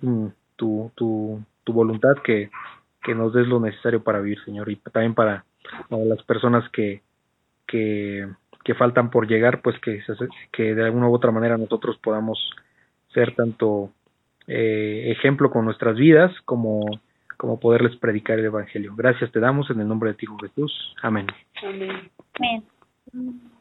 tu, 0.56 0.90
tu, 0.94 1.42
tu 1.64 1.72
voluntad 1.72 2.14
que 2.24 2.50
que 3.06 3.14
nos 3.14 3.32
des 3.32 3.46
lo 3.46 3.60
necesario 3.60 4.02
para 4.02 4.20
vivir, 4.20 4.42
Señor, 4.44 4.68
y 4.68 4.76
también 4.76 5.14
para, 5.14 5.44
las 5.90 6.22
personas 6.24 6.68
que, 6.70 7.02
que, 7.64 8.26
que, 8.64 8.74
faltan 8.74 9.10
por 9.10 9.28
llegar, 9.28 9.62
pues 9.62 9.78
que, 9.78 10.02
que 10.50 10.74
de 10.74 10.84
alguna 10.84 11.08
u 11.08 11.14
otra 11.14 11.30
manera 11.30 11.56
nosotros 11.56 11.96
podamos 12.02 12.50
ser 13.14 13.36
tanto 13.36 13.92
eh, 14.48 15.12
ejemplo 15.16 15.50
con 15.50 15.64
nuestras 15.64 15.94
vidas 15.96 16.32
como, 16.44 17.00
como 17.36 17.60
poderles 17.60 17.94
predicar 17.96 18.40
el 18.40 18.46
Evangelio. 18.46 18.92
Gracias 18.96 19.30
te 19.30 19.38
damos 19.38 19.70
en 19.70 19.80
el 19.80 19.86
nombre 19.86 20.10
de 20.10 20.16
ti, 20.16 20.26
Jesús. 20.40 20.96
Amén. 21.00 21.28
Amén. 21.62 22.10
Amén. 22.40 23.55